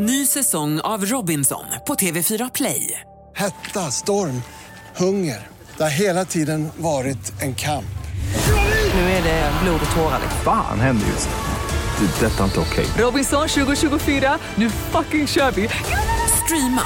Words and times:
Ny 0.00 0.26
säsong 0.26 0.80
av 0.80 1.04
Robinson 1.04 1.64
på 1.86 1.94
TV4 1.94 2.50
Play. 2.54 3.00
Hetta, 3.36 3.80
storm, 3.80 4.42
hunger. 4.96 5.46
Det 5.76 5.82
har 5.82 5.90
hela 6.00 6.24
tiden 6.24 6.68
varit 6.76 7.42
en 7.42 7.54
kamp. 7.54 7.98
Nu 8.94 9.00
är 9.00 9.22
det 9.22 9.52
blod 9.62 9.80
och 9.90 9.96
tårar. 9.96 10.20
Fan 10.44 10.80
händer 10.80 11.06
just 11.06 11.28
nu. 11.28 12.06
Det. 12.06 12.26
är 12.26 12.30
Detta 12.30 12.40
är 12.40 12.44
inte 12.44 12.60
okej. 12.60 12.86
Robinson 13.04 13.48
2024, 13.48 14.38
nu 14.54 14.70
fucking 14.70 15.26
kör 15.26 15.50
vi! 15.50 15.68
Streama 16.44 16.82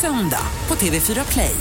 söndag 0.00 0.46
på 0.66 0.74
TV4 0.74 1.32
Play. 1.32 1.56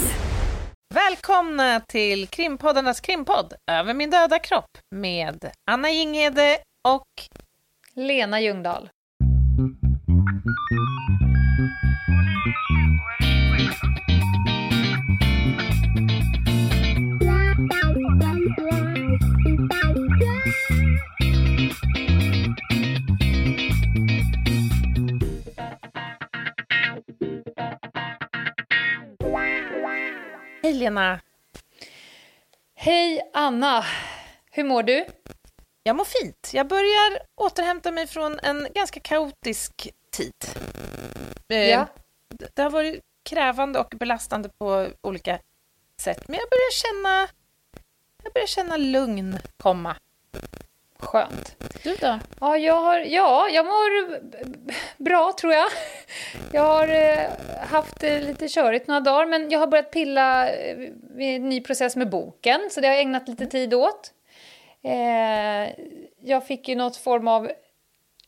Välkomna 0.94 1.80
till 1.80 2.28
krimpoddarnas 2.28 3.00
krimpodd 3.00 3.54
Över 3.72 3.94
min 3.94 4.10
döda 4.10 4.40
kropp 4.40 4.78
med 4.96 5.52
Anna 5.72 5.90
Jinghede 5.90 6.58
och 6.88 7.08
Lena 7.96 8.42
Ljungdahl. 8.42 8.90
Hej 30.74 30.80
Lena. 30.80 31.20
Hej 32.76 33.32
Anna! 33.34 33.86
Hur 34.52 34.64
mår 34.64 34.84
du? 34.84 35.06
Jag 35.84 35.96
mår 35.96 36.06
fint. 36.06 36.52
Jag 36.54 36.68
börjar 36.68 37.20
återhämta 37.36 37.92
mig 37.92 38.08
från 38.08 38.40
en 38.40 38.68
ganska 38.76 39.00
kaotisk 39.00 39.90
tid. 40.12 40.32
Eh, 41.50 41.70
Ja. 41.70 41.88
Det 42.56 42.62
har 42.62 42.70
varit 42.70 43.02
krävande 43.30 43.80
och 43.80 43.94
belastande 44.00 44.50
på 44.50 44.88
olika 45.02 45.40
sätt, 46.02 46.28
men 46.28 46.40
jag 46.40 46.50
börjar 46.50 46.72
känna, 46.72 47.28
jag 48.24 48.34
börjar 48.34 48.48
känna 48.48 48.78
lugn 48.78 49.40
komma. 49.58 49.96
Skönt. 51.06 51.56
Du 51.84 51.96
då? 51.96 52.20
Ja, 52.40 52.58
jag, 52.58 52.82
har, 52.82 53.00
ja, 53.00 53.50
jag 53.50 53.66
mår 53.66 54.20
bra 55.04 55.34
tror 55.38 55.54
jag. 55.54 55.70
Jag 56.52 56.62
har 56.62 56.88
eh, 56.88 57.30
haft 57.60 58.00
det 58.00 58.20
lite 58.20 58.48
körigt 58.48 58.88
några 58.88 59.02
dagar, 59.02 59.26
men 59.26 59.50
jag 59.50 59.60
har 59.60 59.68
börjat 59.68 59.92
pilla 59.92 60.50
eh, 60.50 60.78
med 61.16 61.36
en 61.36 61.50
ny 61.50 61.62
process 61.62 61.96
med 61.96 62.10
boken, 62.10 62.70
så 62.72 62.82
det 62.82 62.88
har 62.88 62.94
jag 62.94 63.02
ägnat 63.02 63.28
lite 63.28 63.46
tid 63.46 63.74
åt. 63.74 64.12
Eh, 64.84 65.74
jag 66.22 66.48
fick 66.48 66.68
ju 66.68 66.76
något 66.76 66.98
form 66.98 67.28
av... 67.28 67.52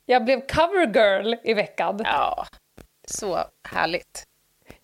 Jag 0.05 0.25
blev 0.25 0.47
cover 0.47 0.93
girl 0.93 1.35
i 1.43 1.53
veckan. 1.53 2.01
Ja, 2.03 2.45
så 3.07 3.39
härligt. 3.69 4.23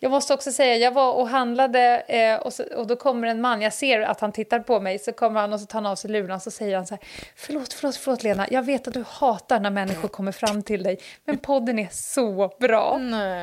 Jag 0.04 0.12
måste 0.12 0.34
också 0.34 0.52
säga, 0.52 0.76
jag 0.76 0.92
var 0.92 1.14
och 1.14 1.28
handlade 1.28 2.04
eh, 2.08 2.40
och, 2.40 2.54
så, 2.54 2.64
och 2.76 2.88
då 2.88 2.96
kommer 2.96 3.28
en 3.28 3.42
man, 3.42 3.62
jag 3.62 3.74
ser 3.74 4.02
att 4.02 4.20
han 4.20 4.32
tittar 4.32 4.60
på 4.60 4.80
mig, 4.80 5.00
så 5.00 5.12
kommer 5.12 5.40
han 5.40 5.54
och 5.54 5.60
så 5.60 5.66
tar 5.66 5.82
han 5.82 5.86
av 5.86 5.96
sig 5.96 6.12
luren 6.12 6.32
och 6.32 6.42
så 6.42 6.52
säger 6.52 6.76
han 6.76 6.88
så 6.88 6.96
här, 6.96 7.04
förlåt, 7.36 7.74
förlåt, 7.74 7.96
förlåt 7.96 8.24
Lena, 8.24 8.48
jag 8.52 8.64
vet 8.64 8.88
att 8.88 8.94
du 8.94 9.04
hatar 9.08 9.60
när 9.60 9.70
människor 9.70 10.08
kommer 10.08 10.32
fram 10.32 10.64
till 10.64 10.84
dig, 10.84 11.00
men 11.26 11.38
podden 11.38 11.80
är 11.80 11.88
så 11.92 12.52
bra. 12.60 12.98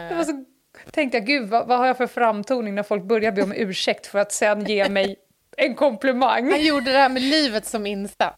Det 0.08 0.14
var 0.14 0.24
så, 0.24 0.44
tänkte 0.90 1.18
jag, 1.18 1.26
gud 1.26 1.48
vad, 1.48 1.66
vad 1.66 1.78
har 1.78 1.86
jag 1.86 1.96
för 1.96 2.06
framtoning 2.06 2.74
när 2.74 2.82
folk 2.82 3.04
börjar 3.04 3.32
be 3.32 3.42
om 3.42 3.52
ursäkt 3.52 4.06
för 4.06 4.18
att 4.18 4.32
sen 4.32 4.64
ge 4.64 4.88
mig 4.88 5.16
en 5.56 5.74
komplimang. 5.74 6.50
Han 6.50 6.64
gjorde 6.64 6.92
det 6.92 6.98
här 6.98 7.08
med 7.08 7.22
livet 7.22 7.66
som 7.66 7.86
insats. 7.86 8.36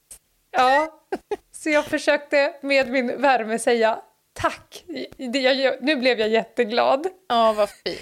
Ja, 0.51 0.89
så 1.53 1.71
jag 1.71 1.85
försökte 1.85 2.53
med 2.63 2.89
min 2.91 3.21
värme 3.21 3.59
säga 3.59 3.99
tack. 4.43 4.85
Jag, 5.17 5.83
nu 5.83 5.97
blev 5.97 6.21
jag 6.21 6.29
jätteglad. 6.29 7.07
Ja, 7.29 7.53
vad 7.53 7.71
fint. 7.71 7.99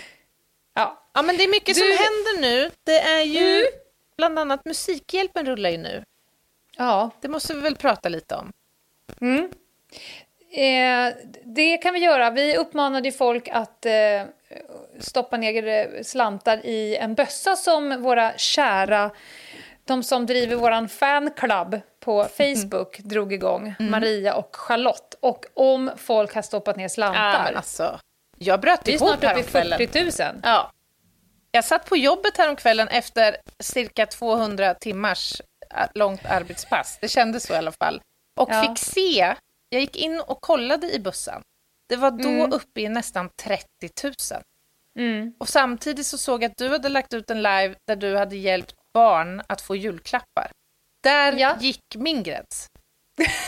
Ja, 0.75 1.05
Ja, 1.15 1.23
men 1.23 1.37
det 1.37 1.45
är 1.45 1.49
mycket 1.49 1.75
Du- 1.75 1.81
som 1.81 1.87
händer 1.89 2.41
nu. 2.41 2.71
Det 2.85 2.99
är 3.01 3.23
ju 3.23 3.55
Mm. 3.59 3.67
bland 4.17 4.39
annat 4.39 4.65
Musikhjälpen 4.65 5.47
rullar 5.47 5.71
ju 5.71 5.79
nu. 5.79 6.05
ja 6.77 7.11
Det 7.21 7.29
måste 7.29 7.55
vi 7.55 7.61
väl 7.61 7.77
prata 7.77 8.09
lite 8.09 8.35
om. 8.35 8.53
Mm. 9.21 9.51
Eh, 10.53 11.15
det 11.45 11.77
kan 11.79 11.95
vi 11.95 12.01
göra. 12.01 12.31
Vi 12.31 12.57
uppmanade 12.57 13.13
folk 13.13 13.49
att 13.49 13.87
eh, 13.87 13.93
stoppa 15.01 15.37
ner 15.37 16.03
slantar 16.03 16.67
i 16.67 16.97
en 16.97 17.15
bössa 17.15 17.57
som 17.57 18.03
våra 18.03 18.33
kära, 18.39 19.11
de 19.89 20.03
som 20.03 20.27
driver 20.27 20.57
våran 20.57 20.89
fanclub 20.89 21.81
på 22.01 22.25
Facebook 22.25 22.99
drog 22.99 23.33
igång, 23.33 23.75
Maria 23.79 24.35
och 24.35 24.57
Charlotte. 24.57 25.15
Och 25.21 25.45
om 25.55 25.91
folk 25.97 26.35
har 26.35 26.43
stoppat 26.43 26.77
ner 26.77 26.85
Ja, 26.85 26.89
slantar, 26.89 27.45
men 27.45 27.57
alltså, 27.57 28.01
jag 28.39 28.61
bröt 28.61 28.81
vi 28.85 28.93
är 28.93 28.97
ihop 28.97 29.09
snart 29.09 29.19
uppe 29.19 29.27
i 29.27 29.29
häromkvällen. 29.29 29.79
40 29.79 30.23
000. 30.33 30.41
Ja. 30.43 30.73
Jag 31.51 31.65
satt 31.65 31.89
på 31.89 31.97
jobbet 31.97 32.37
häromkvällen 32.39 32.89
efter 32.89 33.37
cirka 33.61 34.07
200 34.07 34.75
timmars 34.75 35.41
ä, 35.75 35.89
långt 35.95 36.27
arbetspass. 36.27 36.99
Det 37.01 37.09
kändes 37.09 37.47
så 37.47 37.53
i 37.53 37.57
alla 37.57 37.73
fall. 37.73 38.01
Och 38.41 38.49
Ja. 38.53 38.63
fick 38.63 38.79
se, 38.79 39.35
jag 39.69 39.81
gick 39.81 39.97
in 39.97 40.21
och 40.21 40.41
kollade 40.41 40.91
i 40.95 41.01
bussen. 41.01 41.43
Det 41.89 41.97
var 41.97 42.11
då 42.11 42.29
Mm. 42.29 42.53
uppe 42.53 42.81
i 42.81 42.89
nästan 42.89 43.31
30 43.43 43.65
000. 44.05 44.13
Mm. 44.99 45.33
Och 45.41 45.49
samtidigt 45.49 46.07
så 46.07 46.19
såg 46.19 46.43
jag 46.43 46.51
att 46.51 46.57
du 46.57 46.69
hade 46.69 46.89
lagt 46.89 47.15
ut 47.15 47.31
en 47.31 47.43
live 47.43 47.75
där 47.87 47.97
du 47.97 48.17
hade 48.17 48.37
hjälpt 48.37 48.75
barn 48.95 49.43
att 49.47 49.61
få 49.61 49.77
julklappar. 49.77 50.51
Där 51.03 51.33
Ja. 51.33 51.57
gick 51.61 51.81
min 51.95 52.23
gräns. 52.23 52.67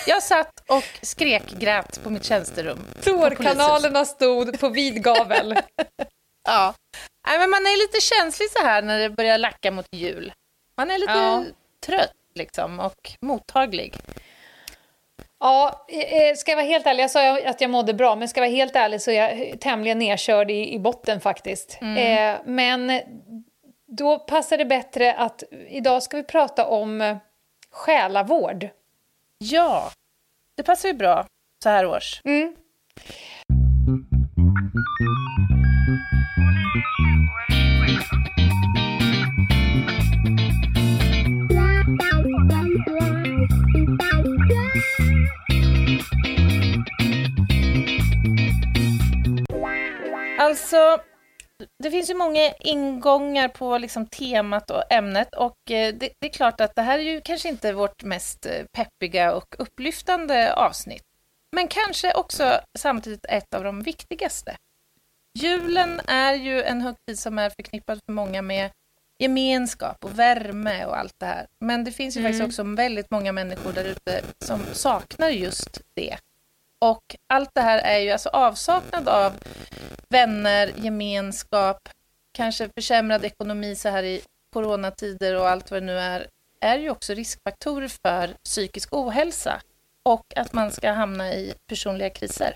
Jag 0.06 0.22
satt 0.22 0.52
och 0.68 0.84
skrek 1.02 1.50
grät 1.50 2.00
på 2.04 2.10
mitt 2.10 2.24
tjänsterum. 2.24 2.78
Tårkanalerna 3.02 4.04
stod 4.04 4.60
på 4.60 4.68
vid 4.68 5.02
gavel. 5.04 5.58
Ja. 6.48 6.74
Nej, 7.28 7.38
men 7.38 7.50
man 7.50 7.60
är 7.60 7.78
lite 7.86 8.00
känslig 8.00 8.50
så 8.50 8.64
här 8.64 8.82
när 8.82 8.98
det 8.98 9.10
börjar 9.10 9.38
lacka 9.38 9.70
mot 9.70 9.86
jul. 9.92 10.32
Man 10.76 10.90
är 10.90 10.98
lite 10.98 11.12
Ja. 11.12 11.44
trött 11.86 12.12
liksom 12.34 12.80
och 12.80 13.12
mottaglig. 13.20 13.94
Ja, 15.40 15.86
eh, 15.88 16.36
ska 16.36 16.50
jag 16.50 16.56
vara 16.56 16.66
helt 16.66 16.86
ärlig, 16.86 17.02
jag 17.02 17.10
sa 17.10 17.38
att 17.40 17.60
jag 17.60 17.70
mådde 17.70 17.94
bra, 17.94 18.16
men 18.16 18.28
ska 18.28 18.40
jag 18.40 18.46
vara 18.48 18.56
helt 18.56 18.76
ärlig 18.76 19.02
så 19.02 19.10
är 19.10 19.14
jag 19.14 19.60
tämligen 19.60 19.98
nedkörd 19.98 20.50
i, 20.50 20.74
i 20.74 20.78
botten 20.78 21.20
faktiskt. 21.20 21.78
Eh, 21.82 22.40
men 22.44 23.00
då 23.90 24.18
passar 24.18 24.58
det 24.58 24.64
bättre 24.64 25.14
att 25.14 25.42
idag 25.68 26.02
ska 26.02 26.16
vi 26.16 26.22
prata 26.22 26.66
om 26.66 27.00
eh, 27.00 27.16
själavård. 27.70 28.68
Ja, 29.38 29.90
det 30.56 30.62
passar 30.62 30.88
ju 30.88 30.94
bra 30.94 31.26
så 31.62 31.68
här 31.68 31.86
års. 31.86 32.20
Mm. 32.24 32.54
Alltså, 50.38 50.76
det 51.82 51.91
finns 51.91 52.10
ju 52.10 52.15
många 52.15 52.53
ingångar 52.60 53.48
på 53.48 53.78
liksom 53.78 54.06
temat 54.06 54.71
och 54.71 54.93
ämnet 54.93 55.34
och 55.34 55.71
eh, 55.71 55.94
det, 55.94 56.10
det 56.21 56.26
är 56.26 56.32
klart 56.32 56.60
att 56.60 56.75
det 56.76 56.82
här 56.82 56.98
är 56.98 57.03
ju 57.03 57.21
kanske 57.21 57.48
inte 57.48 57.72
vårt 57.72 58.03
mest 58.03 58.47
eh, 58.47 58.65
peppiga 58.72 59.34
och 59.34 59.54
upplyftande 59.59 60.54
avsnitt. 60.54 61.04
Men 61.53 61.69
kanske 61.69 62.15
också 62.15 62.60
samtidigt 62.78 63.25
ett 63.28 63.54
av 63.54 63.65
de 63.65 63.82
viktigaste. 63.82 64.56
Julen 65.38 66.00
är 66.06 66.34
ju 66.34 66.62
en 66.62 66.81
högtid 66.81 67.19
som 67.19 67.38
är 67.38 67.50
förknippad 67.50 68.00
för 68.06 68.12
många 68.12 68.42
med 68.42 68.71
gemenskap 69.19 70.04
och 70.04 70.19
värme 70.19 70.84
och 70.84 70.98
allt 70.98 71.15
det 71.19 71.27
här. 71.27 71.47
Men 71.60 71.84
det 71.84 71.92
finns 71.92 72.16
ju 72.16 72.22
faktiskt 72.22 72.44
också 72.44 72.62
väldigt 72.62 73.10
många 73.10 73.32
människor 73.32 73.72
där 73.72 73.84
ute 73.84 74.22
som 74.44 74.60
saknar 74.72 75.28
just 75.28 75.81
det. 75.94 76.16
Och 76.78 77.16
allt 77.27 77.50
det 77.54 77.60
här 77.60 77.78
är 77.78 77.98
ju 77.98 78.10
alltså 78.10 78.28
avsaknad 78.28 79.09
av 79.09 79.32
vänner, 80.10 80.72
gemenskap, 80.77 81.89
kanske 82.33 82.68
försämrad 82.74 83.24
ekonomi 83.24 83.74
så 83.74 83.89
här 83.89 84.03
i 84.03 84.21
coronatider 84.53 85.36
och 85.36 85.48
allt 85.48 85.71
vad 85.71 85.83
det 85.83 85.86
nu 85.86 85.98
är, 85.98 86.27
är 86.60 86.78
ju 86.78 86.91
också 86.91 87.15
riskfaktorer 87.15 87.89
för 87.89 88.34
psykisk 88.45 88.92
ohälsa 88.92 89.60
och 90.03 90.27
att 90.36 90.53
man 90.53 90.71
ska 90.71 90.91
hamna 90.91 91.34
i 91.34 91.54
personliga 91.66 92.10
kriser. 92.10 92.54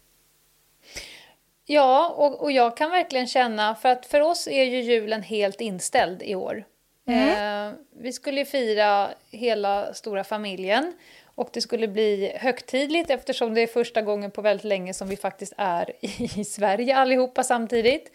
Ja, 1.67 2.15
och, 2.17 2.43
och 2.43 2.53
jag 2.53 2.77
kan 2.77 2.91
verkligen 2.91 3.27
känna, 3.27 3.75
för 3.75 3.89
att 3.89 4.07
för 4.07 4.21
oss 4.21 4.49
är 4.49 4.65
ju 4.65 4.81
julen 4.81 5.23
helt 5.23 5.61
inställd 5.61 6.23
i 6.23 6.35
år. 6.35 6.65
Eh, 7.09 7.73
vi 8.01 8.13
skulle 8.13 8.41
ju 8.41 8.45
fira 8.45 9.11
hela 9.31 9.95
stora 9.95 10.25
familjen 10.25 10.93
och 11.35 11.49
det 11.53 11.61
skulle 11.61 11.89
bli 11.89 12.33
högtidligt 12.37 13.11
eftersom 13.11 13.55
det 13.55 13.61
är 13.61 13.67
första 13.67 14.03
gången 14.03 14.31
på 14.31 14.43
väldigt 14.43 14.65
länge 14.65 14.95
som 14.95 15.09
vi 15.09 15.17
faktiskt 15.17 15.53
är 15.57 15.91
i 16.39 16.45
Sverige 16.45 16.97
allihopa 16.97 17.43
samtidigt. 17.43 18.13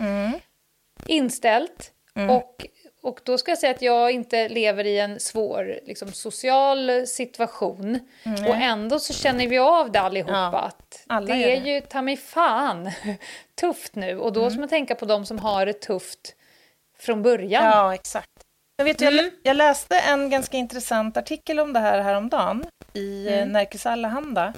Inställt. 1.06 1.92
Och, 2.30 2.66
och 3.02 3.20
då 3.24 3.38
ska 3.38 3.52
jag 3.52 3.58
säga 3.58 3.72
att 3.76 3.82
jag 3.82 4.12
inte 4.12 4.50
lever 4.50 4.86
i 4.86 5.00
en 5.00 5.20
svår 5.20 5.80
liksom, 5.86 6.12
social 6.14 7.08
situation. 7.08 8.00
Och 8.48 8.56
ändå 8.56 9.00
så 9.00 9.14
känner 9.14 9.48
vi 9.48 9.58
av 9.58 9.92
det 9.92 10.00
allihopa. 10.00 10.72
Ja. 11.10 11.20
Det 11.22 11.34
är 11.34 11.62
det. 11.62 11.70
ju 11.70 11.82
ta 11.82 12.02
mig 12.02 12.18
fan 12.18 12.92
tufft 13.60 13.96
nu. 13.96 14.18
Och 14.20 14.34
då 14.34 14.40
Mm. 14.40 14.52
ska 14.52 14.60
man 14.60 14.70
tänka 14.70 14.96
på 14.96 15.06
de 15.06 15.26
som 15.26 15.40
har 15.40 15.66
det 15.66 15.74
tufft 15.74 16.36
från 17.00 17.22
början. 17.24 17.64
Ja, 17.66 17.94
exakt. 17.94 18.30
Jag, 18.78 18.86
vet, 18.86 19.02
jag, 19.02 19.14
Mm. 19.14 19.32
jag 19.44 19.56
läste 19.58 20.00
en 20.00 20.30
ganska 20.30 20.58
intressant 20.58 21.18
artikel 21.18 21.60
om 21.60 21.74
det 21.74 21.80
här 21.80 22.00
häromdagen 22.02 22.66
i 22.94 23.28
Mm. 23.28 23.40
mm. 23.40 23.52
Närkes 23.52 23.86
Allehanda. 23.86 24.54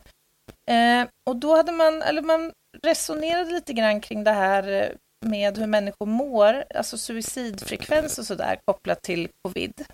Eh, 0.67 1.07
och 1.25 1.35
då 1.35 1.55
hade 1.55 1.71
man, 1.71 2.01
eller 2.01 2.21
man 2.21 2.51
resonerade 2.83 3.51
lite 3.51 3.73
grann 3.73 4.01
kring 4.01 4.23
det 4.23 4.31
här 4.31 4.67
eh, 4.71 4.89
med 5.25 5.57
hur 5.57 5.67
människor 5.67 6.05
mår, 6.05 6.63
alltså 6.75 6.97
suicidfrekvens 6.97 8.19
och 8.19 8.25
sådär 8.25 8.59
kopplat 8.65 9.01
till 9.01 9.29
covid. 9.41 9.85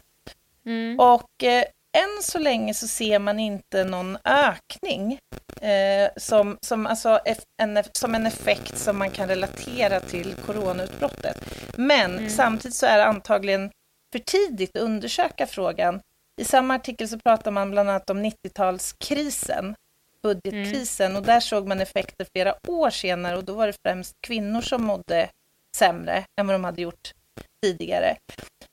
Mm. 0.65 0.99
Och 0.99 1.43
eh, 1.43 1.63
än 1.97 2.23
så 2.23 2.39
länge 2.39 2.73
så 2.73 2.87
ser 2.87 3.19
man 3.19 3.39
inte 3.39 3.83
någon 3.83 4.17
ökning 4.23 5.19
eh, 5.61 6.09
som, 6.17 6.57
som, 6.61 6.85
alltså, 6.85 7.19
en, 7.61 7.83
som 7.91 8.15
en 8.15 8.25
effekt 8.25 8.77
som 8.77 8.97
man 8.97 9.09
kan 9.09 9.27
relatera 9.27 9.99
till 9.99 10.35
coronautbrottet. 10.45 11.37
Men 11.77 12.29
samtidigt 12.29 12.75
så 12.75 12.85
är 12.85 12.97
det 12.97 13.05
antagligen 13.05 13.71
för 14.11 14.19
tidigt 14.19 14.77
att 14.77 14.83
undersöka 14.83 15.47
frågan. 15.47 16.01
I 16.41 16.45
samma 16.45 16.75
artikel 16.75 17.07
så 17.07 17.19
pratar 17.19 17.51
man 17.51 17.71
bland 17.71 17.89
annat 17.89 18.09
om 18.09 18.25
90-talskrisen, 18.25 19.75
budgetkrisen, 20.23 21.15
och 21.15 21.23
där 21.23 21.39
såg 21.39 21.67
man 21.67 21.81
effekter 21.81 22.27
flera 22.33 22.55
år 22.67 22.89
senare 22.89 23.37
och 23.37 23.43
då 23.43 23.53
var 23.53 23.67
det 23.67 23.75
främst 23.85 24.15
kvinnor 24.21 24.61
som 24.61 24.83
mådde 24.83 25.29
sämre 25.75 26.25
än 26.39 26.47
vad 26.47 26.55
de 26.55 26.63
hade 26.63 26.81
gjort 26.81 27.13
tidigare. 27.63 28.15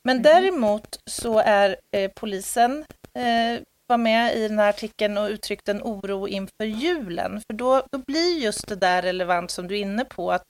Men 0.05 0.23
däremot 0.23 0.99
så 1.11 1.39
är 1.39 1.77
eh, 1.97 2.11
polisen 2.15 2.85
eh, 3.15 3.63
var 3.87 3.97
med 3.97 4.37
i 4.37 4.49
den 4.49 4.59
här 4.59 4.69
artikeln 4.69 5.19
och 5.19 5.29
uttryckte 5.29 5.71
en 5.71 5.83
oro 5.83 6.29
inför 6.29 6.65
julen. 6.65 7.41
För 7.47 7.55
då, 7.55 7.83
då 7.93 7.99
blir 7.99 8.39
just 8.39 8.69
det 8.69 8.77
där 8.77 9.03
relevant 9.03 9.51
som 9.51 9.69
du 9.69 9.75
är 9.79 9.83
inne 9.83 10.05
på, 10.05 10.33
att 10.33 10.43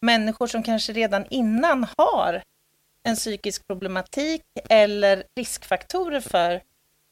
människor 0.00 0.46
som 0.46 0.62
kanske 0.62 0.92
redan 0.92 1.26
innan 1.30 1.86
har 1.96 2.42
en 3.04 3.16
psykisk 3.16 3.66
problematik 3.66 4.42
eller 4.70 5.24
riskfaktorer 5.36 6.20
för 6.20 6.62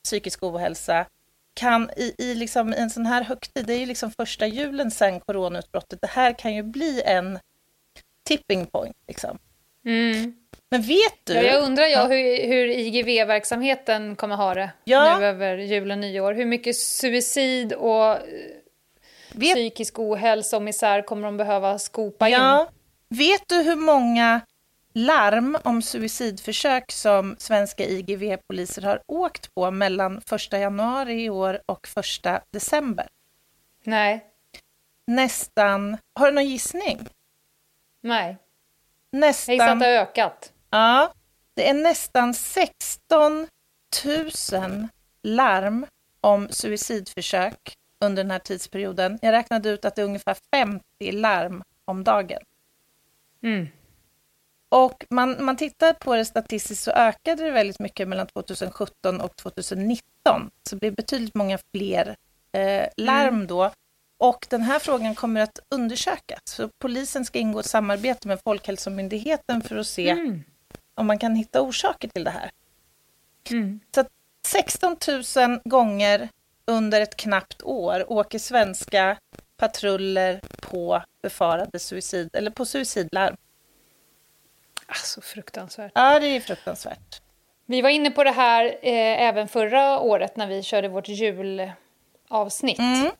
psykisk 0.04 0.42
ohälsa 0.42 1.06
kan 1.54 1.90
i, 1.96 2.14
i, 2.18 2.34
liksom, 2.34 2.72
i 2.74 2.76
en 2.76 2.90
sån 2.90 3.06
här 3.06 3.22
högtid, 3.24 3.66
det 3.66 3.74
är 3.74 3.78
ju 3.78 3.86
liksom 3.86 4.10
första 4.10 4.46
julen 4.46 4.90
sedan 4.90 5.20
coronautbrottet, 5.20 6.00
det 6.00 6.06
här 6.10 6.38
kan 6.38 6.54
ju 6.54 6.62
bli 6.62 7.02
en 7.04 7.38
tipping 8.24 8.66
point. 8.66 8.96
Liksom. 9.08 9.38
Mm. 9.84 10.34
Men 10.70 10.82
vet 10.82 11.14
du? 11.24 11.34
Ja, 11.34 11.42
jag 11.42 11.62
undrar 11.64 11.84
jag 11.84 12.04
Ja. 12.04 12.06
hur, 12.06 12.46
hur 12.46 12.68
IGV-verksamheten 12.68 14.16
kommer 14.16 14.36
ha 14.36 14.54
det 14.54 14.70
Ja. 14.84 15.18
nu 15.18 15.26
över 15.26 15.56
jul 15.56 15.90
och 15.90 15.98
nyår. 15.98 16.34
Hur 16.34 16.44
mycket 16.46 16.76
suicid 16.76 17.72
och 17.72 18.10
eh, 18.10 18.18
vet, 19.32 19.54
psykisk 19.54 19.98
ohälsa 19.98 20.56
och 20.56 20.62
misär 20.62 21.02
kommer 21.02 21.22
de 21.26 21.36
behöva 21.36 21.78
skopa 21.78 22.28
in? 22.28 22.34
ja, 22.34 22.70
vet 23.08 23.42
du 23.48 23.54
hur 23.62 23.76
många 23.76 24.40
larm 24.92 25.56
om 25.64 25.82
suicidförsök 25.82 26.92
som 26.92 27.36
svenska 27.38 27.84
IGV-poliser 27.84 28.82
har 28.82 29.02
åkt 29.06 29.54
på 29.54 29.70
mellan 29.70 30.20
1 30.32 30.52
januari 30.52 31.24
i 31.24 31.30
år 31.30 31.60
och 31.66 31.88
1 32.24 32.42
december? 32.52 33.06
Nej, 33.84 34.26
Nästan, 35.06 35.96
har 36.14 36.26
du 36.26 36.32
någon 36.32 36.48
gissning? 36.48 37.08
nej. 38.00 38.36
Jag 39.10 39.28
gissar 39.28 39.52
att 39.52 39.58
Nästan, 39.58 39.78
det 39.78 39.86
har 39.86 39.92
ökat. 39.92 40.52
ja, 40.70 41.12
det 41.54 41.68
är 41.68 41.74
nästan 41.74 42.34
16 42.34 43.48
000 44.52 44.88
larm 45.22 45.86
om 46.20 46.48
suicidförsök 46.50 47.74
under 48.04 48.22
den 48.24 48.30
här 48.30 48.38
tidsperioden. 48.38 49.18
Jag 49.22 49.32
räknade 49.32 49.68
ut 49.70 49.84
att 49.84 49.96
det 49.96 50.02
är 50.02 50.06
ungefär 50.06 50.36
50 50.54 51.12
larm 51.12 51.62
om 51.84 52.04
dagen. 52.04 52.40
Mm. 53.42 53.68
Och 54.72 55.04
man, 55.10 55.44
man 55.44 55.56
tittar 55.56 55.92
på 55.92 56.14
det 56.16 56.24
statistiskt 56.24 56.84
så 56.84 56.90
ökade 56.90 57.44
det 57.44 57.50
väldigt 57.50 57.78
mycket 57.78 58.08
mellan 58.08 58.26
2017 58.26 59.20
och 59.20 59.36
2019. 59.36 60.50
Så 60.68 60.74
det 60.76 60.80
blev 60.80 60.94
betydligt 60.94 61.34
många 61.34 61.58
fler 61.74 62.16
eh, 62.52 62.88
larm 62.96 63.46
då. 63.46 63.70
Och 64.18 64.46
den 64.50 64.62
här 64.62 64.78
frågan 64.78 65.14
kommer 65.14 65.40
att 65.40 65.58
undersökas. 65.68 66.40
Så 66.44 66.68
polisen 66.78 67.24
ska 67.24 67.38
ingå 67.38 67.60
ett 67.60 67.66
samarbete 67.66 68.28
med 68.28 68.40
Folkhälsomyndigheten 68.44 69.62
för 69.62 69.76
att 69.76 69.86
se 69.86 70.08
Mm. 70.10 70.42
om 70.94 71.06
man 71.06 71.18
kan 71.18 71.34
hitta 71.34 71.60
orsaker 71.60 72.08
till 72.08 72.24
det 72.24 72.30
här. 72.30 72.50
Mm. 73.50 73.80
Så 73.94 74.00
att 74.00 74.08
16 74.46 74.96
000 75.36 75.60
gånger 75.64 76.28
under 76.64 77.00
ett 77.00 77.16
knappt 77.16 77.62
år 77.62 78.12
åker 78.12 78.38
svenska 78.38 79.16
patruller 79.56 80.40
på 80.60 81.02
befarade 81.22 81.78
suicid, 81.78 82.30
eller 82.32 82.50
på 82.50 82.64
suicidlarm. 82.64 83.36
Alltså 84.90 85.20
fruktansvärt. 85.20 85.92
Ja, 85.94 86.18
det 86.20 86.26
är 86.26 86.40
fruktansvärt. 86.40 87.22
Vi 87.66 87.82
var 87.82 87.90
inne 87.90 88.10
på 88.10 88.24
det 88.24 88.30
här 88.30 88.64
eh, 88.64 89.22
även 89.22 89.48
förra 89.48 90.00
året 90.00 90.36
när 90.36 90.46
vi 90.46 90.62
körde 90.62 90.88
vårt 90.88 91.08
julavsnitt. 91.08 92.78
Mm. 92.78 93.10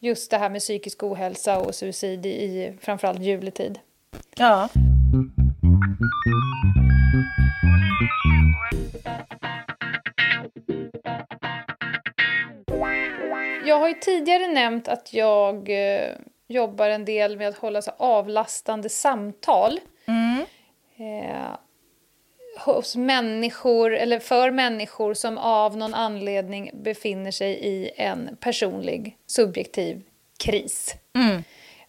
Just 0.00 0.30
det 0.30 0.38
här 0.38 0.50
med 0.50 0.60
psykisk 0.60 1.02
ohälsa 1.02 1.58
och 1.58 1.74
suicid 1.74 2.26
i, 2.26 2.72
framförallt 2.80 3.20
juletid. 3.20 3.78
Ja. 4.36 4.68
Jag 13.66 13.78
har 13.78 13.88
ju 13.88 13.94
tidigare 13.94 14.46
nämnt 14.46 14.88
att 14.88 15.12
jag 15.12 15.70
eh, 15.70 16.10
jobbar 16.48 16.88
en 16.88 17.04
del 17.04 17.36
med 17.36 17.48
att 17.48 17.58
hålla 17.58 17.82
så 17.82 17.90
avlastande 17.96 18.88
samtal. 18.88 19.80
Mm. 20.96 21.30
Eh, 21.30 21.56
hos 22.58 22.96
människor, 22.96 23.94
eller 23.94 24.18
för 24.18 24.50
människor 24.50 25.14
som 25.14 25.38
av 25.38 25.76
någon 25.76 25.94
anledning 25.94 26.70
befinner 26.74 27.30
sig 27.30 27.52
i 27.52 27.90
en 27.96 28.36
personlig, 28.40 29.16
subjektiv 29.26 30.02
kris. 30.38 30.94
Mm. 31.14 31.42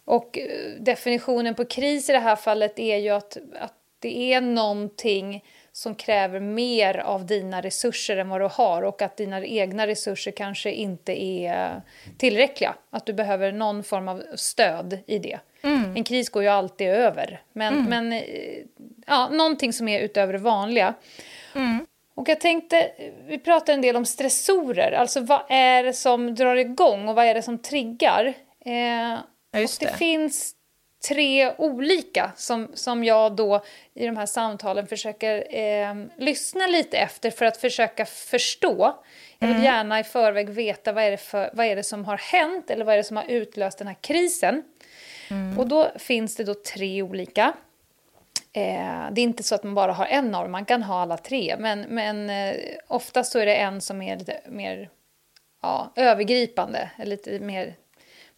Och 0.04 0.38
eh, 0.38 0.80
definitionen 0.80 1.54
på 1.54 1.64
kris 1.64 2.10
i 2.10 2.12
det 2.12 2.18
här 2.18 2.36
fallet 2.36 2.78
är 2.78 2.96
ju 2.96 3.10
att, 3.10 3.36
att 3.60 3.74
det 3.98 4.32
är 4.32 4.40
någonting 4.40 5.44
som 5.72 5.94
kräver 5.94 6.40
mer 6.40 6.98
av 6.98 7.26
dina 7.26 7.60
resurser 7.60 8.16
än 8.16 8.28
vad 8.28 8.40
du 8.40 8.48
har 8.52 8.82
och 8.82 9.02
att 9.02 9.16
dina 9.16 9.44
egna 9.44 9.86
resurser 9.86 10.30
kanske 10.30 10.72
inte 10.72 11.22
är 11.22 11.82
tillräckliga. 12.18 12.74
Att 12.90 13.06
du 13.06 13.12
behöver 13.12 13.52
någon 13.52 13.82
form 13.84 14.08
av 14.08 14.22
stöd 14.34 14.98
i 15.06 15.18
det. 15.18 15.38
En 15.96 16.04
kris 16.04 16.28
går 16.28 16.42
ju 16.42 16.48
alltid 16.48 16.88
över, 16.88 17.42
men, 17.52 17.84
men 17.88 18.12
eh, 18.12 18.22
ja, 19.06 19.28
någonting 19.28 19.72
som 19.72 19.88
är 19.88 20.00
utöver 20.00 20.32
det 20.32 20.38
vanliga. 20.38 20.94
Och 22.14 22.28
jag 22.28 22.40
tänkte, 22.40 22.90
vi 23.26 23.38
pratar 23.38 23.72
en 23.72 23.80
del 23.80 23.96
om 23.96 24.04
stressorer, 24.06 24.92
alltså 24.92 25.20
vad 25.20 25.42
är 25.48 25.82
det 25.84 25.92
som 25.92 26.34
drar 26.34 26.56
igång 26.56 27.08
och 27.08 27.14
vad 27.14 27.24
är 27.24 27.34
det 27.34 27.42
som 27.42 27.58
triggar? 27.58 28.24
Eh, 28.64 29.18
Ja, 29.50 29.60
det, 29.62 29.80
det. 29.80 29.96
finns 29.96 30.52
tre 31.08 31.52
olika 31.58 32.32
som, 32.36 32.68
som 32.74 33.04
jag 33.04 33.36
då 33.36 33.64
i 33.94 34.06
de 34.06 34.16
här 34.16 34.26
samtalen 34.26 34.86
försöker 34.86 35.54
eh, 35.58 35.94
lyssna 36.18 36.66
lite 36.66 36.98
efter 36.98 37.30
för 37.30 37.44
att 37.44 37.56
försöka 37.56 38.04
förstå. 38.06 38.94
Jag 39.38 39.46
Mm. 39.48 39.56
vill 39.56 39.64
gärna 39.66 40.00
i 40.00 40.04
förväg 40.04 40.48
veta 40.50 40.92
vad 40.92 41.04
är, 41.04 41.10
det 41.10 41.16
för, 41.16 41.50
vad 41.52 41.66
är 41.66 41.76
det 41.76 41.82
som 41.82 42.04
har 42.04 42.16
hänt 42.16 42.70
eller 42.70 42.84
vad 42.84 42.92
är 42.92 42.96
det 42.96 43.04
som 43.04 43.16
har 43.16 43.24
utlöst 43.28 43.78
den 43.78 43.86
här 43.86 43.96
krisen. 44.00 44.62
Mm. 45.30 45.58
Och 45.58 45.68
då 45.68 45.90
finns 45.98 46.36
det 46.36 46.44
då 46.44 46.54
tre 46.54 47.02
olika. 47.02 47.52
Eh, 48.56 49.12
det 49.12 49.20
är 49.20 49.22
inte 49.22 49.42
så 49.42 49.54
att 49.54 49.62
man 49.62 49.74
bara 49.74 49.92
har 49.92 50.06
en 50.06 50.32
dem, 50.32 50.52
man 50.52 50.64
kan 50.64 50.82
ha 50.82 51.00
alla 51.00 51.16
tre. 51.16 51.56
Men, 51.58 51.80
men 51.80 52.30
eh, 52.30 52.54
oftast 52.88 53.32
så 53.32 53.38
är 53.38 53.46
det 53.46 53.54
en 53.54 53.80
som 53.80 54.02
är 54.02 54.16
lite 54.16 54.40
mer 54.48 54.90
ja, 55.62 55.92
övergripande, 55.96 56.90
eller 56.96 57.10
lite 57.10 57.40
mer, 57.40 57.74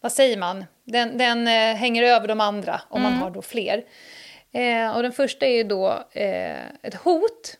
vad 0.01 0.11
säger 0.11 0.37
man? 0.37 0.65
Den, 0.83 1.17
den 1.17 1.47
eh, 1.47 1.75
hänger 1.75 2.03
över 2.03 2.27
de 2.27 2.41
andra 2.41 2.81
om 2.89 3.01
man 3.01 3.13
har 3.13 3.29
då 3.29 3.41
fler. 3.41 3.83
Eh, 4.51 4.95
och 4.95 5.03
den 5.03 5.11
första 5.11 5.45
är 5.45 5.55
ju 5.55 5.63
då 5.63 6.03
eh, 6.11 6.65
ett 6.81 6.95
hot. 6.95 7.57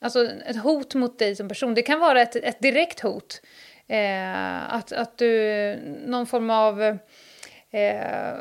Alltså 0.00 0.24
ett 0.46 0.62
hot 0.62 0.94
mot 0.94 1.18
dig 1.18 1.36
som 1.36 1.48
person. 1.48 1.74
Det 1.74 1.82
kan 1.82 2.00
vara 2.00 2.22
ett, 2.22 2.36
ett 2.36 2.60
direkt 2.60 3.00
hot. 3.00 3.42
Eh, 3.86 4.74
att, 4.74 4.92
att 4.92 5.18
du, 5.18 5.76
någon 6.06 6.26
form 6.26 6.50
av 6.50 6.98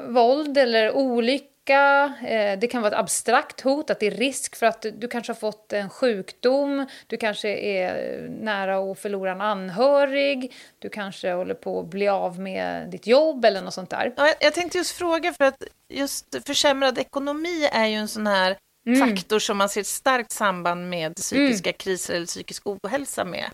våld 0.07 0.57
eller 0.57 0.91
olycka. 0.91 1.54
Eh, 1.69 2.59
det 2.59 2.67
kan 2.71 2.81
vara 2.81 2.93
ett 2.93 2.99
abstrakt 2.99 3.61
hot, 3.61 3.89
att 3.89 3.99
det 3.99 4.07
är 4.07 4.11
risk 4.11 4.55
för 4.55 4.65
att 4.65 4.85
du, 4.93 5.07
kanske 5.07 5.31
har 5.31 5.37
fått 5.37 5.73
en 5.73 5.89
sjukdom. 5.89 6.85
Du 7.07 7.17
kanske 7.17 7.49
är 7.49 8.21
nära 8.29 8.91
att 8.91 8.99
förlora 8.99 9.31
en 9.31 9.41
anhörig. 9.41 10.53
Du 10.79 10.89
kanske 10.89 11.31
håller 11.31 11.53
på 11.55 11.79
att 11.79 11.85
bli 11.85 12.07
av 12.07 12.39
med 12.39 12.89
ditt 12.89 13.07
jobb 13.07 13.45
eller 13.45 13.61
något 13.61 13.73
sånt 13.73 13.89
där. 13.89 14.13
Ja, 14.17 14.33
jag- 14.39 14.53
tänkte 14.53 14.77
just 14.77 14.97
fråga, 14.97 15.33
för 15.33 15.45
att 15.45 15.63
just 15.89 16.35
försämrad 16.47 16.97
ekonomi 16.97 17.69
är 17.71 17.85
ju 17.85 17.95
en 17.95 18.07
sån 18.07 18.27
här 18.27 18.57
faktor 18.99 19.39
som 19.39 19.57
man 19.57 19.69
ser 19.69 19.81
ett 19.81 19.87
starkt 19.87 20.31
samband 20.31 20.89
med 20.89 21.15
psykiska 21.15 21.71
kriser 21.73 22.13
eller 22.15 22.25
psykisk 22.25 22.63
ohälsa 22.67 23.25
med. 23.25 23.45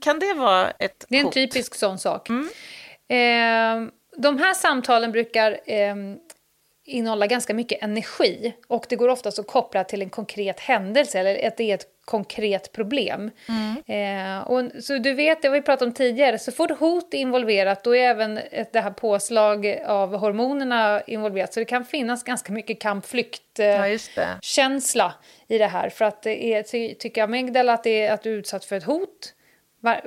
Kan 0.00 0.18
det 0.18 0.34
vara 0.34 0.70
ett 0.70 1.04
Det 1.08 1.16
är 1.16 1.20
en 1.20 1.24
hot? 1.24 1.34
typisk 1.34 1.74
sån 1.74 1.98
sak. 1.98 2.28
Eh, 2.30 3.88
de 4.16 4.38
här 4.38 4.54
samtalen 4.54 5.12
brukar 5.12 5.52
eh, 5.66 5.94
innehålla 6.88 7.26
ganska 7.26 7.54
mycket 7.54 7.82
energi 7.82 8.54
och 8.66 8.86
det 8.88 8.96
går 8.96 9.08
oftast 9.08 9.38
att 9.38 9.46
koppla 9.46 9.84
till 9.84 10.02
en 10.02 10.10
konkret 10.10 10.60
händelse 10.60 11.18
eller 11.18 11.46
att 11.48 11.56
det 11.56 11.70
är 11.70 11.74
ett 11.74 11.86
konkret 12.04 12.72
problem. 12.72 13.30
Eh, 13.86 14.38
och, 14.38 14.82
så 14.82 14.98
du 14.98 15.14
vet, 15.14 15.42
det 15.42 15.48
har 15.48 15.52
vi 15.52 15.62
pratat 15.62 15.86
om 15.86 15.92
tidigare, 15.92 16.38
så 16.38 16.52
fort 16.52 16.78
hot 16.78 17.14
är 17.14 17.18
involverat 17.18 17.84
då 17.84 17.96
är 17.96 18.02
även 18.02 18.38
ett, 18.38 18.72
det 18.72 18.80
här 18.80 18.90
påslag 18.90 19.80
av 19.86 20.16
hormonerna 20.16 21.02
involverat. 21.06 21.54
Så 21.54 21.60
det 21.60 21.66
kan 21.66 21.84
finnas 21.84 22.22
ganska 22.22 22.52
mycket 22.52 22.80
kamp-flykt 22.80 23.58
eh, 23.58 23.66
Ja, 23.66 25.12
i 25.48 25.58
det 25.58 25.66
här. 25.66 25.88
För 25.88 26.04
att 26.04 26.22
det 26.22 26.44
är, 26.44 26.62
ty, 26.62 26.94
tycker 26.94 27.22
amygdala 27.22 27.72
att, 27.72 27.84
det 27.84 28.06
är, 28.06 28.12
att 28.12 28.22
du 28.22 28.32
är 28.32 28.36
utsatt 28.36 28.64
för 28.64 28.76
ett 28.76 28.84
hot, 28.84 29.34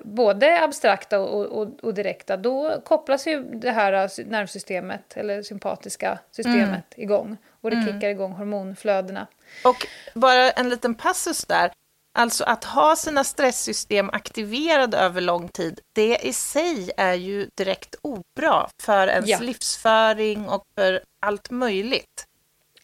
både 0.03 0.63
abstrakta 0.63 1.19
och, 1.19 1.45
och, 1.45 1.67
och 1.83 1.93
direkta, 1.93 2.37
då 2.37 2.81
kopplas 2.85 3.27
ju 3.27 3.43
det 3.43 3.71
här 3.71 3.93
eh, 3.93 4.25
nervsystemet, 4.25 5.17
eller 5.17 5.43
sympatiska 5.43 6.19
systemet, 6.31 6.85
igång. 6.95 7.37
Och 7.61 7.71
det 7.71 7.85
kickar 7.85 8.09
igång 8.09 8.31
hormonflödena. 8.31 9.27
Och 9.63 9.87
bara 10.13 10.51
en 10.51 10.69
liten 10.69 10.95
passus 10.95 11.45
där. 11.45 11.71
Alltså 12.13 12.43
att 12.43 12.63
ha 12.63 12.95
sina 12.95 13.23
stresssystem 13.23 14.09
aktiverade 14.09 14.97
över 14.97 15.21
lång 15.21 15.49
tid, 15.49 15.79
det 15.93 16.17
i 16.17 16.33
sig 16.33 16.91
är 16.97 17.13
ju 17.13 17.49
direkt 17.55 17.95
obra 18.01 18.69
för 18.81 19.07
ens 19.07 19.29
Ja. 19.29 19.39
livsföring 19.39 20.49
och 20.49 20.63
för 20.75 21.01
allt 21.19 21.49
möjligt. 21.51 22.25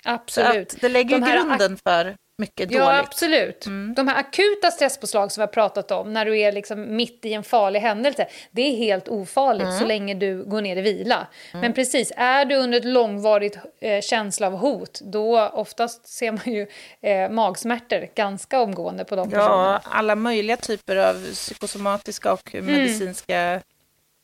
Så 0.04 0.10
Absolut. 0.10 0.74
att 0.74 0.82
det 0.82 0.90
lägger 0.90 1.20
De 1.20 1.32
grunden 1.32 1.78
för 1.78 2.16
mycket 2.38 2.72
Ja, 2.72 2.80
dåligt. 2.80 2.90
Mm. 2.94 3.06
absolut. 3.06 3.66
De 3.96 4.08
här 4.08 4.20
akuta 4.20 4.72
stresspåslag 4.72 5.32
som 5.32 5.42
vi 5.42 5.46
har 5.46 5.54
pratat 5.54 5.92
om, 5.92 6.14
när 6.14 6.26
du 6.26 6.40
är 6.40 6.52
liksom 6.52 6.96
mitt 6.96 7.26
i 7.26 7.34
en 7.34 7.44
farlig 7.44 7.80
händelse, 7.80 8.28
det 8.52 8.62
är 8.62 8.76
helt 8.78 9.08
ofarligt 9.08 9.68
Mm. 9.68 9.80
så 9.80 9.86
länge 9.86 10.14
du 10.14 10.44
går 10.46 10.62
ner 10.62 10.76
i 10.78 10.82
vila. 10.82 11.28
Men 11.54 11.74
precis, 11.74 12.12
är 12.16 12.46
du 12.46 12.56
under 12.56 12.78
ett 12.78 12.86
långvarigt 12.86 13.58
eh, 13.82 14.02
känsla 14.02 14.48
av 14.48 14.54
hot, 14.54 15.00
då 15.04 15.40
oftast 15.48 16.08
ser 16.08 16.32
man 16.32 16.42
ju 16.54 16.68
eh, 17.02 17.30
magsmärtor 17.30 18.08
ganska 18.16 18.60
omgående 18.62 19.06
på 19.06 19.16
de 19.16 19.30
personerna. 19.30 19.82
Ja, 19.84 19.90
alla 19.92 20.16
möjliga 20.16 20.58
typer 20.58 20.96
av 20.96 21.14
psykosomatiska 21.34 22.34
och 22.34 22.56
Mm. 22.56 22.66
medicinska 22.66 23.62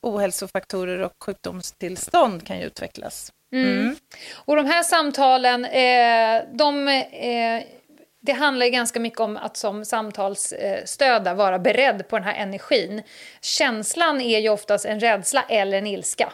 ohälsofaktorer 0.01 1.00
och 1.00 1.12
sjukdomstillstånd 1.25 2.48
kan 2.48 2.60
ju 2.60 2.65
utvecklas. 2.65 3.32
Mm. 3.53 3.96
Och 4.36 4.55
de 4.55 4.65
här 4.65 4.84
samtalen, 4.84 5.65
eh, 5.65 6.41
de, 6.53 6.88
eh, 6.88 7.63
det 8.25 8.32
handlar 8.32 8.65
ju 8.65 8.72
ganska 8.72 9.00
mycket 9.00 9.20
om 9.20 9.38
att 9.38 9.58
som 9.58 9.86
samtalsstödja 9.86 11.34
vara 11.34 11.60
beredd 11.60 12.08
på 12.08 12.18
den 12.18 12.25
här 12.25 12.36
energin. 12.36 13.01
Känslan 13.42 14.22
är 14.22 14.39
ju 14.39 14.50
oftast 14.50 14.86
en 14.86 15.00
rädsla 15.00 15.46
eller 15.50 15.77
en 15.77 15.88
ilska. 15.88 16.34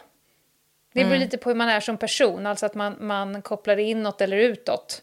Det 0.92 1.04
beror 1.04 1.18
lite 1.18 1.38
på 1.38 1.50
hur 1.50 1.56
man 1.56 1.68
är 1.68 1.80
som 1.80 1.96
person, 1.96 2.46
alltså 2.46 2.66
att 2.66 2.74
man, 2.74 2.96
man 3.00 3.42
kopplar 3.42 3.78
inåt 3.78 4.20
eller 4.20 4.36
utåt. 4.36 5.02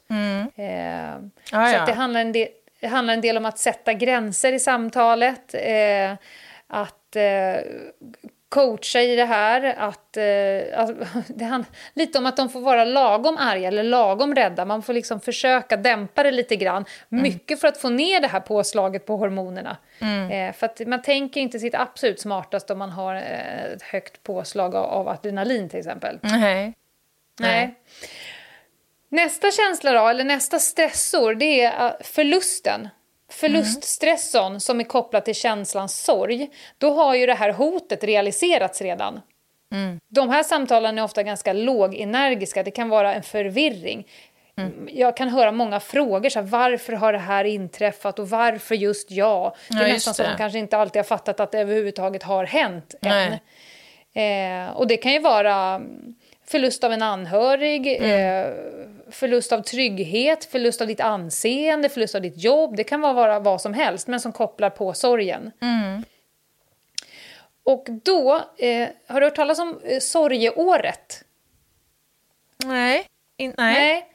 Eh, 0.56 1.16
Ah, 1.52 1.72
så 1.72 1.86
det, 1.86 1.94
handlar 1.94 2.22
en 2.22 2.32
del, 2.32 2.48
det 2.80 2.88
handlar 2.88 3.14
en 3.14 3.22
del 3.22 3.38
om 3.38 3.46
att 3.46 3.60
sätta 3.60 3.94
gränser 3.94 4.54
i 4.54 4.60
samtalet, 4.60 5.54
eh, 5.54 6.14
att 6.68 7.16
eh, 7.16 7.62
coacha 8.50 9.02
i 9.02 9.16
det 9.16 9.26
här, 9.26 9.76
att, 9.78 10.18
eh, 10.18 10.80
att 10.80 10.92
det 11.38 11.46
handlar 11.46 11.72
lite 11.94 12.18
om 12.18 12.26
att 12.26 12.38
de 12.38 12.50
får 12.50 12.62
vara 12.62 12.86
lagom 12.86 13.38
arga 13.38 13.68
eller 13.68 13.84
lagom 13.84 14.36
rädda. 14.36 14.66
Man 14.66 14.82
får 14.82 14.94
liksom 14.94 15.20
försöka 15.20 15.78
dämpa 15.78 16.24
det 16.24 16.32
lite 16.32 16.56
grann, 16.56 16.86
mycket 17.10 17.62
för 17.62 17.68
att 17.68 17.78
få 17.78 17.90
ner 17.90 18.20
det 18.20 18.28
här 18.28 18.40
påslaget 18.40 19.06
på 19.06 19.18
hormonerna. 19.18 19.78
Eh, 20.32 20.54
för 20.54 20.66
att 20.66 20.88
man 20.88 21.02
tänker 21.02 21.42
inte 21.42 21.60
sitt 21.60 21.76
absolut 21.76 22.20
smartast 22.20 22.70
om 22.70 22.78
man 22.78 22.90
har 22.90 23.16
eh, 23.16 23.64
ett 23.74 23.82
högt 23.82 24.24
påslag 24.24 24.76
av, 24.76 24.86
av 24.86 25.08
adrenalin 25.08 25.70
till 25.70 25.80
exempel. 25.80 26.20
Nej. 26.22 26.74
Nej. 27.40 27.76
Nästa 29.10 29.52
känsla 29.52 29.92
då, 29.92 30.08
eller 30.08 30.24
nästa 30.24 30.60
stressor, 30.60 31.36
det 31.36 31.62
är 31.62 31.86
eh, 31.86 31.92
förlusten. 32.02 32.90
Förluststressorn 33.40 34.60
som 34.60 34.80
är 34.80 34.84
kopplad 34.84 35.26
till 35.26 35.36
känslan 35.36 35.90
sorg. 35.90 36.50
Då 36.78 36.94
har 36.94 37.16
ju 37.16 37.26
det 37.26 37.34
här 37.34 37.52
hotet 37.52 38.04
realiserats 38.04 38.82
redan. 38.82 39.22
De 40.08 40.30
här 40.30 40.44
samtalen 40.44 40.98
är 40.98 41.04
ofta 41.04 41.24
ganska 41.24 41.54
lågenergiska, 41.54 42.64
det 42.64 42.72
kan 42.72 42.90
vara 42.90 43.14
en 43.14 43.24
förvirring. 43.24 44.08
Jag 44.88 45.18
kan 45.18 45.30
höra 45.30 45.52
många 45.52 45.80
frågor, 45.80 46.30
så 46.30 46.40
här, 46.40 46.48
varför 46.48 46.94
har 46.94 47.14
det 47.14 47.20
här 47.20 47.44
inträffat 47.44 48.20
och 48.20 48.30
varför 48.30 48.76
just 48.76 49.12
jag? 49.12 49.56
Det 49.70 49.76
är 49.76 49.82
Ja, 49.82 49.88
nästan 49.88 50.14
så 50.14 50.24
att 50.24 50.30
de 50.30 50.38
kanske 50.38 50.60
inte 50.60 50.78
alltid 50.78 51.00
har 51.00 51.04
fattat 51.04 51.40
att 51.40 51.52
det 51.52 51.60
överhuvudtaget 51.60 52.24
har 52.24 52.46
hänt 52.46 52.96
än. 53.02 53.34
Eh, 54.14 54.72
och 54.72 54.88
det 54.88 54.98
kan 54.98 55.12
ju 55.12 55.20
vara 55.20 55.56
mm, 55.56 56.16
förlust 56.48 56.84
av 56.84 56.92
en 56.92 57.02
anhörig, 57.02 57.88
eh, 57.88 58.48
förlust 59.12 59.52
av 59.52 59.62
trygghet, 59.62 60.46
förlust 60.46 60.82
av 60.82 60.88
ditt 60.88 61.00
anseende, 61.00 61.90
förlust 61.90 62.16
av 62.16 62.22
ditt 62.22 62.44
jobb. 62.44 62.76
Det 62.76 62.84
kan 62.84 63.02
vara, 63.02 63.40
vad 63.40 63.62
som 63.62 63.74
helst, 63.74 64.08
men 64.08 64.20
som 64.20 64.32
kopplar 64.32 64.70
på 64.70 64.94
sorgen. 64.94 65.52
Och 67.64 67.88
då, 68.04 68.36
eh, 68.58 68.90
har 69.08 69.22
du 69.22 69.26
hört 69.26 69.36
talas 69.36 69.60
om 69.60 69.80
eh, 69.84 70.00
sorgeåret? 70.00 71.24
Nej. 72.66 73.08
In, 73.38 73.54
nej. 73.58 74.08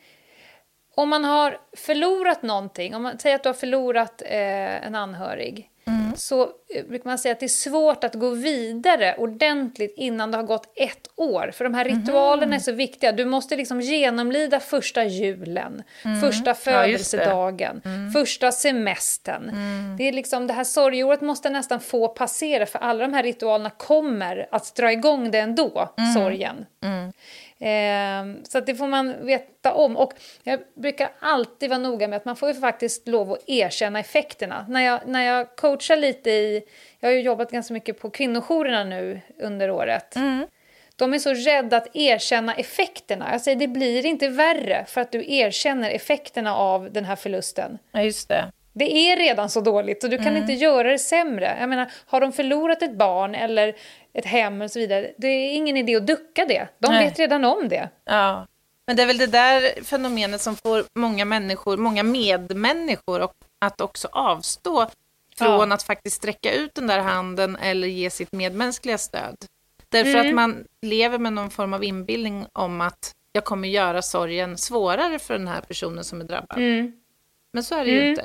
Om 0.94 1.08
man 1.08 1.24
har 1.24 1.58
förlorat 1.76 2.42
någonting, 2.42 2.94
om 2.94 3.02
man 3.02 3.18
säger 3.18 3.36
att 3.36 3.42
du 3.42 3.48
har 3.48 3.54
förlorat 3.54 4.22
eh, 4.22 4.86
en 4.86 4.94
anhörig, 4.94 5.70
så 6.16 6.42
eh, 6.42 6.84
brukar 6.88 7.10
man 7.10 7.18
säga 7.18 7.32
att 7.32 7.40
det 7.40 7.46
är 7.46 7.48
svårt 7.48 8.04
att 8.04 8.14
gå 8.14 8.30
vidare 8.30 9.14
ordentligt 9.18 9.94
innan 9.96 10.30
det 10.30 10.36
har 10.36 10.44
gått 10.44 10.72
ett 10.76 11.08
år. 11.16 11.50
För 11.54 11.64
de 11.64 11.74
här 11.74 11.84
ritualerna 11.84 12.56
är 12.56 12.60
så 12.60 12.72
viktiga. 12.72 13.12
Du 13.12 13.24
måste 13.24 13.56
liksom 13.56 13.80
genomlida 13.80 14.60
första 14.60 15.04
julen, 15.04 15.82
första 16.20 16.54
Ja, 16.70 16.86
just 16.86 17.10
det. 17.10 17.18
födelsedagen, 17.18 17.82
första 18.12 18.52
semestern. 18.52 19.52
Det, 19.98 20.08
är 20.08 20.12
liksom, 20.12 20.46
det 20.46 20.52
här 20.52 20.64
sorgeåret 20.64 21.20
måste 21.20 21.50
nästan 21.50 21.80
få 21.80 22.08
passera 22.08 22.66
för 22.66 22.78
alla 22.78 23.06
de 23.06 23.14
här 23.14 23.22
ritualerna 23.22 23.70
kommer 23.70 24.46
att 24.50 24.74
dra 24.74 24.92
igång 24.92 25.30
det 25.30 25.38
ändå, 25.38 25.94
sorgen. 26.14 26.66
Eh, 27.62 28.42
så 28.48 28.60
det 28.60 28.74
får 28.74 28.86
man 28.86 29.26
veta 29.26 29.74
om. 29.74 29.96
Och 29.96 30.12
jag 30.42 30.60
brukar 30.74 31.10
alltid 31.18 31.70
vara 31.70 31.78
noga 31.78 32.08
med 32.08 32.16
att 32.16 32.24
man 32.24 32.36
får 32.36 32.54
faktiskt 32.54 33.08
lov 33.08 33.32
att 33.32 33.38
erkänna 33.46 34.00
effekterna. 34.00 34.66
När 34.68 34.80
jag, 34.80 35.00
när 35.06 35.22
jag 35.22 35.56
coachar 35.56 35.96
lite 35.96 36.30
i... 36.30 36.62
Jag 37.00 37.08
har 37.08 37.14
ju 37.14 37.20
jobbat 37.20 37.50
ganska 37.50 37.74
mycket 37.74 38.00
på 38.00 38.10
kvinnojourerna 38.10 38.84
nu 38.84 39.20
under 39.38 39.70
året. 39.70 40.16
De 40.96 41.14
är 41.14 41.18
så 41.18 41.34
rädda 41.34 41.76
att 41.76 41.96
erkänna 41.96 42.54
effekterna. 42.54 43.28
Jag 43.32 43.40
säger 43.40 43.58
det 43.58 43.68
blir 43.68 44.06
inte 44.06 44.28
värre 44.28 44.84
för 44.88 45.00
att 45.00 45.12
du 45.12 45.32
erkänner 45.32 45.90
effekterna 45.90 46.56
av 46.56 46.92
den 46.92 47.04
här 47.04 47.16
förlusten. 47.16 47.78
Ja, 47.92 48.02
just 48.02 48.28
det. 48.28 48.52
Det 48.72 48.92
är 49.12 49.16
redan 49.16 49.50
så 49.50 49.60
dåligt 49.60 50.04
och 50.04 50.10
du 50.10 50.18
kan 50.18 50.36
inte 50.36 50.52
göra 50.52 50.90
det 50.90 50.98
sämre. 50.98 51.56
Jag 51.60 51.68
menar, 51.68 51.92
har 52.06 52.20
de 52.20 52.32
förlorat 52.32 52.82
ett 52.82 52.98
barn 52.98 53.34
eller 53.34 53.74
ett 54.12 54.24
hem 54.24 54.62
och 54.62 54.70
så 54.70 54.78
vidare, 54.78 55.12
det 55.18 55.26
är 55.26 55.54
ingen 55.54 55.76
idé 55.76 55.96
att 55.96 56.06
ducka 56.06 56.44
det. 56.44 56.68
De 56.78 56.92
Nej. 56.92 57.04
vet 57.04 57.18
redan 57.18 57.44
om 57.44 57.68
det. 57.68 57.88
Ja. 58.04 58.46
Men 58.86 58.96
det 58.96 59.02
är 59.02 59.06
väl 59.06 59.18
det 59.18 59.26
där 59.26 59.84
fenomenet 59.84 60.40
som 60.40 60.56
får 60.56 60.84
många 60.94 61.24
människor, 61.24 61.76
många 61.76 62.02
medmänniskor 62.02 63.28
att 63.58 63.80
också 63.80 64.08
avstå 64.12 64.86
från 65.38 65.68
Ja. 65.70 65.74
att 65.74 65.82
faktiskt 65.82 66.16
sträcka 66.16 66.52
ut 66.52 66.74
den 66.74 66.86
där 66.86 66.98
handen 66.98 67.56
eller 67.56 67.88
ge 67.88 68.10
sitt 68.10 68.32
medmänskliga 68.32 68.98
stöd. 68.98 69.36
Därför 69.88 70.10
Mm. 70.14 70.26
att 70.28 70.34
man 70.34 70.64
lever 70.82 71.18
med 71.18 71.32
någon 71.32 71.50
form 71.50 71.72
av 71.74 71.84
inbildning 71.84 72.46
om 72.52 72.80
att 72.80 73.12
jag 73.32 73.44
kommer 73.44 73.68
göra 73.68 74.02
sorgen 74.02 74.58
svårare 74.58 75.18
för 75.18 75.34
den 75.34 75.48
här 75.48 75.60
personen 75.60 76.04
som 76.04 76.20
är 76.20 76.24
drabbad. 76.24 76.58
Mm. 76.58 76.92
Men 77.52 77.64
så 77.64 77.74
är 77.74 77.84
det 77.84 77.90
ju 77.90 78.08
inte. 78.10 78.24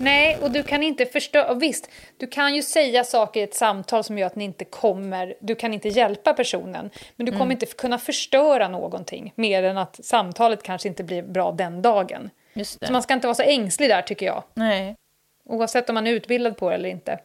Nej, 0.00 0.38
och 0.42 0.50
du 0.50 0.62
kan 0.62 0.82
inte 0.82 1.06
förstöra... 1.06 1.54
Visst, 1.54 1.90
du 2.16 2.26
kan 2.26 2.54
ju 2.54 2.62
säga 2.62 3.04
saker 3.04 3.40
i 3.40 3.42
ett 3.42 3.54
samtal 3.54 4.04
som 4.04 4.18
gör 4.18 4.26
att 4.26 4.36
ni 4.36 4.44
inte 4.44 4.64
kommer... 4.64 5.34
Du 5.40 5.54
kan 5.54 5.74
inte 5.74 5.88
hjälpa 5.88 6.32
personen, 6.32 6.90
men 7.16 7.26
du 7.26 7.32
kommer 7.32 7.52
inte 7.52 7.66
kunna 7.66 7.98
förstöra 7.98 8.68
någonting 8.68 9.32
mer 9.34 9.62
än 9.62 9.78
att 9.78 10.04
samtalet 10.04 10.62
kanske 10.62 10.88
inte 10.88 11.04
blir 11.04 11.22
bra 11.22 11.52
den 11.52 11.82
dagen. 11.82 12.30
Just 12.52 12.80
det. 12.80 12.86
Så 12.86 12.92
man 12.92 13.02
ska 13.02 13.14
inte 13.14 13.26
vara 13.26 13.34
så 13.34 13.42
ängslig 13.42 13.88
där, 13.88 14.02
tycker 14.02 14.26
jag. 14.26 14.42
Nej. 14.54 14.96
Oavsett 15.44 15.88
om 15.88 15.94
man 15.94 16.06
är 16.06 16.12
utbildad 16.12 16.56
på 16.56 16.68
det 16.68 16.74
eller 16.74 16.88
inte. 16.88 17.18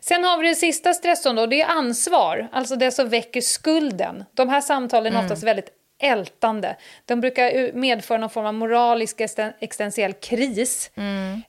Sen 0.00 0.24
har 0.24 0.38
vi 0.38 0.48
det 0.48 0.54
sista 0.54 0.94
stressorn 0.94 1.36
då, 1.36 1.46
det 1.46 1.60
är 1.60 1.68
ansvar. 1.68 2.48
Alltså 2.52 2.76
det 2.76 2.90
som 2.90 3.08
väcker 3.08 3.40
skulden. 3.40 4.24
De 4.34 4.48
här 4.48 4.60
samtalen 4.60 5.16
är 5.16 5.22
oftast 5.24 5.42
väldigt 5.42 5.70
ältande. 6.02 6.76
De 7.04 7.20
brukar 7.20 7.72
medföra 7.72 8.18
någon 8.18 8.30
form 8.30 8.46
av 8.46 8.54
moralisk 8.54 9.20
existen- 9.20 9.52
existentiell 9.60 10.12
kris. 10.12 10.90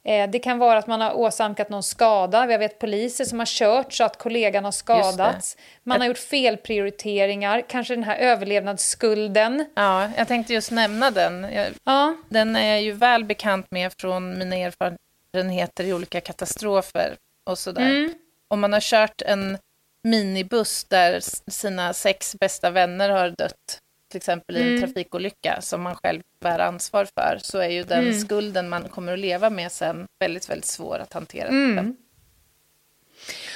Eh, 0.04 0.30
det 0.30 0.40
kan 0.40 0.58
vara 0.60 0.78
att 0.80 0.88
man 0.88 1.02
har 1.02 1.14
åsamkat 1.18 1.70
någon 1.70 1.84
skada. 1.84 2.46
Vi 2.46 2.58
vet 2.58 2.80
poliser 2.80 3.26
som 3.26 3.40
har 3.40 3.46
kört 3.46 3.94
så 3.94 4.04
att 4.04 4.18
kollegan 4.18 4.66
har 4.66 4.72
skadats. 4.72 5.58
Man 5.84 6.02
har 6.02 6.08
gjort 6.08 6.18
felprioriteringar, 6.18 7.62
kanske 7.70 7.96
den 7.96 8.04
här 8.04 8.18
överlevnadsskulden. 8.18 9.66
Ja, 9.76 10.10
jag 10.18 10.28
tänkte 10.28 10.54
just 10.54 10.72
nämna 10.72 11.12
den. 11.12 11.44
Jag, 11.54 11.68
Ja, 11.84 12.16
Den 12.30 12.56
är 12.56 12.70
jag 12.74 12.82
ju 12.82 12.92
väl 12.92 13.26
bekant 13.26 13.72
med 13.72 13.94
från 14.00 14.38
mina 14.38 14.56
erfarenheter 14.56 15.84
i 15.84 15.94
olika 15.94 16.22
katastrofer 16.22 17.16
och 17.50 17.58
sådär. 17.60 18.10
Om 18.48 18.60
man 18.62 18.74
har 18.74 18.80
kört 18.80 19.22
en 19.22 19.58
minibuss 20.04 20.84
där 20.84 21.20
sina 21.52 21.94
sex 21.94 22.36
bästa 22.40 22.70
vänner 22.70 23.10
har 23.10 23.30
dött, 23.30 23.80
till 24.16 24.20
exempel 24.20 24.58
i 24.58 24.62
en 24.62 24.68
Mm. 24.68 24.82
trafikolycka 24.82 25.62
som 25.62 25.82
man 25.82 25.96
själv 25.96 26.22
bär 26.40 26.60
ansvar 26.60 27.08
för, 27.16 27.40
så 27.44 27.58
är 27.58 27.70
ju 27.70 27.84
den 27.84 28.00
Mm. 28.08 28.20
skulden 28.20 28.70
man 28.70 28.90
kommer 28.90 29.14
att 29.14 29.20
leva 29.20 29.50
med 29.50 29.72
sen 29.72 30.08
väldigt, 30.20 30.50
väldigt 30.50 30.66
svår 30.66 31.00
att 31.00 31.14
hantera. 31.14 31.48
Mm. 31.48 31.96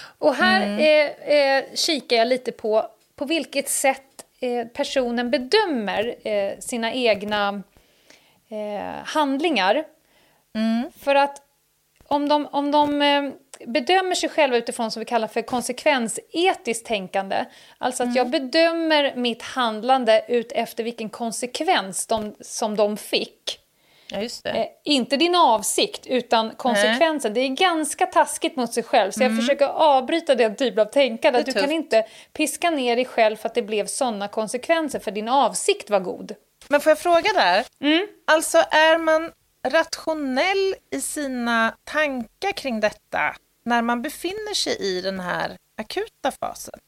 Och 0.02 0.36
här 0.36 0.80
eh, 0.80 1.36
eh, 1.38 1.64
kikar 1.76 2.16
jag 2.18 2.28
lite 2.28 2.52
på 2.52 2.90
på 3.16 3.26
vilket 3.26 3.70
sätt 3.70 4.26
eh, 4.40 4.68
personen 4.68 5.32
bedömer 5.32 6.16
eh, 6.28 6.60
sina 6.60 6.94
egna 6.94 7.64
eh, 8.50 9.04
handlingar. 9.06 9.84
Mm. 10.56 10.92
För 11.00 11.16
att 11.16 11.42
om 12.10 12.30
de, 12.30 12.46
om 12.52 12.72
de 12.72 13.02
eh, 13.02 13.32
bedömer 13.68 14.16
sig 14.16 14.30
själva 14.30 14.58
utifrån 14.58 14.92
som 14.92 15.00
vi 15.00 15.06
kallar 15.06 15.28
för 15.28 15.42
konsekvensetiskt 15.42 16.86
tänkande, 16.86 17.46
alltså 17.78 18.04
att 18.04 18.16
jag 18.16 18.30
bedömer 18.30 19.16
mitt 19.16 19.42
handlande 19.42 20.26
ut 20.28 20.52
efter 20.52 20.84
vilken 20.84 21.10
konsekvens 21.10 22.08
de, 22.08 22.36
som 22.42 22.76
de 22.76 22.98
fick, 22.98 23.60
Ja, 24.12 24.22
just 24.22 24.44
det. 24.44 24.50
Eh, 24.50 24.66
inte 24.84 25.18
din 25.18 25.36
avsikt, 25.36 26.08
utan 26.08 26.56
konsekvensen. 26.56 27.34
Det 27.34 27.40
är 27.40 27.48
ganska 27.48 28.06
taskigt 28.06 28.56
mot 28.56 28.74
sig 28.74 28.84
själv, 28.84 29.12
så 29.12 29.24
jag 29.24 29.38
försöker 29.38 29.66
avbryta 29.68 30.36
den 30.36 30.56
typen 30.56 30.88
av 30.88 30.92
tänkande. 30.92 31.40
Mm. 31.40 31.40
Att 31.40 31.46
du 31.46 31.52
kan 31.52 31.62
tufft. 31.62 31.74
inte 31.74 32.06
piska 32.34 32.70
ner 32.70 32.96
dig 32.96 33.06
själv 33.06 33.36
för 33.36 33.50
att 33.50 33.56
det 33.56 33.62
blev 33.62 33.86
sådana 33.86 34.28
konsekvenser, 34.28 35.00
för 35.00 35.12
din 35.12 35.30
avsikt 35.30 35.90
var 35.90 36.00
god. 36.00 36.36
Men 36.68 36.82
får 36.82 36.90
jag 36.90 37.00
fråga 37.00 37.34
där? 37.34 37.66
Mm. 37.82 38.08
Alltså 38.28 38.58
är 38.58 38.98
man 38.98 39.32
rationell 39.68 40.76
i 40.92 41.02
sina 41.02 41.76
tankar 41.84 42.52
kring 42.52 42.80
detta 42.80 43.36
när 43.66 43.82
man 43.82 44.02
befinner 44.02 44.54
sig 44.54 44.78
i 44.82 45.02
den 45.02 45.20
här 45.20 45.58
akuta 45.78 46.32
fasen? 46.40 46.80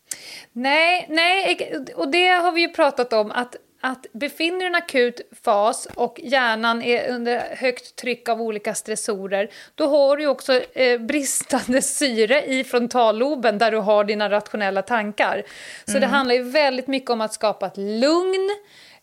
Nej, 0.52 1.06
nej, 1.10 1.78
och 1.96 2.12
det 2.12 2.28
har 2.28 2.52
vi 2.52 2.62
ju 2.62 2.70
pratat 2.70 3.14
om 3.14 3.32
att 3.32 3.56
att 3.84 4.06
befinner 4.14 4.66
en 4.66 4.76
akut 4.76 5.22
fas 5.44 5.88
och 5.96 6.20
hjärnan 6.24 6.82
är 6.82 7.10
under 7.10 7.56
högt 7.56 7.96
tryck 7.96 8.30
av 8.30 8.42
olika 8.42 8.76
stressorer, 8.76 9.50
då 9.76 9.88
har 9.88 10.18
du 10.18 10.28
också 10.28 10.62
eh, 10.74 11.00
bristande 11.00 11.82
syre 11.82 12.44
i 12.46 12.64
frontalloben 12.64 13.58
där 13.58 13.72
du 13.72 13.78
har 13.78 14.04
dina 14.04 14.30
rationella 14.30 14.82
tankar. 14.82 15.44
Så 15.86 16.00
det 16.00 16.08
handlar 16.08 16.36
ju 16.36 16.44
väldigt 16.44 16.88
mycket 16.88 17.10
om 17.10 17.22
att 17.22 17.34
skapa 17.34 17.68
ett 17.68 17.78
lugn, 17.78 18.50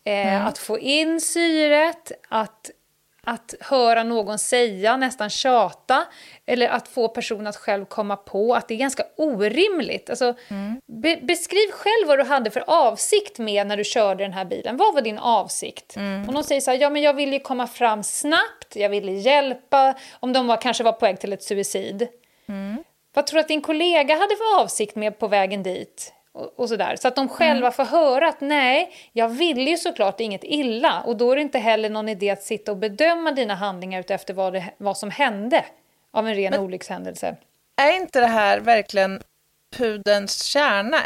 eh, 0.05 0.47
att 0.47 0.59
få 0.59 0.79
in 0.79 1.21
syret, 1.21 2.13
att 2.29 2.71
att 3.29 3.55
höra 3.61 4.03
någon 4.03 4.39
säga, 4.39 4.97
nästan 4.97 5.31
tjata, 5.31 6.05
eller 6.47 6.69
att 6.69 6.89
få 6.89 7.09
personen 7.09 7.47
att 7.47 7.57
själv 7.57 7.85
komma 7.85 8.17
på 8.17 8.55
att 8.55 8.69
det 8.69 8.75
är 8.75 8.79
ganska 8.79 9.03
orimligt. 9.17 10.11
Alltså, 10.11 10.35
be 10.87 11.17
beskriv 11.23 11.71
själv 11.71 12.09
vad 12.09 12.19
du 12.19 12.25
hade 12.25 12.51
för 12.51 12.65
avsikt 12.67 13.39
med 13.39 13.67
när 13.67 13.77
du 13.77 13.85
körde 13.85 14.25
den 14.25 14.33
här 14.33 14.45
bilen. 14.45 14.77
Vad 14.77 14.95
var 14.95 15.01
din 15.01 15.19
avsikt? 15.19 15.97
Om 16.29 16.35
de 16.35 16.43
säger 16.45 16.61
så 16.61 16.71
här, 16.71 16.79
ja 16.79 16.91
men 16.91 17.03
jag 17.03 17.15
ville 17.15 17.39
komma 17.39 17.67
fram 17.67 18.03
snabbt, 18.03 18.77
jag 18.77 18.89
ville 18.89 19.13
hjälpa, 19.13 19.95
om 20.21 20.33
de 20.33 20.47
var, 20.47 20.57
kanske 20.57 20.85
var 20.85 20.93
på 20.93 21.07
väg 21.07 21.21
till 21.21 21.33
ett 21.33 21.43
suicid. 21.43 22.09
Vad 23.15 23.27
tror 23.27 23.37
du 23.37 23.41
att 23.41 23.49
din 23.49 23.61
kollega 23.63 24.15
hade 24.15 24.37
för 24.37 24.61
avsikt 24.63 24.97
med 24.97 25.19
på 25.19 25.29
vägen 25.29 25.63
dit? 25.63 26.13
Och, 26.39 26.61
och 26.61 26.69
sådär. 26.69 26.97
Så 26.97 27.09
att 27.09 27.17
de 27.17 27.29
själva 27.29 27.71
får 27.71 27.85
höra 27.85 28.29
att 28.29 28.41
nej, 28.41 28.93
jag 29.13 29.29
vill 29.29 29.69
ju 29.69 29.77
såklart 29.77 30.21
inget 30.21 30.45
illa. 30.45 31.03
Och 31.03 31.17
då 31.17 31.33
är 31.33 31.37
det 31.37 31.43
inte 31.43 31.59
heller 31.59 31.91
någon 31.91 32.09
idé 32.09 32.31
att 32.31 32.43
sitta 32.43 32.73
och 32.73 32.79
bedöma 32.79 33.31
dina 33.31 33.55
handlingar 33.55 34.01
utefter 34.01 34.35
vad, 34.35 34.53
det, 34.53 34.65
vad 34.79 34.99
som 34.99 35.11
hände 35.11 35.65
av 36.11 36.29
en 36.29 36.35
ren 36.35 36.55
olyckshändelse. 36.55 37.37
Är 37.77 37.97
inte 37.97 38.21
det 38.21 38.27
här 38.27 38.61
verkligen 38.61 39.23
pudens 39.77 40.43
kärna? 40.45 40.97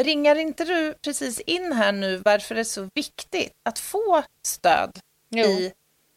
Ringar 0.00 0.36
inte 0.36 0.64
du 0.64 0.94
precis 1.04 1.40
in 1.40 1.72
här 1.72 1.92
nu 1.92 2.16
varför 2.16 2.54
det 2.54 2.60
är 2.60 2.64
så 2.64 2.88
viktigt 2.94 3.52
att 3.62 3.78
få 3.78 4.22
stöd 4.42 4.98
Jo. 5.30 5.44
i 5.44 5.72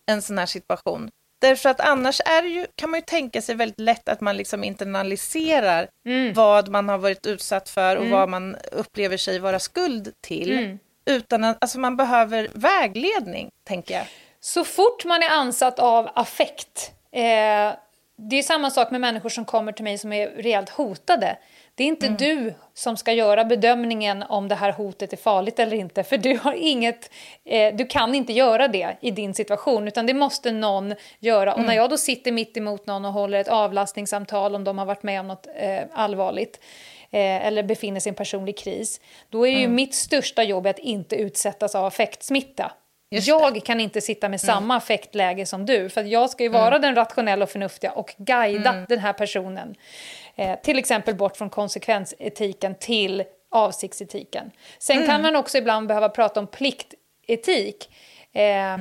en 0.06 0.22
sån 0.22 0.38
här 0.38 0.46
situation? 0.46 1.12
Därför 1.42 1.70
att 1.70 1.80
annars 1.80 2.22
är 2.26 2.44
ju, 2.44 2.66
kan 2.76 2.90
man 2.90 3.00
ju 3.00 3.06
tänka 3.06 3.42
sig 3.42 3.56
väldigt 3.56 3.80
lätt 3.80 4.10
att 4.10 4.22
man 4.22 4.38
liksom 4.38 4.64
internaliserar 4.64 5.88
Mm. 6.06 6.34
vad 6.34 6.70
man 6.70 6.90
har 6.90 6.98
varit 6.98 7.26
utsatt 7.26 7.70
för 7.70 7.96
och 7.96 8.06
vad 8.08 8.30
man 8.30 8.56
upplever 8.72 9.18
sig 9.18 9.40
vara 9.40 9.60
skuld 9.60 10.14
till. 10.22 10.52
Mm. 10.52 10.80
Utan 11.06 11.44
att, 11.44 11.58
alltså 11.62 11.80
man 11.80 11.98
behöver 11.98 12.48
vägledning, 12.54 13.50
tänker 13.68 13.94
jag. 13.94 14.06
Så 14.40 14.64
fort 14.64 15.06
man 15.06 15.24
är 15.24 15.30
ansatt 15.30 15.80
av 15.80 16.10
affekt, 16.16 16.92
eh, 17.12 17.74
det 18.18 18.36
är 18.36 18.44
samma 18.44 18.72
sak 18.72 18.92
med 18.92 19.02
människor 19.02 19.30
som 19.30 19.46
kommer 19.46 19.72
till 19.72 19.84
mig 19.84 19.98
som 19.98 20.14
är 20.14 20.28
rejält 20.28 20.70
hotade. 20.70 21.38
Det 21.78 21.84
är 21.84 21.88
inte 21.88 22.08
du 22.08 22.54
som 22.74 22.98
ska 22.98 23.14
göra 23.14 23.46
bedömningen 23.46 24.24
om 24.24 24.48
det 24.48 24.56
här 24.56 24.72
hotet 24.72 25.14
är 25.14 25.18
farligt 25.18 25.60
eller 25.60 25.78
inte, 25.78 26.04
för 26.04 26.18
du 26.18 26.38
har 26.38 26.54
inget, 26.54 27.12
eh, 27.46 27.76
du 27.76 27.86
kan 27.86 28.16
inte 28.16 28.34
göra 28.34 28.68
det 28.68 28.98
i 29.02 29.12
din 29.12 29.34
situation, 29.34 29.88
utan 29.88 30.06
det 30.06 30.14
måste 30.14 30.52
någon 30.52 30.94
göra. 31.20 31.54
Och 31.54 31.62
när 31.64 31.74
jag 31.74 31.90
då 31.90 31.98
sitter 31.98 32.32
mitt 32.32 32.58
emot 32.58 32.86
någon 32.86 33.06
och 33.06 33.14
håller 33.14 33.38
ett 33.38 33.48
avlastningssamtal 33.48 34.56
om 34.56 34.64
de 34.64 34.78
har 34.78 34.86
varit 34.86 35.04
med 35.04 35.20
om 35.20 35.28
något 35.28 35.48
eh, 35.56 35.82
allvarligt, 35.94 36.60
eh, 37.12 37.46
eller 37.46 37.64
befinner 37.64 38.00
sig 38.00 38.10
i 38.10 38.12
en 38.12 38.16
personlig 38.16 38.58
kris, 38.58 39.02
då 39.30 39.48
är 39.48 39.60
ju 39.60 39.68
mitt 39.68 39.96
största 39.96 40.44
jobb 40.44 40.68
att 40.68 40.80
inte 40.80 41.16
utsättas 41.16 41.76
av 41.76 41.86
affektsmitta. 41.86 42.72
Just 43.12 43.28
jag 43.28 43.64
kan 43.66 43.80
inte 43.80 44.02
sitta 44.02 44.30
med 44.30 44.42
samma 44.42 44.76
affektläge 44.76 45.46
som 45.46 45.66
du, 45.66 45.90
för 45.90 46.04
jag 46.04 46.30
ska 46.30 46.44
ju 46.44 46.50
vara 46.50 46.80
den 46.80 46.96
rationella 46.96 47.44
och 47.44 47.50
förnuftiga 47.50 47.92
och 47.92 48.16
guida 48.18 48.86
den 48.90 49.00
här 49.00 49.14
personen. 49.14 49.76
Eh, 50.36 50.60
till 50.60 50.80
exempel 50.80 51.16
bort 51.16 51.38
från 51.38 51.50
konsekvensetiken 51.50 52.76
till 52.76 53.24
avsiktsetiken. 53.52 54.52
Sen 54.80 55.06
kan 55.08 55.22
man 55.22 55.36
också 55.36 55.58
ibland 55.58 55.88
behöva 55.88 56.10
prata 56.10 56.40
om 56.40 56.48
pliktetik. 56.48 57.90
Eh, 58.34 58.78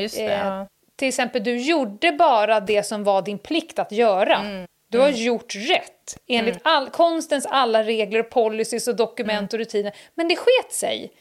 just 0.00 0.16
det. 0.16 0.24
Eh, 0.24 0.46
ja. 0.46 0.66
Till 0.96 1.08
exempel, 1.08 1.44
du 1.44 1.56
gjorde 1.56 2.12
bara 2.12 2.60
det 2.60 2.82
som 2.82 3.04
var 3.04 3.22
din 3.22 3.38
plikt 3.38 3.78
att 3.78 3.92
göra. 3.92 4.36
Mm. 4.36 4.66
Du 4.88 4.98
har 4.98 5.08
gjort 5.08 5.54
rätt 5.54 6.16
enligt 6.26 6.58
all, 6.62 6.90
konstens 6.90 7.46
alla 7.46 7.82
regler, 7.82 8.22
policies 8.22 8.88
och 8.88 8.96
dokument 8.96 9.52
och 9.52 9.58
rutiner. 9.58 9.94
Men 10.14 10.28
det 10.28 10.36
sket 10.36 10.72
sig. 10.72 11.12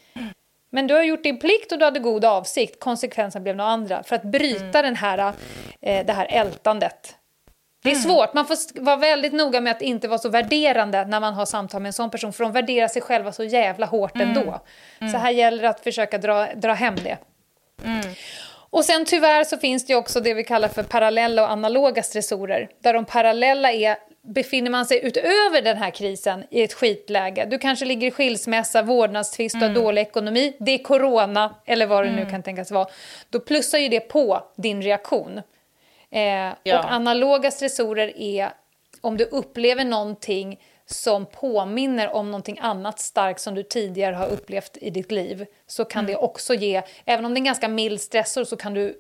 Men 0.70 0.88
du 0.88 0.94
har 0.94 1.04
gjort 1.04 1.24
din 1.24 1.40
plikt 1.40 1.72
och 1.72 1.80
du 1.80 1.86
hade 1.86 2.00
god 2.00 2.26
avsikt. 2.26 2.80
Konsekvensen 2.80 3.44
blev 3.44 3.56
något 3.56 3.64
andra. 3.64 4.04
För 4.04 4.16
att 4.16 4.24
bryta 4.24 4.82
den 4.82 4.96
här, 4.96 5.34
eh, 5.82 6.06
det 6.06 6.14
här 6.14 6.28
ältandet. 6.30 7.16
Det 7.84 7.92
är 7.92 7.96
svårt. 7.96 8.34
Man 8.34 8.46
får 8.46 8.82
vara 8.82 8.96
väldigt 8.96 9.34
noga 9.34 9.62
med 9.62 9.72
att 9.72 9.82
inte 9.82 10.08
vara 10.08 10.20
så 10.20 10.30
värderande 10.30 11.06
när 11.06 11.20
man 11.20 11.34
har 11.34 11.46
samtal 11.46 11.82
med 11.82 11.90
en 11.90 11.94
sån 11.94 12.10
person. 12.10 12.34
För 12.34 12.44
de 12.44 12.52
värderar 12.54 12.88
sig 12.88 13.02
själva 13.02 13.32
så 13.32 13.44
jävla 13.44 13.86
hårt 13.86 14.16
ändå. 14.22 14.60
Så 15.12 15.18
här 15.18 15.32
gäller 15.32 15.62
det 15.64 15.70
att 15.70 15.80
försöka 15.80 16.18
dra, 16.18 16.48
dra 16.56 16.74
hem 16.74 16.96
det. 17.04 17.18
Och 18.70 18.86
sen 18.86 19.06
tyvärr 19.06 19.44
så 19.44 19.58
finns 19.58 19.86
det 19.86 19.96
också 19.96 20.20
det 20.20 20.34
vi 20.34 20.44
kallar 20.44 20.68
för 20.68 20.84
parallella 20.84 21.44
och 21.44 21.52
analoga 21.52 22.04
stressorer. 22.04 22.70
Där 22.84 22.94
de 22.94 23.06
parallella 23.06 23.72
är, 23.72 23.98
befinner 24.34 24.72
man 24.72 24.86
sig 24.86 25.06
utöver 25.06 25.62
den 25.62 25.78
här 25.78 25.90
krisen 25.90 26.44
i 26.52 26.64
ett 26.64 26.74
skitläge. 26.74 27.46
Du 27.46 27.58
kanske 27.58 27.86
ligger 27.86 28.08
i 28.08 28.12
skilsmässa, 28.12 28.82
vårdnadstvist, 28.82 29.56
har 29.56 29.70
dålig 29.70 30.02
ekonomi, 30.02 30.58
det 30.60 30.72
är 30.72 30.78
corona 30.78 31.56
eller 31.66 31.86
vad 31.86 32.06
det 32.06 32.12
nu 32.12 32.26
kan 32.26 32.44
tänkas 32.44 32.72
vara. 32.72 32.88
Då 33.30 33.40
plussar 33.40 33.78
ju 33.78 33.90
det 33.90 34.00
på 34.00 34.44
din 34.58 34.82
reaktion. 34.82 35.42
Eh, 36.14 36.54
Ja. 36.64 36.80
Och 36.80 36.92
analoga 36.94 37.52
stressorer 37.52 38.18
är 38.18 38.54
om 39.02 39.18
du 39.18 39.24
upplever 39.24 39.86
någonting 39.86 40.60
som 40.86 41.26
påminner 41.26 42.16
om 42.16 42.32
någonting 42.32 42.60
annat 42.62 43.00
starkt 43.00 43.40
som 43.42 43.56
du 43.56 43.64
tidigare 43.64 44.16
har 44.16 44.28
upplevt 44.28 44.78
i 44.82 44.90
ditt 44.90 45.12
liv 45.12 45.46
så 45.68 45.86
kan 45.86 46.06
det 46.06 46.16
också 46.16 46.54
ge, 46.54 46.82
även 47.06 47.26
om 47.26 47.34
det 47.34 47.38
är 47.38 47.40
en 47.40 47.46
ganska 47.46 47.68
mild 47.68 48.02
stressor 48.02 48.44
så 48.44 48.56
kan 48.56 48.74
du 48.74 48.96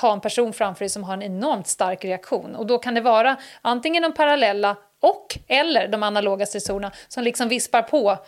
ha 0.00 0.12
en 0.12 0.20
person 0.20 0.52
framför 0.52 0.78
dig 0.84 0.88
som 0.88 1.04
har 1.04 1.14
en 1.14 1.22
enormt 1.22 1.66
stark 1.66 2.04
reaktion 2.04 2.54
och 2.56 2.66
då 2.66 2.78
kan 2.78 2.94
det 2.94 3.00
vara 3.00 3.36
antingen 3.62 4.02
de 4.02 4.12
parallella 4.14 4.76
och 5.00 5.38
eller 5.48 5.88
de 5.88 6.02
analoga 6.02 6.46
stressorerna 6.46 6.92
som 7.08 7.24
liksom 7.24 7.48
vispar 7.48 7.82
på 7.82 8.18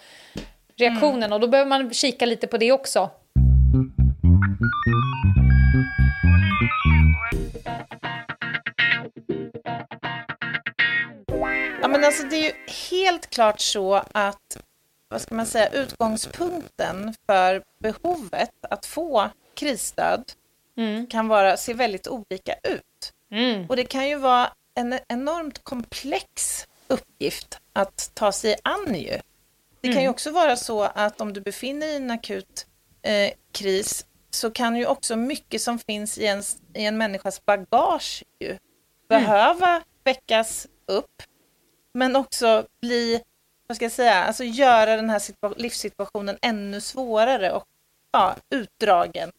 reaktionen 0.77 1.33
och 1.33 1.41
då 1.41 1.49
behöver 1.49 1.69
man 1.69 1.91
kika 1.93 2.27
lite 2.27 2.47
på 2.47 2.57
det 2.57 2.73
också. 2.73 3.11
Men 12.05 12.09
alltså, 12.09 12.27
det 12.27 12.37
är 12.37 12.43
ju 12.43 12.53
helt 12.91 13.31
klart 13.31 13.61
så 13.61 13.95
att 14.13 14.57
vad 15.09 15.21
ska 15.21 15.35
man 15.35 15.47
säga, 15.47 15.69
utgångspunkten 15.69 17.15
för 17.27 17.63
behovet 17.79 18.53
att 18.61 18.87
få 18.87 19.31
krisstöd 19.55 20.33
kan 21.11 21.29
vara, 21.29 21.57
se 21.57 21.75
väldigt 21.75 22.09
olika 22.09 22.55
ut. 22.63 23.13
Och 23.69 23.77
det 23.77 23.85
kan 23.85 24.09
ju 24.09 24.17
vara 24.17 24.53
en 24.75 24.99
enormt 25.09 25.65
komplex 25.65 26.67
uppgift 26.89 27.59
att 27.73 28.11
ta 28.15 28.33
sig 28.33 28.57
an 28.63 28.95
ju. 28.95 29.19
Det 29.81 29.93
kan 29.93 30.03
ju 30.03 30.09
också 30.09 30.31
vara 30.31 30.57
så 30.57 30.83
att 30.83 31.21
om 31.21 31.33
du 31.33 31.41
befinner 31.41 31.87
dig 31.87 31.95
i 31.95 31.97
en 31.97 32.11
akut 32.11 32.67
eh, 33.03 33.31
kris 33.53 34.07
så 34.31 34.51
kan 34.51 34.77
ju 34.77 34.87
också 34.87 35.17
mycket 35.17 35.63
som 35.63 35.79
finns 35.79 36.19
i, 36.19 36.25
ens, 36.25 36.57
i 36.75 36.85
en 36.85 36.99
människas 36.99 37.45
bagage 37.47 38.25
ju 38.41 38.59
behöva 39.09 39.83
väckas 40.05 40.67
upp 40.87 41.23
men 41.95 42.17
också 42.17 42.67
bli 42.81 43.23
vad 43.67 43.77
ska 43.77 43.85
jag 43.85 43.93
säga, 43.93 44.25
alltså 44.25 44.45
göra 44.45 44.97
den 44.97 45.11
här 45.11 45.19
situa- 45.19 45.55
livssituationen 45.57 46.39
ännu 46.43 46.81
svårare 46.81 47.53
och 47.53 47.65
ja, 48.13 48.37
utdragen. 48.51 49.33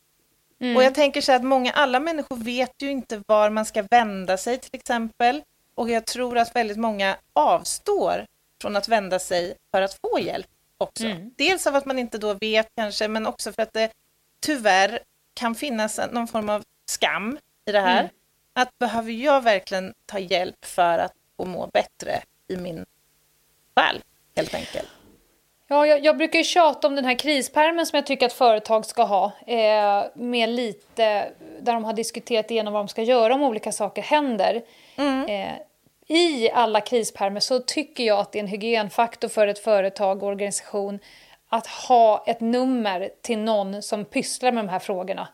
Och 0.76 0.84
jag 0.84 0.96
tänker 0.96 1.22
så 1.22 1.32
här 1.32 1.40
att 1.40 1.46
många, 1.46 1.72
alla 1.72 2.00
människor 2.00 2.38
vet 2.38 2.72
ju 2.82 2.92
inte 2.92 3.24
var 3.28 3.50
man 3.50 3.66
ska 3.66 3.82
vända 3.92 4.38
sig 4.38 4.58
till 4.58 4.76
exempel. 4.80 5.42
Och 5.76 5.90
jag 5.90 6.06
tror 6.06 6.38
att 6.38 6.56
väldigt 6.56 6.78
många 6.78 7.18
avstår 7.34 8.26
från 8.62 8.76
att 8.76 8.88
vända 8.88 9.20
sig 9.20 9.56
för 9.72 9.82
att 9.82 10.00
få 10.02 10.20
hjälp 10.20 10.48
också. 10.78 11.04
Dels 11.36 11.68
av 11.68 11.76
att 11.76 11.86
man 11.86 12.00
inte 12.00 12.18
då 12.18 12.34
vet 12.34 12.68
kanske, 12.76 13.08
men 13.08 13.28
också 13.28 13.52
för 13.54 13.62
att 13.64 13.74
det 13.74 13.92
tyvärr 14.40 15.00
kan 15.34 15.56
finnas 15.56 16.00
någon 16.12 16.28
form 16.28 16.50
av 16.50 16.64
skam 16.92 17.38
i 17.66 17.72
det 17.72 17.80
här. 17.80 18.10
Att 18.54 18.78
behöver 18.80 19.12
jag 19.12 19.42
verkligen 19.44 19.94
ta 20.06 20.20
hjälp 20.20 20.66
för 20.66 21.00
att 21.00 21.14
få 21.38 21.46
må 21.46 21.68
bättre 21.74 22.22
i 22.48 22.56
min 22.58 22.86
själ, 23.76 24.02
helt 24.36 24.54
enkelt. 24.54 24.90
Ja, 25.68 25.88
jag, 25.88 26.06
jag 26.06 26.18
brukar 26.18 26.40
ju 26.40 26.46
tjata 26.46 26.88
om 26.88 26.96
den 26.96 27.06
här 27.06 27.20
krispärmen 27.20 27.86
som 27.86 27.98
jag 27.98 28.06
tycker 28.06 28.26
att 28.26 28.34
företag 28.34 28.86
ska 28.86 29.04
ha. 29.04 29.32
Eh, 29.48 30.04
med 30.16 30.50
lite, 30.50 31.32
där 31.60 31.74
de 31.74 31.84
har 31.84 31.94
diskuterat 31.94 32.52
igenom 32.52 32.74
vad 32.74 32.80
de 32.80 32.88
ska 32.88 33.02
göra 33.02 33.34
om 33.34 33.44
olika 33.44 33.72
saker 33.72 34.02
händer. 34.02 34.62
Eh, 35.28 35.54
I 36.08 36.52
alla 36.52 36.82
krispärmer 36.82 37.40
så 37.40 37.60
tycker 37.60 38.04
jag 38.04 38.20
att 38.20 38.32
det 38.32 38.40
är 38.40 38.44
en 38.44 38.48
hygienfaktor 38.48 39.28
för 39.28 39.48
ett 39.48 39.60
företag 39.60 40.24
och 40.24 40.30
organisation 40.30 41.00
att 41.50 41.68
ha 41.68 42.24
ett 42.28 42.42
nummer 42.42 43.10
till 43.22 43.38
någon 43.38 43.82
som 43.82 44.06
pysslar 44.06 44.52
med 44.52 44.66
de 44.66 44.70
här 44.70 44.80
frågorna. 44.80 45.28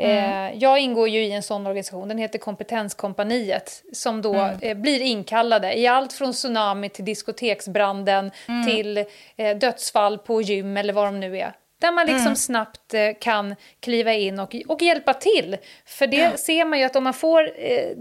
Eh, 0.00 0.58
jag 0.58 0.78
ingår 0.78 1.08
ju 1.08 1.22
i 1.24 1.32
en 1.32 1.42
sån 1.42 1.66
organisation, 1.66 2.08
den 2.08 2.18
heter 2.18 2.38
Kompetenskompaniet, 2.38 3.82
som 3.92 4.22
då 4.22 4.50
eh, 4.60 4.76
blir 4.76 5.00
inkallade 5.00 5.78
i 5.78 5.86
allt 5.86 6.12
från 6.12 6.32
tsunami 6.32 6.88
till 6.88 7.04
diskoteksbranden 7.04 8.30
till 8.66 9.04
eh, 9.36 9.56
dödsfall 9.56 10.18
på 10.18 10.42
gym 10.42 10.76
eller 10.76 10.92
vad 10.92 11.06
de 11.06 11.20
nu 11.20 11.38
är. 11.38 11.52
Där 11.80 11.92
man 11.92 12.06
liksom 12.06 12.36
snabbt 12.36 12.94
eh, 12.94 13.10
kan 13.20 13.54
kliva 13.80 14.12
in 14.14 14.38
och, 14.38 14.56
och 14.68 14.82
hjälpa 14.82 15.14
till. 15.14 15.56
För 15.86 16.06
det 16.06 16.40
ser 16.40 16.64
man 16.64 16.78
ju 16.78 16.84
att 16.84 16.96
om 16.96 17.04
man 17.04 17.14
får 17.14 17.50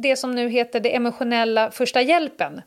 det 0.02 0.16
som 0.16 0.32
nu 0.36 0.50
heter 0.50 0.80
det 0.80 0.96
emotionella 0.96 1.72
första 1.72 2.02
hjälpen, 2.02 2.62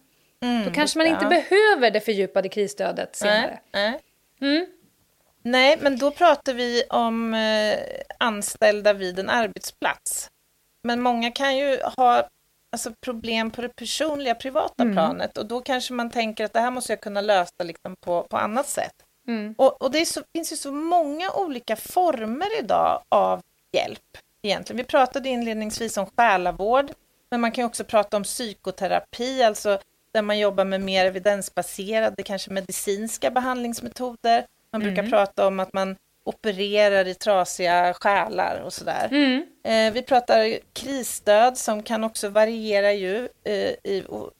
då 0.64 0.70
kanske 0.74 0.98
man 0.98 1.06
inte 1.06 1.26
behöver 1.26 1.90
det 1.90 2.00
fördjupade 2.00 2.48
krisstödet 2.48 3.16
senare. 3.16 3.58
Nej, 5.42 5.78
men 5.80 5.98
då 5.98 6.10
pratar 6.10 6.54
vi 6.54 6.84
om 6.90 7.34
eh, 7.34 7.78
anställda 8.18 8.92
vid 8.92 9.18
en 9.18 9.30
arbetsplats. 9.30 10.30
Men 10.82 11.00
många 11.00 11.30
kan 11.30 11.56
ju 11.56 11.82
ha 11.96 12.28
alltså, 12.72 12.92
problem 13.00 13.50
på 13.50 13.62
det 13.62 13.68
personliga, 13.68 14.34
privata 14.34 14.84
planet 14.92 15.38
och 15.38 15.46
då 15.46 15.60
kanske 15.60 15.92
man 15.92 16.10
tänker 16.10 16.44
att 16.44 16.52
det 16.52 16.60
här 16.60 16.70
måste 16.70 16.92
jag 16.92 17.00
kunna 17.00 17.20
lösa 17.20 17.64
liksom, 17.64 17.96
på, 18.00 18.22
på 18.30 18.36
annat 18.36 18.68
sätt. 18.68 18.94
Och, 19.56 19.82
och 19.82 19.90
det 19.90 20.06
så, 20.06 20.22
finns 20.34 20.52
ju 20.52 20.56
så 20.56 20.72
många 20.72 21.32
olika 21.32 21.76
former 21.76 22.58
idag 22.60 23.02
av 23.08 23.40
hjälp 23.72 24.18
egentligen. 24.42 24.76
Vi 24.76 24.84
pratade 24.84 25.28
inledningsvis 25.28 25.96
om 25.96 26.06
själavård, 26.16 26.90
men 27.30 27.40
man 27.40 27.52
kan 27.52 27.64
också 27.64 27.84
prata 27.84 28.16
om 28.16 28.22
psykoterapi, 28.22 29.42
alltså 29.42 29.78
där 30.12 30.22
man 30.22 30.38
jobbar 30.38 30.64
med 30.64 30.80
mer 30.80 31.04
evidensbaserade, 31.04 32.22
kanske 32.22 32.50
medicinska 32.50 33.30
behandlingsmetoder. 33.30 34.46
Man 34.72 34.80
brukar 34.80 35.02
prata 35.10 35.46
om 35.46 35.60
att 35.60 35.72
man 35.72 35.96
opererar 36.24 37.08
i 37.08 37.14
trasiga 37.14 37.94
själar 37.94 38.60
och 38.64 38.72
sådär. 38.72 39.08
Eh, 39.64 39.92
vi 39.92 40.02
pratar 40.02 40.58
krisstöd 40.72 41.58
som 41.58 41.82
kan 41.82 42.04
också 42.04 42.28
variera 42.28 42.92
ju 42.92 43.28
eh, 43.44 43.74
i, 43.84 44.04
och 44.08 44.30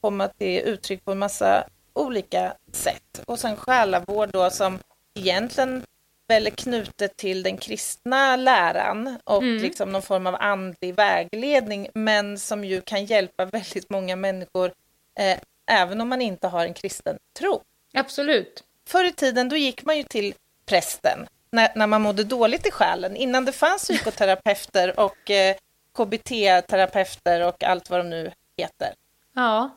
komma 0.00 0.28
till 0.28 0.60
uttryck 0.60 1.04
på 1.04 1.12
en 1.12 1.18
massa 1.18 1.64
olika 1.92 2.54
sätt. 2.72 3.22
Och 3.26 3.38
sen 3.38 3.56
själavård 3.56 4.30
då 4.32 4.50
som 4.50 4.78
egentligen 5.14 5.82
väl 6.28 6.46
är 6.46 6.50
knutet 6.50 7.16
till 7.16 7.42
den 7.42 7.56
kristna 7.56 8.36
läran 8.36 9.18
och 9.24 9.42
liksom 9.42 9.92
någon 9.92 10.02
form 10.02 10.26
av 10.26 10.36
andlig 10.40 10.94
vägledning 10.94 11.88
men 11.94 12.38
som 12.38 12.64
ju 12.64 12.80
kan 12.80 13.04
hjälpa 13.04 13.44
väldigt 13.44 13.90
många 13.90 14.16
människor 14.16 14.72
eh, 15.18 15.38
även 15.70 16.00
om 16.00 16.08
man 16.08 16.22
inte 16.22 16.48
har 16.48 16.64
en 16.64 16.74
kristen 16.74 17.16
tro. 17.38 17.62
Absolut. 17.94 18.64
Förr 18.88 19.04
i 19.04 19.12
tiden 19.12 19.48
då 19.48 19.56
gick 19.56 19.84
man 19.84 19.96
ju 19.96 20.02
till 20.02 20.34
prästen 20.66 21.26
när, 21.50 21.72
när 21.74 21.86
man 21.86 22.02
mådde 22.02 22.24
dåligt 22.24 22.66
i 22.66 22.70
själen 22.70 23.16
innan 23.16 23.44
det 23.44 23.52
fanns 23.52 23.82
psykoterapeuter 23.82 25.00
och 25.00 25.30
eh, 25.30 25.56
KBT-terapeuter 25.96 27.40
och 27.40 27.64
allt 27.64 27.90
vad 27.90 28.00
de 28.00 28.10
nu 28.10 28.32
heter. 28.56 28.94
Ja. 29.34 29.70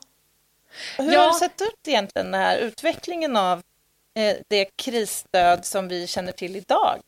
Hur 0.98 1.14
Ja. 1.14 1.20
har 1.20 1.28
det 1.28 1.40
sett 1.40 1.62
ut 1.62 1.88
egentligen 1.88 2.32
den 2.32 2.42
här 2.42 2.58
utvecklingen 2.58 3.38
av 3.38 3.62
eh, 4.16 4.38
det 4.48 4.66
krisstöd 4.76 5.66
som 5.66 5.88
vi 5.88 6.08
känner 6.08 6.32
till 6.32 6.56
idag? 6.56 7.02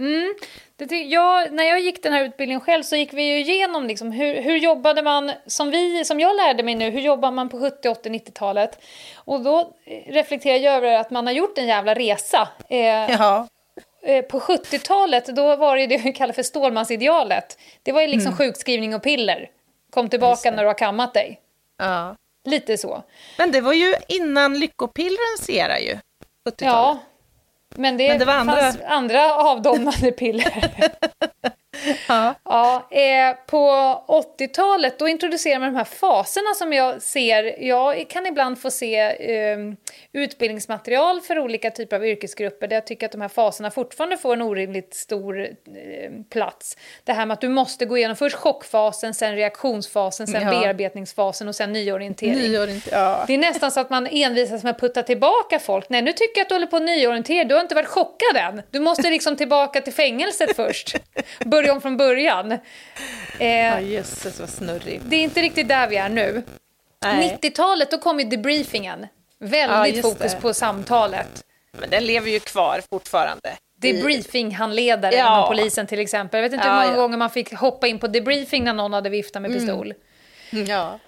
Mm. 0.00 0.34
Jag, 1.10 1.52
när 1.52 1.64
jag 1.64 1.80
gick 1.80 2.02
den 2.02 2.12
här 2.12 2.24
utbildningen 2.24 2.60
själv 2.60 2.82
så 2.82 2.96
gick 2.96 3.12
vi 3.12 3.22
ju 3.22 3.40
igenom 3.40 3.86
liksom 3.86 4.12
hur, 4.12 4.42
hur 4.42 4.56
jobbade 4.56 5.02
man, 5.02 5.32
som, 5.46 5.70
vi, 5.70 6.04
som 6.04 6.20
jag 6.20 6.36
lärde 6.36 6.62
mig 6.62 6.74
nu, 6.74 6.90
hur 6.90 7.00
jobbar 7.00 7.30
man 7.30 7.48
på 7.48 7.60
70, 7.60 7.88
80, 7.88 8.08
90-talet? 8.08 8.78
Och 9.14 9.40
då 9.40 9.60
eh, 9.84 10.12
reflekterar 10.12 10.56
jag 10.56 10.74
över 10.74 10.92
att 10.92 11.10
man 11.10 11.26
har 11.26 11.34
gjort 11.34 11.58
en 11.58 11.66
jävla 11.66 11.94
resa. 11.94 12.48
Eh, 12.68 13.10
eh, 14.02 14.24
på 14.28 14.40
70-talet 14.40 15.26
då 15.26 15.56
var 15.56 15.74
det 15.76 15.80
ju 15.80 15.86
det 15.86 15.96
vi 15.96 16.12
kallar 16.12 16.32
för 16.34 16.42
Stålmansidealet. 16.42 17.58
Det 17.82 17.92
var 17.92 18.00
ju 18.00 18.06
liksom 18.06 18.36
sjukskrivning 18.36 18.94
och 18.94 19.02
piller. 19.02 19.50
Kom 19.90 20.08
tillbaka 20.08 20.50
när 20.50 20.62
du 20.62 20.68
har 20.68 20.78
kammat 20.78 21.14
dig. 21.14 21.40
ja. 21.78 22.16
Lite 22.44 22.78
så. 22.78 23.02
Men 23.38 23.52
det 23.52 23.60
var 23.60 23.72
ju 23.72 23.94
innan 24.08 24.58
lyckopillrens 24.58 25.50
era 25.50 25.80
ju, 25.80 25.92
70-talet. 26.48 26.60
Ja. 26.60 26.98
Men 27.76 27.96
det, 27.96 28.08
Men 28.08 28.18
det 28.18 28.24
var 28.24 28.34
andra- 28.34 28.56
fanns 28.56 28.78
andra 28.86 29.34
avdomnande 29.34 30.12
piller. 30.12 30.52
Ja. 32.08 32.34
Ja, 32.44 32.88
eh, 32.90 33.36
på 33.46 33.58
80-talet 34.38 34.98
då 34.98 35.08
introducerade 35.08 35.60
man 35.60 35.72
de 35.72 35.76
här 35.78 35.84
faserna 35.84 36.54
som 36.54 36.72
jag 36.72 37.02
ser. 37.02 37.62
Jag 37.64 38.08
kan 38.10 38.26
ibland 38.26 38.58
få 38.60 38.70
se 38.70 38.96
eh, 39.34 39.58
utbildningsmaterial 40.12 41.20
för 41.20 41.38
olika 41.38 41.70
typer 41.70 41.96
av 41.96 42.06
yrkesgrupper 42.06 42.68
där 42.68 42.76
jag 42.76 42.86
tycker 42.86 43.06
att 43.06 43.12
de 43.12 43.20
här 43.20 43.28
faserna 43.28 43.70
fortfarande 43.70 44.16
får 44.16 44.32
en 44.32 44.42
orimligt 44.42 44.94
stor 44.94 45.40
eh, 45.40 45.48
plats. 46.30 46.76
Det 47.04 47.12
här 47.12 47.26
med 47.26 47.34
att 47.34 47.40
du 47.40 47.48
måste 47.48 47.84
gå 47.86 47.98
igenom 47.98 48.16
först 48.16 48.36
chockfasen, 48.36 49.14
sen 49.14 49.36
reaktionsfasen, 49.36 50.26
sen 50.26 50.42
Ja. 50.42 50.50
bearbetningsfasen 50.50 51.48
och 51.48 51.54
sen 51.54 51.72
nyorientering. 51.72 52.34
Nyorienter- 52.34 52.88
ja. 52.92 53.24
Det 53.26 53.34
är 53.34 53.38
nästan 53.38 53.70
så 53.70 53.80
att 53.80 53.90
man 53.90 54.06
envisas 54.10 54.62
med 54.64 54.70
att 54.70 54.80
putta 54.80 55.02
tillbaka 55.02 55.58
folk. 55.58 55.88
Nej, 55.88 56.02
nu 56.02 56.12
tycker 56.12 56.38
jag 56.40 56.42
att 56.44 56.48
du 56.48 56.54
håller 56.54 56.66
på 56.66 56.76
att 56.76 56.82
nyorientera. 56.82 57.44
Du 57.44 57.54
har 57.54 57.60
inte 57.62 57.74
varit 57.74 57.88
chockad 57.88 58.36
än. 58.36 58.62
Du 58.70 58.80
måste 58.80 59.10
liksom 59.10 59.36
tillbaka 59.36 59.80
till 59.80 59.92
fängelset 59.92 60.56
först. 60.56 60.96
Börja 61.62 61.72
om 61.72 61.80
från 61.80 61.96
början. 61.96 62.50
Ja, 62.50 62.58
Eh, 63.46 63.80
jösses 63.90 64.40
vad 64.40 64.48
snurrigt. 64.48 65.02
det 65.06 65.16
är 65.16 65.20
inte 65.22 65.42
riktigt 65.42 65.68
där 65.68 65.88
vi 65.88 65.96
är 65.96 66.08
nu. 66.08 66.42
Nej. 67.02 67.38
90-talet, 67.42 67.90
då 67.90 67.98
kom 67.98 68.20
ju 68.20 68.24
debriefingen. 68.26 69.06
Ja, 69.38 69.46
Väldigt 69.46 69.96
just 69.96 70.08
fokus 70.08 70.32
det. 70.34 70.40
på 70.40 70.54
samtalet. 70.54 71.44
Men 71.72 71.90
den 71.90 72.04
lever 72.06 72.30
ju 72.30 72.40
kvar 72.40 72.80
fortfarande. 72.90 73.56
Debriefinghandledare 73.80 75.14
Ja. 75.16 75.36
inom 75.36 75.48
polisen 75.48 75.86
till 75.86 75.98
exempel. 75.98 76.38
Jag 76.38 76.42
vet 76.42 76.52
inte 76.52 76.66
Ja, 76.66 76.72
hur 76.74 76.80
många 76.80 76.96
ja. 76.96 77.00
gånger 77.02 77.16
man 77.16 77.30
fick 77.30 77.54
hoppa 77.54 77.86
in 77.86 77.98
på 77.98 78.06
debriefing 78.06 78.64
när 78.64 78.72
någon 78.72 78.92
hade 78.92 79.08
viftat 79.10 79.42
med 79.42 79.52
pistol. 79.52 79.94
Ja. 80.50 80.98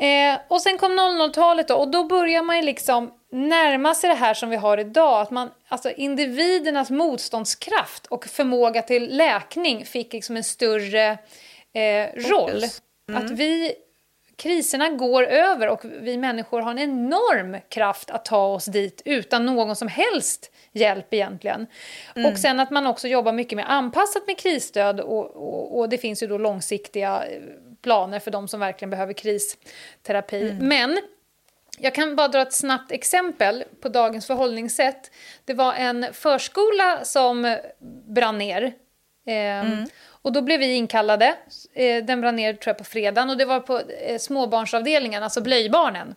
Eh, 0.00 0.40
och 0.48 0.62
sen 0.62 0.78
kom 0.78 0.92
00-talet 0.92 1.68
då, 1.68 1.74
och 1.74 1.88
då 1.88 2.04
börjar 2.04 2.42
man 2.42 2.56
ju 2.56 2.62
liksom 2.62 3.10
närma 3.32 3.94
sig 3.94 4.10
det 4.10 4.16
här 4.16 4.34
som 4.34 4.50
vi 4.50 4.56
har 4.56 4.78
idag. 4.78 5.20
Att 5.20 5.30
man, 5.30 5.50
alltså 5.68 5.90
individernas 5.90 6.90
motståndskraft 6.90 8.06
och 8.06 8.26
förmåga 8.26 8.82
till 8.82 9.16
läkning 9.16 9.86
fick 9.86 10.12
liksom 10.12 10.36
en 10.36 10.44
större 10.44 11.18
eh, 11.72 12.30
roll. 12.30 12.64
Att 13.12 13.30
vi, 13.30 13.72
kriserna 14.36 14.88
går 14.88 15.22
över 15.22 15.68
och 15.68 15.84
vi 15.84 16.16
människor 16.16 16.60
har 16.60 16.70
en 16.70 16.78
enorm 16.78 17.56
kraft 17.68 18.10
att 18.10 18.24
ta 18.24 18.46
oss 18.46 18.64
dit 18.64 19.02
utan 19.04 19.46
någon 19.46 19.76
som 19.76 19.88
helst 19.88 20.50
hjälp 20.72 21.14
egentligen. 21.14 21.66
Och 22.30 22.38
sen 22.38 22.60
att 22.60 22.70
man 22.70 22.86
också 22.86 23.08
jobbar 23.08 23.32
mycket 23.32 23.56
med 23.56 23.72
anpassat 23.72 24.26
med 24.26 24.38
krisstöd 24.38 25.00
och, 25.00 25.36
och, 25.36 25.78
och 25.78 25.88
det 25.88 25.98
finns 25.98 26.22
ju 26.22 26.26
då 26.26 26.38
långsiktiga 26.38 27.24
eh, 27.26 27.40
planer 27.82 28.18
för 28.18 28.30
de 28.30 28.48
som 28.48 28.60
verkligen 28.60 28.90
behöver 28.90 29.12
kristerapi. 29.12 30.56
Men 30.60 30.98
jag 31.78 31.94
kan 31.94 32.16
bara 32.16 32.28
dra 32.28 32.42
ett 32.42 32.52
snabbt 32.52 32.92
exempel 32.92 33.64
på 33.80 33.88
dagens 33.88 34.26
förhållningssätt. 34.26 35.10
Det 35.44 35.54
var 35.54 35.74
en 35.74 36.06
förskola 36.12 37.04
som 37.04 37.56
brann 38.08 38.38
ner. 38.38 38.72
Ehm, 39.26 39.84
Och 40.22 40.32
då 40.32 40.42
blev 40.42 40.60
vi 40.60 40.74
inkallade. 40.74 41.34
Eh, 41.74 42.04
den 42.04 42.20
brann 42.20 42.36
ner 42.36 42.52
tror 42.54 42.70
jag 42.70 42.78
på 42.78 42.84
fredagen 42.84 43.30
och 43.30 43.36
det 43.36 43.44
var 43.44 43.60
på 43.60 43.80
eh, 43.80 44.18
småbarnsavdelningen, 44.18 45.22
alltså 45.22 45.40
blöjbarnen. 45.40 46.14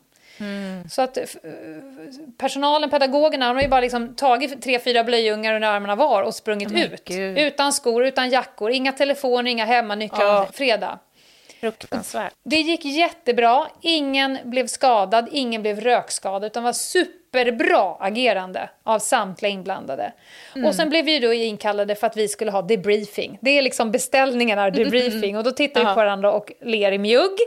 Så 0.92 1.02
att 1.02 1.18
eh, 1.18 1.24
personalen, 2.38 2.90
pedagogerna, 2.90 3.48
de 3.48 3.56
har 3.56 3.62
ju 3.64 3.68
bara 3.70 3.82
liksom 3.82 4.16
tagit 4.16 4.62
tre, 4.62 4.80
fyra 4.80 5.04
blöjungar 5.04 5.56
under 5.56 5.68
armarna 5.68 5.96
var 5.96 6.24
och 6.24 6.36
sprungit 6.36 6.72
men 6.72 6.84
ut. 6.94 7.06
gud. 7.06 7.38
Utan 7.38 7.74
skor, 7.74 8.06
utan 8.06 8.30
jackor, 8.30 8.72
inga 8.72 8.92
telefoner, 8.92 9.52
inga 9.52 9.66
hemmanycklar. 9.66 10.26
Ja. 10.26 10.48
Fredag. 10.54 11.00
Fruktansvärt. 11.64 12.34
Det 12.44 12.56
gick 12.56 12.86
jättebra. 12.86 13.68
Ingen 13.82 14.38
blev 14.44 14.68
skadad, 14.68 15.30
ingen 15.32 15.62
blev 15.62 15.80
rökskadad, 15.82 16.44
utan 16.44 16.64
var 16.64 16.74
superbra 16.74 17.96
agerande 18.00 18.70
av 18.84 19.00
samtliga 19.00 19.52
inblandade. 19.52 20.14
Mm. 20.56 20.68
Och 20.68 20.76
sen 20.76 20.90
blev 20.90 21.06
vi 21.06 21.20
då 21.20 21.34
inkallade 21.34 21.96
för 21.96 22.08
att 22.08 22.18
vi 22.18 22.28
skulle 22.28 22.52
ha 22.52 22.62
debriefing. 22.62 23.38
Det 23.42 23.58
är 23.58 23.62
liksom 23.62 23.92
beställningarna, 23.92 24.70
debriefing. 24.70 25.38
Och 25.38 25.44
då 25.44 25.52
tittar 25.52 25.82
vi 25.82 25.86
på 25.88 25.94
varandra 25.94 26.32
och 26.32 26.52
ler 26.62 26.92
i 26.92 26.98
mjugg. 26.98 27.38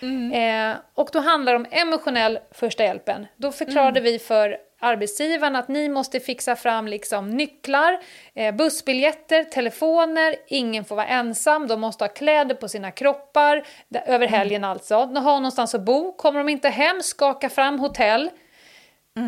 Mm. 0.00 0.70
Eh, 0.70 0.76
och 0.94 1.08
då 1.12 1.18
handlar 1.18 1.52
det 1.52 1.56
om 1.56 1.66
emotionell 1.70 2.38
första 2.52 2.84
hjälpen. 2.84 3.26
Då 3.36 3.52
förklarade 3.52 4.00
Mm. 4.00 4.12
vi 4.12 4.18
för 4.18 4.56
arbetsgivaren 4.84 5.56
att 5.56 5.68
ni 5.68 5.88
måste 5.88 6.20
fixa 6.20 6.56
fram 6.56 6.86
liksom 6.88 7.30
nycklar, 7.30 7.98
eh, 8.34 8.54
bussbiljetter, 8.54 9.44
telefoner, 9.44 10.36
ingen 10.48 10.84
får 10.84 10.96
vara 10.96 11.06
ensam, 11.06 11.66
de 11.66 11.80
måste 11.80 12.04
ha 12.04 12.08
kläder 12.08 12.54
på 12.54 12.68
sina 12.68 12.90
kroppar, 12.90 13.66
över 14.06 14.26
helgen 14.26 14.64
alltså. 14.64 15.06
De 15.06 15.16
har 15.16 15.36
någonstans 15.36 15.74
att 15.74 15.84
bo, 15.84 16.12
kommer 16.12 16.38
de 16.38 16.48
inte 16.48 16.68
hem, 16.68 17.02
skaka 17.02 17.50
fram 17.50 17.78
hotell. 17.78 18.30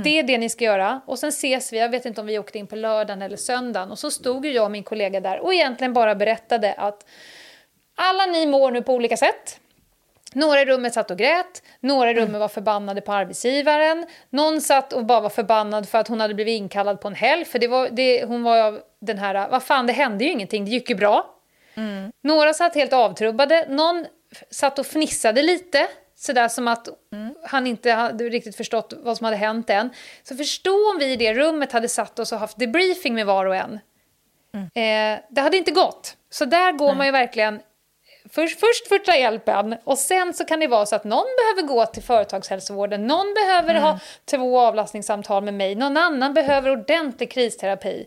Det 0.05 0.19
är 0.19 0.23
det 0.23 0.39
ni 0.39 0.49
ska 0.49 0.65
göra. 0.65 1.01
Och 1.07 1.19
sen 1.19 1.29
ses 1.29 1.73
vi, 1.73 1.79
jag 1.79 1.89
vet 1.89 2.07
inte 2.07 2.21
om 2.21 2.27
vi 2.27 2.39
åkte 2.39 2.59
in 2.59 2.67
på 2.67 2.77
lördagen 2.77 3.23
eller 3.23 3.37
söndagen. 3.37 3.91
Och 3.91 3.99
så 3.99 4.11
stod 4.11 4.47
ju 4.47 4.53
jag 4.53 4.65
och 4.65 4.71
min 4.71 4.83
kollega 4.83 5.21
där 5.21 5.41
och 5.41 5.55
egentligen 5.55 5.93
bara 5.93 6.15
berättade 6.15 6.73
att 6.73 7.07
alla 7.95 8.27
ni 8.27 8.47
mår 8.47 8.71
nu 8.71 8.83
på 8.83 8.95
olika 8.95 9.17
sätt. 9.17 9.61
Några 10.37 10.61
i 10.61 10.65
rummet 10.65 10.95
satt 10.95 11.11
och 11.11 11.19
grät, 11.19 11.63
några 11.81 12.11
i 12.11 12.15
rummet 12.15 12.41
var 12.41 12.49
förbannade 12.49 13.01
på 13.01 13.13
arbetsgivaren. 13.13 14.07
Någon 14.31 14.61
satt 14.61 14.93
och 14.93 15.05
bara 15.07 15.21
var 15.21 15.31
förbannad 15.31 15.89
för 15.89 15.99
att 15.99 16.09
hon 16.09 16.21
hade 16.21 16.35
blivit 16.35 16.59
inkallad 16.59 17.01
på 17.01 17.09
en 17.09 17.15
helg. 17.15 17.45
För 17.45 17.59
det 17.59 17.69
var, 17.69 17.89
det, 17.89 18.25
hon 18.25 18.43
var 18.43 18.59
av 18.59 18.81
den 19.01 19.19
här, 19.19 19.49
vad 19.49 19.63
fan 19.63 19.87
det 19.87 19.93
hände 19.93 20.25
ju 20.25 20.31
ingenting, 20.31 20.65
det 20.65 20.71
gick 20.71 20.91
ju 20.91 20.97
bra. 20.97 21.35
Några 22.23 22.55
satt 22.55 22.75
helt 22.75 22.93
avtrubbade, 22.93 23.67
någon 23.69 24.07
satt 24.51 24.79
och 24.79 24.87
fnissade 24.87 25.43
lite. 25.43 25.87
Sådär 26.17 26.49
som 26.49 26.69
att 26.69 26.89
han 27.45 27.67
inte 27.67 27.91
hade 27.91 28.25
riktigt 28.25 28.57
förstått 28.57 28.93
vad 28.97 29.17
som 29.17 29.25
hade 29.25 29.37
hänt 29.37 29.71
än. 29.71 29.91
Så 30.23 30.37
förstå 30.37 30.91
om 30.93 30.99
vi 30.99 31.13
i 31.13 31.17
det 31.17 31.35
rummet 31.35 31.73
hade 31.73 31.89
satt 31.89 32.19
oss 32.19 32.33
och 32.33 32.39
haft 32.39 32.59
debriefing 32.59 33.15
med 33.15 33.27
var 33.27 33.47
och 33.47 33.57
en. 33.57 33.81
Eh, 34.55 35.21
det 35.31 35.41
hade 35.41 35.57
inte 35.57 35.71
gått. 35.71 36.17
Så 36.31 36.45
där 36.45 36.73
går 36.73 36.95
man 36.95 37.07
ju 37.07 37.13
verkligen 37.13 37.61
Först, 38.31 38.61
först 38.61 38.89
första 38.89 39.17
hjälpen 39.17 39.77
och 39.85 39.99
sen 39.99 40.35
så 40.35 40.45
kan 40.45 40.61
det 40.61 40.67
vara 40.67 40.87
så 40.87 40.97
att 40.97 41.05
någon 41.05 41.27
behöver 41.39 41.69
gå 41.75 41.87
till 41.87 42.03
företagshälsovården, 42.03 43.07
någon 43.07 43.35
behöver 43.35 43.75
ha 43.75 43.99
två 44.25 44.61
avlastningssamtal 44.61 45.45
med 45.45 45.55
mig, 45.55 45.75
någon 45.75 45.97
annan 45.97 46.35
behöver 46.35 46.71
ordentlig 46.71 47.31
kristerapi. 47.31 48.07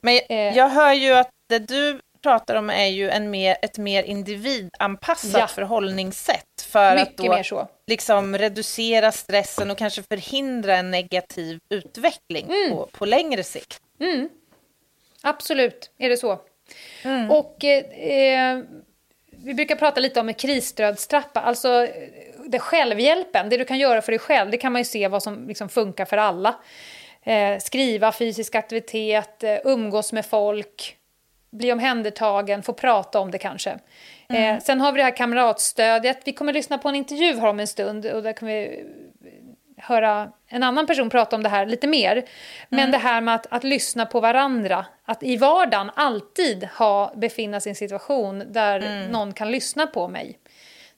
Men 0.00 0.20
Eh. 0.28 0.56
jag 0.56 0.68
hör 0.68 0.92
ju 0.92 1.12
att 1.12 1.30
det 1.48 1.58
du 1.58 2.00
pratar 2.22 2.54
om 2.54 2.70
är 2.70 2.86
ju 2.86 3.10
en 3.10 3.30
mer, 3.30 3.56
ett 3.62 3.78
mer 3.78 4.02
individanpassat 4.02 5.40
Ja. 5.40 5.46
förhållningssätt 5.46 6.62
för 6.68 6.96
att 6.96 7.08
Mycket 7.08 7.16
då 7.16 7.28
mer 7.34 7.42
så. 7.42 7.68
liksom 7.86 8.38
reducera 8.38 9.12
stressen 9.12 9.70
och 9.70 9.78
kanske 9.78 10.02
förhindra 10.02 10.76
en 10.76 10.90
negativ 10.90 11.58
utveckling 11.68 12.46
Mm. 12.50 12.70
på, 12.70 12.86
på 12.92 13.04
längre 13.04 13.42
sikt. 13.42 13.80
Absolut 15.22 15.90
är 15.98 16.08
det 16.08 16.16
så. 16.16 16.40
Och 17.30 17.64
eh, 17.64 17.84
eh, 18.10 18.62
vi 19.46 19.54
brukar 19.54 19.76
prata 19.76 20.00
lite 20.00 20.20
om 20.20 20.28
en 20.28 20.34
krisstödstrappa, 20.34 21.40
alltså 21.40 21.84
eh, 21.84 21.90
det 22.46 22.58
självhjälpen, 22.58 23.48
det 23.48 23.56
du 23.56 23.64
kan 23.64 23.78
göra 23.78 24.02
för 24.02 24.12
dig 24.12 24.18
själv, 24.18 24.50
det 24.50 24.56
kan 24.56 24.72
man 24.72 24.80
ju 24.80 24.84
se 24.84 25.08
vad 25.08 25.22
som 25.22 25.48
liksom 25.48 25.68
funkar 25.68 26.04
för 26.04 26.16
alla. 26.16 26.54
Eh, 27.22 27.58
skriva, 27.58 28.12
fysisk 28.12 28.54
aktivitet, 28.54 29.44
eh, 29.44 29.56
umgås 29.64 30.12
med 30.12 30.26
folk, 30.26 30.96
bli 31.50 31.72
omhändertagen, 31.72 32.62
få 32.62 32.72
prata 32.72 33.20
om 33.20 33.30
det 33.30 33.38
kanske. 33.38 33.78
Eh, 34.28 34.58
sen 34.58 34.80
har 34.80 34.92
vi 34.92 34.98
det 34.98 35.04
här 35.04 35.16
kamratstödet. 35.16 36.18
Vi 36.24 36.32
kommer 36.32 36.52
lyssna 36.52 36.78
på 36.78 36.88
en 36.88 36.94
intervju 36.94 37.40
här 37.40 37.48
om 37.48 37.60
en 37.60 37.66
stund 37.66 38.06
och 38.06 38.22
där 38.22 38.32
kommer 38.32 38.52
vi 38.52 38.84
höra 39.86 40.32
en 40.48 40.62
annan 40.62 40.86
person 40.86 41.10
prata 41.10 41.36
om 41.36 41.42
det 41.42 41.48
här 41.48 41.66
lite 41.66 41.86
mer. 41.86 42.24
Men 42.68 42.90
det 42.90 42.98
här 42.98 43.20
med 43.20 43.34
att, 43.34 43.46
att 43.50 43.64
lyssna 43.64 44.06
på 44.06 44.20
varandra, 44.20 44.86
att 45.04 45.22
i 45.22 45.36
vardagen 45.36 45.90
alltid 45.94 46.64
ha, 46.64 47.12
befinna 47.16 47.60
sig 47.60 47.70
i 47.70 47.72
en 47.72 47.76
situation 47.76 48.42
där 48.52 49.08
någon 49.10 49.32
kan 49.32 49.50
lyssna 49.50 49.86
på 49.86 50.08
mig. 50.08 50.38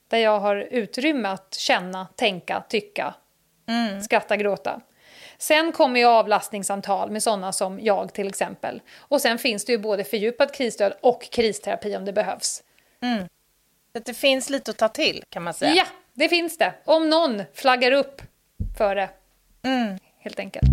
Där 0.07 0.17
jag 0.17 0.39
har 0.39 0.55
utrymme 0.55 1.29
att 1.29 1.53
känna, 1.53 2.07
tänka, 2.15 2.63
tycka, 2.69 3.13
skratta, 4.05 4.37
gråta. 4.37 4.81
Sen 5.37 5.71
kommer 5.71 5.99
ju 5.99 6.05
avlastningssamtal 6.05 7.11
med 7.11 7.23
sådana 7.23 7.51
som 7.51 7.79
jag 7.81 8.13
till 8.13 8.27
exempel. 8.27 8.81
Och 8.97 9.21
sen 9.21 9.37
finns 9.37 9.65
det 9.65 9.71
ju 9.71 9.77
både 9.77 10.03
fördjupat 10.03 10.55
krisstöd 10.55 10.93
och 11.01 11.31
kristerapi 11.31 11.95
om 11.95 12.05
det 12.05 12.13
behövs. 12.13 12.63
Att 13.97 14.05
det 14.05 14.13
finns 14.13 14.49
lite 14.49 14.71
att 14.71 14.77
ta 14.77 14.87
till 14.87 15.23
kan 15.29 15.43
man 15.43 15.53
säga. 15.53 15.73
Ja, 15.75 15.85
det 16.13 16.29
finns 16.29 16.57
det. 16.57 16.73
Om 16.85 17.09
någon 17.09 17.43
flaggar 17.53 17.91
upp 17.91 18.21
för 18.77 18.95
det. 18.95 19.09
Helt 20.19 20.39
enkelt. 20.39 20.69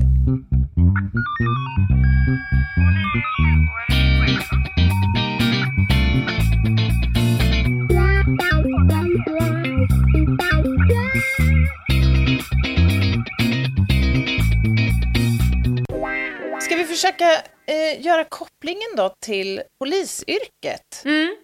Ska 16.60 16.76
vi 16.76 16.84
försöka 16.84 17.24
eh, 17.66 18.00
göra 18.00 18.24
kopplingen 18.24 18.80
då 18.96 19.14
till 19.20 19.62
polisyrket? 19.78 21.02
Mm. 21.04 21.36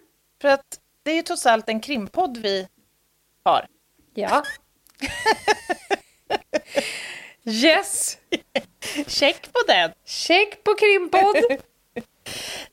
För 0.42 0.48
att 0.48 0.78
det 1.02 1.11
är 1.11 1.14
ju 1.14 1.22
trots 1.22 1.46
allt 1.46 1.68
en 1.68 1.81
krimpodd 1.81 2.37
vi 2.37 2.68
har. 3.44 3.66
Ja. 4.14 4.42
yes! 7.44 8.18
Check 9.07 9.53
på 9.53 9.61
den! 9.66 9.92
Check 10.05 10.64
på 10.64 10.75
krimpodd! 10.75 11.37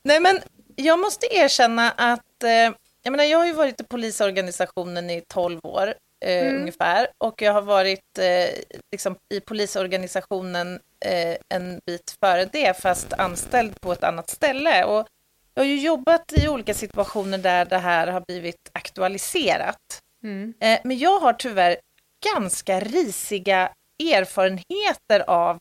Nej, 0.01 0.19
men 0.19 0.39
jag 0.75 0.99
måste 0.99 1.35
erkänna 1.35 1.91
att 1.91 2.43
eh, 2.43 2.73
jag, 3.03 3.11
menar, 3.11 3.23
jag 3.23 3.37
har 3.37 3.45
ju 3.45 3.53
varit 3.53 3.81
i 3.81 3.83
polisorganisationen 3.83 5.09
i 5.09 5.23
12 5.27 5.59
år 5.63 5.93
eh, 6.25 6.55
ungefär 6.55 7.07
och 7.17 7.41
jag 7.41 7.53
har 7.53 7.61
varit 7.61 8.17
eh, 8.19 8.49
liksom, 8.91 9.15
i 9.33 9.39
polisorganisationen 9.39 10.79
eh, 11.05 11.35
en 11.49 11.81
bit 11.85 12.17
före 12.19 12.45
det, 12.45 12.81
fast 12.81 13.13
anställd 13.13 13.81
på 13.81 13.91
ett 13.91 14.03
annat 14.03 14.29
ställe. 14.29 14.83
Och 14.83 15.07
jag 15.53 15.63
har 15.63 15.67
ju 15.67 15.79
jobbat 15.79 16.33
i 16.33 16.47
olika 16.47 16.73
situationer 16.73 17.37
där 17.37 17.65
det 17.65 17.77
här 17.77 18.07
har 18.07 18.21
blivit 18.27 18.69
aktualiserat. 18.73 19.99
Eh, 20.59 20.79
men 20.83 20.97
jag 20.97 21.19
har 21.19 21.33
tyvärr 21.33 21.77
ganska 22.33 22.79
risiga 22.79 23.71
erfarenheter 23.99 25.29
av 25.29 25.59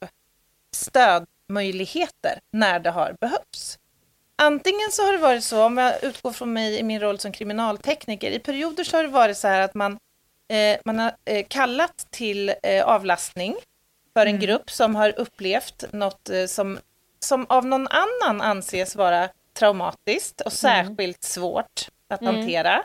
stödmöjligheter 0.77 2.39
när 2.53 2.81
det 2.81 2.91
har 2.91 3.17
behövts. 3.21 3.79
Antingen 4.43 4.91
så 4.91 5.03
har 5.03 5.13
det 5.13 5.19
varit 5.19 5.45
så, 5.45 5.65
om 5.65 5.79
jag 5.79 6.05
utgår 6.05 6.33
från 6.33 6.53
mig 6.53 6.79
i 6.79 6.83
min 6.83 7.01
roll 7.01 7.19
som 7.19 7.33
kriminaltekniker, 7.33 8.31
i 8.31 8.39
perioder 8.39 8.85
så 8.85 8.97
har 8.97 9.05
det 9.05 9.09
varit 9.11 9.37
så 9.37 9.49
här 9.49 9.61
att 9.61 9.75
man, 9.75 9.99
eh, 10.49 10.79
man 10.85 10.99
har 10.99 11.13
eh, 11.25 11.47
kallat 11.49 12.07
till 12.11 12.55
eh, 12.63 12.85
avlastning 12.85 13.57
för 14.15 14.27
en 14.27 14.39
grupp 14.41 14.71
som 14.71 14.95
har 14.97 15.19
upplevt 15.21 15.85
något 15.93 16.31
eh, 16.31 16.47
som, 16.47 16.79
som 17.21 17.47
av 17.49 17.67
någon 17.67 17.89
annan 17.89 18.41
anses 18.41 18.97
vara 18.97 19.29
traumatiskt 19.55 20.41
och 20.41 20.53
särskilt 20.53 21.25
svårt 21.25 21.89
att 22.09 22.21
hantera. 22.35 22.85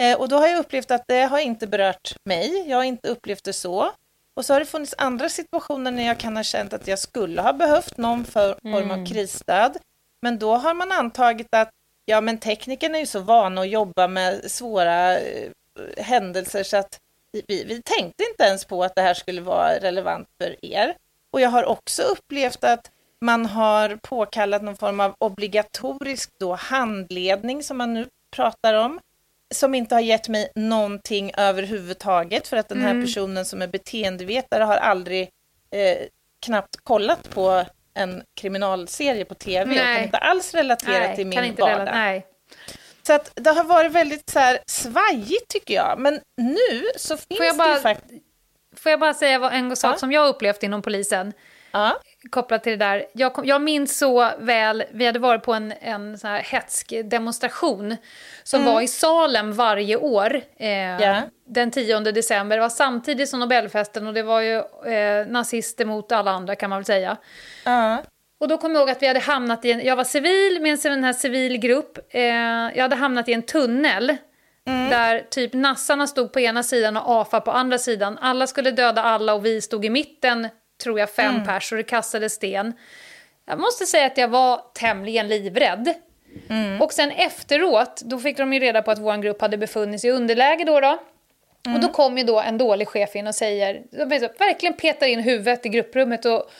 Eh, 0.00 0.18
och 0.20 0.28
då 0.28 0.36
har 0.36 0.46
jag 0.46 0.58
upplevt 0.58 0.90
att 0.90 1.04
det 1.08 1.20
har 1.22 1.38
inte 1.38 1.66
berört 1.66 2.14
mig, 2.24 2.64
jag 2.68 2.76
har 2.76 2.84
inte 2.84 3.08
upplevt 3.08 3.44
det 3.44 3.52
så. 3.52 3.92
Och 4.38 4.44
så 4.44 4.52
har 4.52 4.60
det 4.60 4.66
funnits 4.66 4.94
andra 4.98 5.28
situationer 5.28 5.90
när 5.90 6.06
jag 6.06 6.18
kan 6.18 6.36
ha 6.36 6.42
känt 6.42 6.72
att 6.72 6.88
jag 6.88 6.98
skulle 6.98 7.42
ha 7.42 7.52
behövt 7.52 7.96
någon 7.96 8.24
form 8.24 8.90
av 8.90 9.06
krisstöd. 9.06 9.78
Men 10.22 10.38
då 10.38 10.54
har 10.54 10.74
man 10.74 10.92
antagit 10.92 11.46
att 11.50 11.70
ja, 12.04 12.20
men 12.20 12.38
teknikerna 12.38 12.96
är 12.96 13.00
ju 13.00 13.06
så 13.06 13.20
vana 13.20 13.60
att 13.60 13.68
jobba 13.68 14.08
med 14.08 14.50
svåra 14.50 15.18
eh, 15.18 15.50
händelser 15.96 16.62
så 16.62 16.76
att 16.76 16.98
vi, 17.32 17.64
vi 17.64 17.82
tänkte 17.82 18.24
inte 18.30 18.44
ens 18.44 18.64
på 18.64 18.84
att 18.84 18.94
det 18.94 19.02
här 19.02 19.14
skulle 19.14 19.40
vara 19.40 19.78
relevant 19.80 20.28
för 20.42 20.64
er. 20.64 20.96
Och 21.32 21.40
jag 21.40 21.50
har 21.50 21.64
också 21.64 22.02
upplevt 22.02 22.64
att 22.64 22.90
man 23.20 23.46
har 23.46 23.98
påkallat 24.02 24.62
någon 24.62 24.76
form 24.76 25.00
av 25.00 25.14
obligatorisk 25.18 26.30
då 26.40 26.54
handledning 26.54 27.62
som 27.62 27.76
man 27.76 27.94
nu 27.94 28.08
pratar 28.36 28.74
om 28.74 29.00
som 29.54 29.74
inte 29.74 29.94
har 29.94 30.00
gett 30.02 30.28
mig 30.28 30.52
någonting 30.54 31.32
överhuvudtaget 31.36 32.48
för 32.48 32.56
att 32.56 32.68
den 32.68 32.80
här 32.80 33.02
personen 33.02 33.44
som 33.44 33.62
är 33.62 33.66
beteendevetare 33.66 34.62
har 34.64 34.76
aldrig 34.76 35.22
eh, 35.70 35.98
knappt 36.46 36.76
kollat 36.82 37.30
på 37.30 37.64
en 37.94 38.22
kriminalserie 38.40 39.24
på 39.24 39.34
tv 39.34 39.62
och 39.62 39.68
Nej. 39.84 39.96
kan 39.96 40.04
inte 40.04 40.18
alls 40.18 40.54
relatera 40.54 40.98
nej, 41.06 41.16
till 41.16 41.26
min 41.26 41.36
kan 41.36 41.44
inte 41.44 41.62
vardag. 41.62 41.80
rela- 41.80 41.92
nej. 41.94 42.26
Så 43.02 43.12
att 43.12 43.32
det 43.34 43.50
har 43.50 43.64
varit 43.64 43.92
väldigt 43.92 44.30
så 44.30 44.38
här 44.38 44.58
svajigt 44.66 45.48
tycker 45.48 45.74
jag. 45.74 45.98
Men 45.98 46.20
nu 46.36 46.88
så 46.96 47.16
finns 47.16 47.40
jag 47.40 47.54
det 47.54 47.58
bara- 47.58 47.74
ju 47.74 47.80
faktiskt... 47.80 48.22
Får 48.76 48.90
jag 48.90 49.00
bara 49.00 49.14
säga 49.14 49.50
en 49.50 49.76
sak 49.76 49.94
Ja. 49.94 49.98
som 49.98 50.12
jag 50.12 50.28
upplevt 50.28 50.62
inom 50.62 50.82
polisen? 50.82 51.32
Ja, 51.70 52.00
kopplat 52.30 52.62
till 52.62 52.78
det 52.78 52.84
där. 52.84 53.06
Jag, 53.12 53.32
kom, 53.34 53.44
jag 53.44 53.62
minns 53.62 53.98
så 53.98 54.30
väl, 54.38 54.84
vi 54.90 55.06
hade 55.06 55.18
varit 55.18 55.42
på 55.42 55.54
en, 55.54 55.72
en 55.80 56.18
sån 56.18 56.30
här 56.30 56.40
hetsk 56.40 56.92
demonstration 57.04 57.96
som 58.42 58.64
var 58.64 58.80
i 58.80 58.88
Salem 58.88 59.52
varje 59.52 59.96
år. 59.96 60.40
Eh, 60.56 60.68
Ja. 61.02 61.22
Den 61.50 61.70
10 61.70 62.00
december. 62.00 62.56
Det 62.56 62.62
var 62.62 62.68
samtidigt 62.68 63.28
som 63.28 63.40
Nobelfesten 63.40 64.06
och 64.06 64.14
det 64.14 64.22
var 64.22 64.40
ju 64.40 64.56
eh, 64.92 65.26
nazister 65.28 65.84
mot 65.84 66.12
alla 66.12 66.30
andra 66.30 66.56
kan 66.56 66.70
man 66.70 66.78
väl 66.78 66.84
säga. 66.86 67.16
Ja. 67.64 68.02
Och 68.40 68.48
då 68.48 68.58
kommer 68.58 68.74
jag 68.74 68.80
ihåg 68.80 68.90
att 68.90 69.02
vi 69.02 69.06
hade 69.06 69.20
hamnat 69.20 69.64
i 69.64 69.72
en, 69.72 69.80
jag 69.84 69.96
var 69.96 70.04
civil 70.04 70.62
med 70.62 70.72
en 70.72 70.78
sån 70.78 71.04
här 71.04 71.12
civil 71.12 71.56
grupp. 71.58 71.98
Eh, 72.10 72.22
jag 72.74 72.82
hade 72.82 72.96
hamnat 72.96 73.28
i 73.28 73.32
en 73.32 73.42
tunnel. 73.42 74.16
Där 74.90 75.20
typ 75.30 75.52
nassarna 75.52 76.06
stod 76.06 76.32
på 76.32 76.40
ena 76.40 76.62
sidan 76.62 76.96
och 76.96 77.02
AFA 77.20 77.40
på 77.40 77.50
andra 77.50 77.78
sidan. 77.78 78.18
Alla 78.20 78.46
skulle 78.46 78.70
döda 78.70 79.02
alla 79.02 79.34
och 79.34 79.44
vi 79.46 79.60
stod 79.60 79.84
i 79.84 79.90
mitten, 79.90 80.48
tror 80.82 80.98
jag, 80.98 81.10
fem 81.10 81.44
pers 81.46 81.72
och 81.72 81.78
det 81.78 81.84
kastade 81.84 82.30
sten. 82.30 82.72
Jag 83.46 83.58
måste 83.60 83.86
säga 83.86 84.06
att 84.06 84.18
jag 84.18 84.28
var 84.28 84.60
tämligen 84.74 85.28
livrädd. 85.28 85.94
Och 86.80 86.92
sen 86.92 87.10
efteråt, 87.10 88.00
då 88.04 88.18
fick 88.18 88.36
de 88.36 88.52
ju 88.52 88.60
reda 88.60 88.82
på 88.82 88.90
att 88.90 88.98
vår 88.98 89.16
grupp 89.16 89.40
hade 89.40 89.56
befunnit 89.58 90.00
sig 90.00 90.10
i 90.10 90.12
underläge 90.12 90.64
då. 90.64 90.80
då. 90.80 90.98
Och 91.74 91.80
då 91.80 91.88
kom 91.88 92.18
ju 92.18 92.24
då 92.24 92.40
en 92.40 92.58
dålig 92.58 92.88
chef 92.88 93.16
in 93.16 93.26
och 93.26 93.34
säger, 93.34 93.82
verkligen 94.38 94.74
petar 94.76 95.06
in 95.06 95.20
huvudet 95.20 95.66
i 95.66 95.68
grupprummet 95.68 96.24
och 96.24 96.50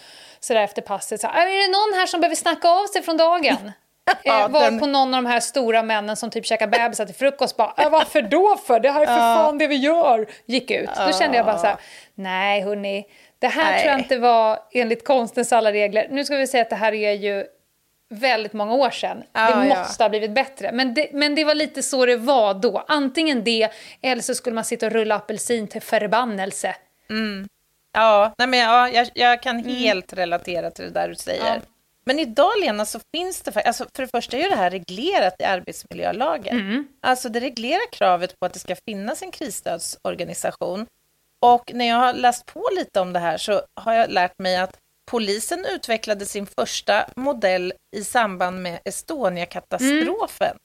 sådär 0.41 0.61
efter 0.61 0.83
passet. 0.83 1.21
Så, 1.21 1.27
är 1.27 1.47
det 1.47 1.73
någon 1.73 1.99
här 2.01 2.07
som 2.07 2.21
behöver 2.21 2.37
snacka 2.37 2.69
av 2.69 2.87
sig 2.87 3.03
från 3.03 3.17
dagen? 3.17 3.73
Ja, 4.23 4.45
eh, 4.45 4.49
var 4.49 4.61
den- 4.61 4.79
på 4.81 4.87
någon 4.87 5.15
av 5.15 5.23
de 5.23 5.29
här 5.31 5.41
stora 5.41 5.83
männen 5.83 6.17
som 6.17 6.31
typ 6.31 6.47
käkar 6.47 6.67
bebisar 6.67 7.07
till 7.07 7.15
frukost 7.15 7.57
bara 7.57 7.75
äh, 7.79 7.91
“Varför 7.91 8.23
då 8.23 8.57
för? 8.67 8.81
Det 8.81 8.91
här 8.91 9.03
är 9.03 9.07
för 9.07 9.15
fan 9.15 9.59
det 9.59 9.67
vi 9.67 9.75
gör!” 9.77 10.27
gick 10.47 10.71
ut. 10.71 10.91
Då 11.07 11.13
kände 11.13 11.37
jag 11.37 11.47
bara 11.47 11.59
så 11.59 11.67
här, 11.67 11.77
nej 12.15 12.61
hörni, 12.61 13.05
det 13.39 13.47
här 13.47 13.73
Nej. 13.73 13.81
tror 13.81 13.91
jag 13.91 14.01
inte 14.01 14.19
var 14.19 14.59
enligt 14.73 15.05
konstens 15.05 15.53
alla 15.53 15.73
regler. 15.73 16.09
Nu 16.11 16.25
ska 16.25 16.37
vi 16.37 16.47
säga 16.47 16.63
att 16.63 16.71
det 16.71 16.77
här 16.77 16.95
är 16.95 17.13
ju 17.13 17.47
väldigt 18.11 18.53
många 18.53 18.75
år 18.75 18.91
sedan. 18.91 19.23
Ja, 19.33 19.61
det 19.61 19.67
ja. 19.67 19.79
måste 19.79 20.05
ha 20.05 20.09
blivit 20.09 20.31
bättre. 20.31 20.73
Men 20.73 20.95
det, 20.95 21.11
men 21.13 21.35
det 21.35 21.45
var 21.45 21.55
lite 21.55 21.83
så 21.83 22.07
det 22.07 22.17
var 22.17 22.55
då. 22.55 22.85
Antingen 22.89 23.45
det, 23.45 23.69
eller 24.03 24.23
så 24.23 24.35
skulle 24.35 24.55
man 24.55 24.65
sitta 24.65 24.87
och 24.87 24.93
rulla 24.93 25.15
apelsin 25.15 25.69
till 25.69 25.83
förbannelse. 25.83 26.75
Ja, 27.93 28.35
nej 28.39 28.49
men 28.49 28.61
ja, 28.61 28.89
jag, 28.89 29.09
jag 29.15 29.43
kan 29.43 29.65
helt 29.65 30.13
relatera 30.13 30.71
till 30.71 30.85
det 30.85 30.91
där 30.91 31.09
du 31.09 31.15
säger. 31.15 31.41
Mm. 31.41 31.55
Ja. 31.55 31.73
Men 32.07 32.19
idag, 32.19 32.51
Lena, 32.61 32.85
så 32.85 33.01
finns 33.17 33.41
det 33.41 33.63
alltså 33.63 33.87
för 33.97 34.03
det 34.03 34.09
första 34.09 34.37
är 34.37 34.43
ju 34.43 34.49
det 34.49 34.57
här 34.57 34.71
reglerat 34.71 35.35
i 35.39 35.45
arbetsmiljölagen. 35.45 36.59
Mm. 36.59 36.89
Alltså 37.03 37.29
det 37.29 37.41
reglerar 37.41 37.93
kravet 37.93 38.41
på 38.41 38.47
att 38.47 38.53
det 38.53 38.59
ska 38.59 38.77
finnas 38.89 39.23
en 39.23 39.31
krisstödsorganisation. 39.31 40.87
Och 41.41 41.71
när 41.75 41.89
jag 41.89 41.97
har 41.97 42.13
läst 42.13 42.47
på 42.47 42.69
lite 42.77 43.01
om 43.01 43.13
det 43.13 43.19
här 43.19 43.39
så 43.39 43.63
har 43.75 43.95
jag 43.95 44.11
lärt 44.11 44.39
mig 44.39 44.57
att 44.57 44.77
polisen 45.11 45.65
utvecklade 45.65 46.27
sin 46.27 46.47
första 46.47 47.07
modell 47.17 47.73
i 47.97 48.05
samband 48.05 48.63
med 48.63 48.81
Estonia-katastrofen. 48.85 50.57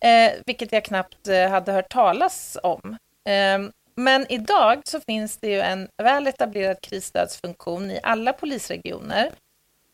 Eh, 0.00 0.32
vilket 0.46 0.72
jag 0.72 0.84
knappt 0.84 1.28
eh, 1.28 1.48
hade 1.48 1.72
hört 1.72 1.92
talas 1.92 2.58
om. 2.62 2.96
Eh, 3.28 3.70
men 3.96 4.26
idag 4.28 4.82
så 4.84 5.00
finns 5.00 5.36
det 5.36 5.48
ju 5.48 5.60
en 5.60 5.88
väl 6.02 6.26
etablerad 6.26 6.80
krisstödsfunktion 6.80 7.90
i 7.90 8.00
alla 8.02 8.32
polisregioner. 8.32 9.30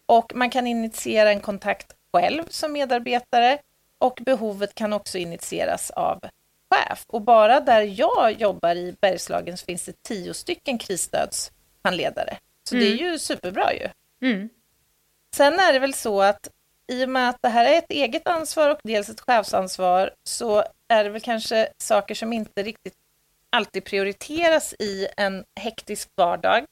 Och 0.06 0.32
man 0.34 0.50
kan 0.50 0.66
initiera 0.66 1.30
en 1.30 1.40
kontakt 1.40 1.92
själv 2.12 2.44
som 2.48 2.72
medarbetare 2.72 3.58
och 3.98 4.18
behovet 4.24 4.74
kan 4.74 4.92
också 4.92 5.18
initieras 5.18 5.90
av 5.90 6.20
chef. 6.70 7.04
Och 7.06 7.22
bara 7.22 7.60
där 7.60 7.82
jag 7.82 8.32
jobbar 8.32 8.74
i 8.74 8.96
Bergslagen 9.00 9.56
så 9.56 9.64
finns 9.64 9.84
det 9.84 10.02
tio 10.02 10.34
stycken 10.34 10.78
krisstödshandledare. 10.78 12.38
Så 12.68 12.74
det 12.74 12.86
är 12.86 12.96
ju 12.96 13.18
superbra 13.18 13.72
ju. 13.74 13.88
Mm. 14.28 14.48
Sen 15.36 15.58
är 15.58 15.72
det 15.72 15.78
väl 15.78 15.94
så 15.94 16.22
att 16.22 16.48
i 16.92 17.04
och 17.04 17.08
med 17.08 17.28
att 17.28 17.42
det 17.42 17.48
här 17.48 17.64
är 17.64 17.78
ett 17.78 17.90
eget 17.90 18.26
ansvar 18.26 18.70
och 18.70 18.80
dels 18.84 19.08
ett 19.08 19.20
chefsansvar 19.20 20.14
så 20.24 20.64
är 20.88 21.04
det 21.04 21.10
väl 21.10 21.20
kanske 21.20 21.68
saker 21.78 22.14
som 22.14 22.32
inte 22.32 22.62
riktigt 22.62 22.94
alltid 23.50 23.84
prioriteras 23.84 24.74
i 24.78 25.06
en 25.16 25.44
hektisk 25.60 26.08
vardag. 26.16 26.64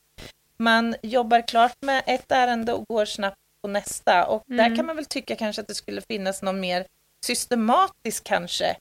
Man 0.56 0.94
jobbar 1.02 1.48
klart 1.48 1.76
med 1.80 2.02
ett 2.06 2.32
ärende 2.32 2.72
och 2.72 2.86
går 2.88 3.04
snabbt 3.04 3.36
på 3.62 3.68
nästa 3.68 4.26
och 4.26 4.42
där 4.46 4.76
kan 4.76 4.86
man 4.86 4.96
väl 4.96 5.04
tycka 5.04 5.36
kanske 5.36 5.62
att 5.62 5.68
det 5.68 5.74
skulle 5.74 6.00
finnas 6.00 6.42
någon 6.42 6.60
mer 6.60 6.86
systematisk 7.26 8.24
kanske 8.24 8.76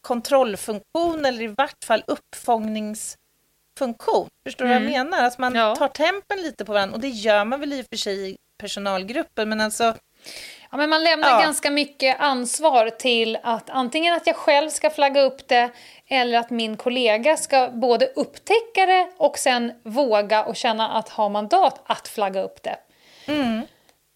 kontrollfunktion 0.00 1.24
eller 1.24 1.42
i 1.42 1.46
vart 1.46 1.84
fall 1.84 2.04
uppfångningsfunktion. 2.06 4.28
Förstår 4.46 4.64
du 4.64 4.68
vad 4.74 4.82
jag 4.82 4.90
menar? 4.90 5.24
Att 5.24 5.38
man 5.38 5.54
Ja. 5.54 5.76
tar 5.76 5.88
tempen 5.88 6.42
lite 6.42 6.64
på 6.64 6.72
varandra 6.72 6.94
och 6.94 7.00
det 7.00 7.08
gör 7.08 7.44
man 7.44 7.60
väl 7.60 7.72
i 7.72 7.82
och 7.82 7.86
för 7.90 7.96
sig 7.96 8.30
i 8.30 8.36
personalgruppen 8.58 9.48
men 9.48 9.60
alltså 9.60 9.94
Ja, 10.70 10.76
men 10.76 10.90
man 10.90 11.04
lämnar 11.04 11.28
Ja. 11.30 11.40
ganska 11.40 11.70
mycket 11.70 12.20
ansvar 12.20 12.90
till 12.90 13.38
att 13.42 13.70
antingen 13.70 14.14
att 14.14 14.26
jag 14.26 14.36
själv 14.36 14.70
ska 14.70 14.90
flagga 14.90 15.20
upp 15.22 15.48
det 15.48 15.70
eller 16.06 16.38
att 16.38 16.50
min 16.50 16.76
kollega 16.76 17.36
ska 17.36 17.68
både 17.70 18.06
upptäcka 18.06 18.86
det 18.86 19.10
och 19.16 19.38
sen 19.38 19.72
våga 19.82 20.44
och 20.44 20.56
känna 20.56 20.88
att 20.88 21.08
ha 21.08 21.28
mandat 21.28 21.80
att 21.86 22.08
flagga 22.08 22.42
upp 22.42 22.62
det. 22.62 22.78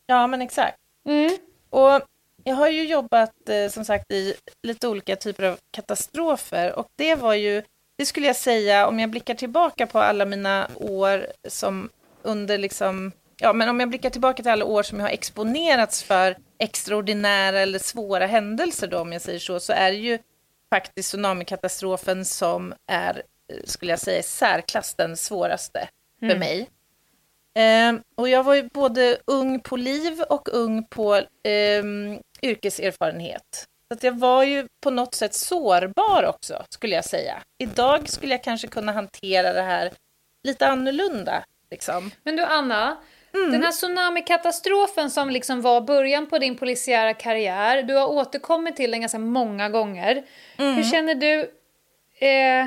Ja, 0.06 0.26
men 0.26 0.42
exakt. 0.42 0.76
Mm. 1.08 1.30
Och 1.70 2.00
jag 2.44 2.54
har 2.54 2.68
ju 2.68 2.84
jobbat 2.84 3.48
eh, 3.48 3.68
som 3.68 3.84
sagt 3.84 4.12
i 4.12 4.34
lite 4.62 4.88
olika 4.88 5.16
typer 5.16 5.42
av 5.42 5.58
katastrofer 5.70 6.78
och 6.78 6.86
det 6.96 7.14
var 7.14 7.34
ju, 7.34 7.62
det 7.98 8.06
skulle 8.06 8.26
jag 8.26 8.36
säga 8.36 8.86
om 8.86 8.98
jag 8.98 9.10
blickar 9.10 9.34
tillbaka 9.34 9.86
på 9.86 9.98
alla 9.98 10.24
mina 10.24 10.68
år 10.74 11.26
som 11.48 11.88
under 12.22 12.58
liksom, 12.58 13.12
ja 13.38 13.52
men 13.52 13.68
om 13.68 13.80
jag 13.80 13.88
blickar 13.88 14.10
tillbaka 14.10 14.42
till 14.42 14.52
alla 14.52 14.64
år 14.64 14.82
som 14.82 15.00
jag 15.00 15.06
har 15.06 15.12
exponerats 15.12 16.02
för 16.02 16.36
extraordinära 16.58 17.60
eller 17.60 17.78
svåra 17.78 18.26
händelser 18.26 18.86
då 18.86 18.98
om 18.98 19.12
jag 19.12 19.22
säger 19.22 19.38
så, 19.38 19.60
så 19.60 19.72
är 19.72 19.90
det 19.90 19.98
ju 19.98 20.18
faktiskt 20.70 21.08
tsunamikatastrofen 21.08 22.24
som 22.24 22.74
är, 22.90 23.22
eh, 23.52 23.56
skulle 23.64 23.92
jag 23.92 24.00
säga, 24.00 24.18
i 24.18 24.22
särklass 24.22 24.94
den 24.94 25.16
svåraste 25.16 25.88
för 26.20 26.38
mig. 26.38 26.68
Ehm, 27.54 28.00
och 28.14 28.28
jag 28.28 28.42
var 28.42 28.54
ju 28.54 28.62
både 28.62 29.18
ung 29.24 29.60
på 29.60 29.76
liv 29.76 30.22
och 30.22 30.48
ung 30.52 30.84
på 30.84 31.20
ehm, 31.44 32.18
yrkeserfarenhet. 32.42 33.66
Så 33.88 33.94
att 33.94 34.02
jag 34.02 34.18
var 34.18 34.42
ju 34.42 34.66
på 34.80 34.90
något 34.90 35.14
sätt 35.14 35.34
sårbar 35.34 36.24
också, 36.24 36.64
skulle 36.68 36.94
jag 36.94 37.04
säga. 37.04 37.42
Idag 37.58 38.08
skulle 38.08 38.34
jag 38.34 38.44
kanske 38.44 38.68
kunna 38.68 38.92
hantera 38.92 39.52
det 39.52 39.62
här 39.62 39.92
lite 40.44 40.66
annorlunda. 40.66 41.44
Liksom. 41.70 42.10
Men 42.22 42.36
du 42.36 42.42
Anna, 42.42 42.96
Mm. 43.34 43.52
den 43.52 43.62
här 43.62 43.72
tsunamikatastrofen 43.72 45.10
som 45.10 45.30
liksom 45.30 45.60
var 45.62 45.80
början 45.80 46.26
på 46.26 46.38
din 46.38 46.56
polisiära 46.56 47.14
karriär, 47.14 47.82
du 47.82 47.94
har 47.94 48.06
återkommit 48.06 48.76
till 48.76 48.90
den 48.90 49.00
ganska 49.00 49.18
många 49.18 49.68
gånger. 49.68 50.22
Mm. 50.58 50.74
Hur 50.74 50.82
känner 50.82 51.14
du, 51.14 51.40
eh, 52.26 52.66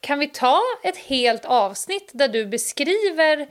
kan 0.00 0.18
vi 0.18 0.26
ta 0.28 0.60
ett 0.84 0.96
helt 0.96 1.44
avsnitt 1.44 2.10
där 2.14 2.28
du 2.28 2.46
beskriver 2.46 3.46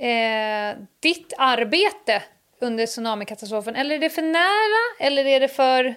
eh, 0.00 0.76
ditt 1.00 1.32
arbete 1.38 2.22
under 2.60 2.86
tsunamikatastrofen? 2.86 3.76
Eller 3.76 3.94
är 3.94 3.98
det 3.98 4.10
för 4.10 4.22
nära, 4.22 5.06
eller 5.08 5.26
är 5.26 5.40
det 5.40 5.48
för... 5.48 5.94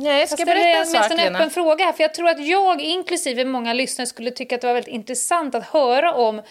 Nej, 0.00 0.20
jag 0.20 0.28
ska 0.28 0.44
berätta 0.44 0.68
en 0.68 0.78
mest 0.78 0.92
sak, 0.92 1.10
en 1.10 1.16
Lena. 1.16 1.38
öppen 1.38 1.50
fråga 1.50 1.84
här, 1.84 1.92
för 1.92 2.02
jag 2.04 2.14
tror 2.14 2.28
att 2.28 2.46
jag, 2.46 2.80
inklusive 2.80 3.44
många 3.44 3.72
lyssnare, 3.72 4.06
skulle 4.06 4.30
tycka 4.30 4.54
att 4.54 4.60
det 4.60 4.66
var 4.66 4.74
väldigt 4.74 4.94
intressant 4.94 5.54
att 5.54 5.64
höra 5.64 6.14
om 6.14 6.42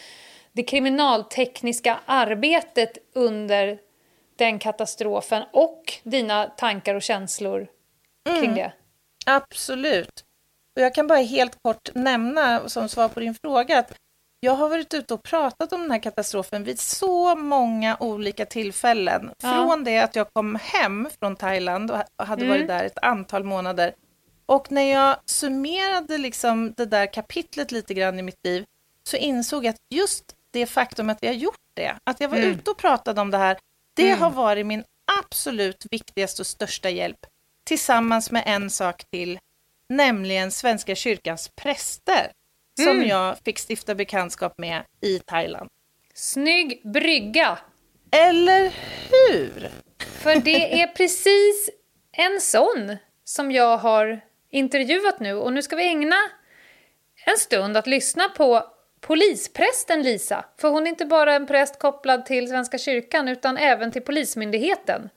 det 0.54 0.64
kriminaltekniska 0.64 2.00
arbetet 2.06 2.98
under 3.14 3.78
den 4.38 4.60
katastrofen 4.60 5.44
och 5.54 5.94
dina 6.04 6.46
tankar 6.46 6.96
och 6.96 7.02
känslor 7.02 7.68
Mm. 8.30 8.42
kring 8.42 8.56
det. 8.56 8.72
Absolut. 9.26 10.24
Och 10.76 10.82
jag 10.82 10.94
kan 10.96 11.08
bara 11.08 11.20
helt 11.20 11.62
kort 11.62 11.90
nämna 11.96 12.70
som 12.70 12.90
svar 12.90 13.08
på 13.08 13.20
din 13.20 13.36
fråga 13.36 13.80
att 13.80 13.94
jag 14.40 14.56
har 14.56 14.70
varit 14.70 14.94
ute 14.94 15.14
och 15.14 15.24
pratat 15.24 15.74
om 15.74 15.82
den 15.82 15.92
här 15.92 16.00
katastrofen 16.04 16.64
vid 16.64 16.80
så 16.80 17.36
många 17.36 17.98
olika 18.00 18.46
tillfällen. 18.46 19.32
Ja. 19.44 19.52
Från 19.52 19.84
det 19.84 20.00
att 20.00 20.16
jag 20.16 20.34
kom 20.34 20.56
hem 20.56 21.10
från 21.20 21.36
Thailand 21.36 21.92
och 21.92 21.98
ha- 21.98 22.06
och 22.16 22.28
hade 22.28 22.48
varit 22.48 22.68
där 22.68 22.84
ett 22.84 22.98
antal 23.02 23.44
månader. 23.44 23.94
Och 24.46 24.72
när 24.72 24.92
jag 24.92 25.18
summerade 25.26 26.18
liksom 26.18 26.74
det 26.78 26.86
där 26.86 27.14
kapitlet 27.14 27.72
lite 27.72 27.94
grann 27.94 28.20
i 28.20 28.22
mitt 28.22 28.46
liv 28.46 28.66
så 29.10 29.18
insåg 29.18 29.66
jag 29.66 29.70
att 29.70 29.82
just 29.96 30.24
det 30.52 30.66
faktum 30.66 31.10
att 31.10 31.26
har 31.26 31.34
gjort 31.34 31.56
det, 31.74 31.98
att 32.04 32.20
jag 32.20 32.30
var 32.30 32.38
ute 32.38 32.72
och 32.72 32.78
pratade 32.78 33.22
om 33.22 33.32
det 33.32 33.38
här, 33.38 33.58
det 33.96 34.12
har 34.12 34.30
varit 34.32 34.66
min 34.66 34.84
absolut 35.20 35.86
viktigaste 35.92 36.42
och 36.42 36.48
största 36.48 36.90
hjälp 36.90 37.20
tillsammans 37.64 38.32
med 38.32 38.44
en 38.46 38.70
sak 38.70 39.04
till, 39.12 39.40
nämligen 39.90 40.52
Svenska 40.52 40.96
kyrkans 40.96 41.50
präster 41.62 42.32
som 42.84 43.06
jag 43.06 43.38
fick 43.46 43.60
stifta 43.70 43.96
bekantskap 43.96 44.58
med 44.58 44.84
i 45.02 45.20
Thailand. 45.20 45.70
Snygg 46.14 46.82
brygga! 46.84 47.60
Eller 48.12 48.74
hur? 49.10 49.70
För 50.00 50.36
det 50.36 50.74
är 50.82 50.88
precis 50.88 51.70
en 52.12 52.42
sån 52.42 52.98
som 53.24 53.52
jag 53.52 53.78
har 53.78 54.22
intervjuat 54.50 55.20
nu 55.20 55.34
och 55.34 55.54
nu 55.54 55.62
ska 55.62 55.76
vi 55.76 55.88
ägna 55.88 56.16
en 57.26 57.38
stund 57.38 57.78
att 57.78 57.88
lyssna 57.88 58.30
på 58.30 58.64
polisprästen 59.02 60.02
Lisa. 60.02 60.46
För 60.58 60.70
hon 60.70 60.84
är 60.84 60.88
inte 60.90 61.06
bara 61.06 61.36
en 61.36 61.48
präst 61.48 61.80
kopplad 61.80 62.26
till 62.26 62.50
Svenska 62.50 62.78
kyrkan 62.78 63.28
utan 63.28 63.58
även 63.58 63.92
till 63.92 64.02
Polismyndigheten. 64.02 65.10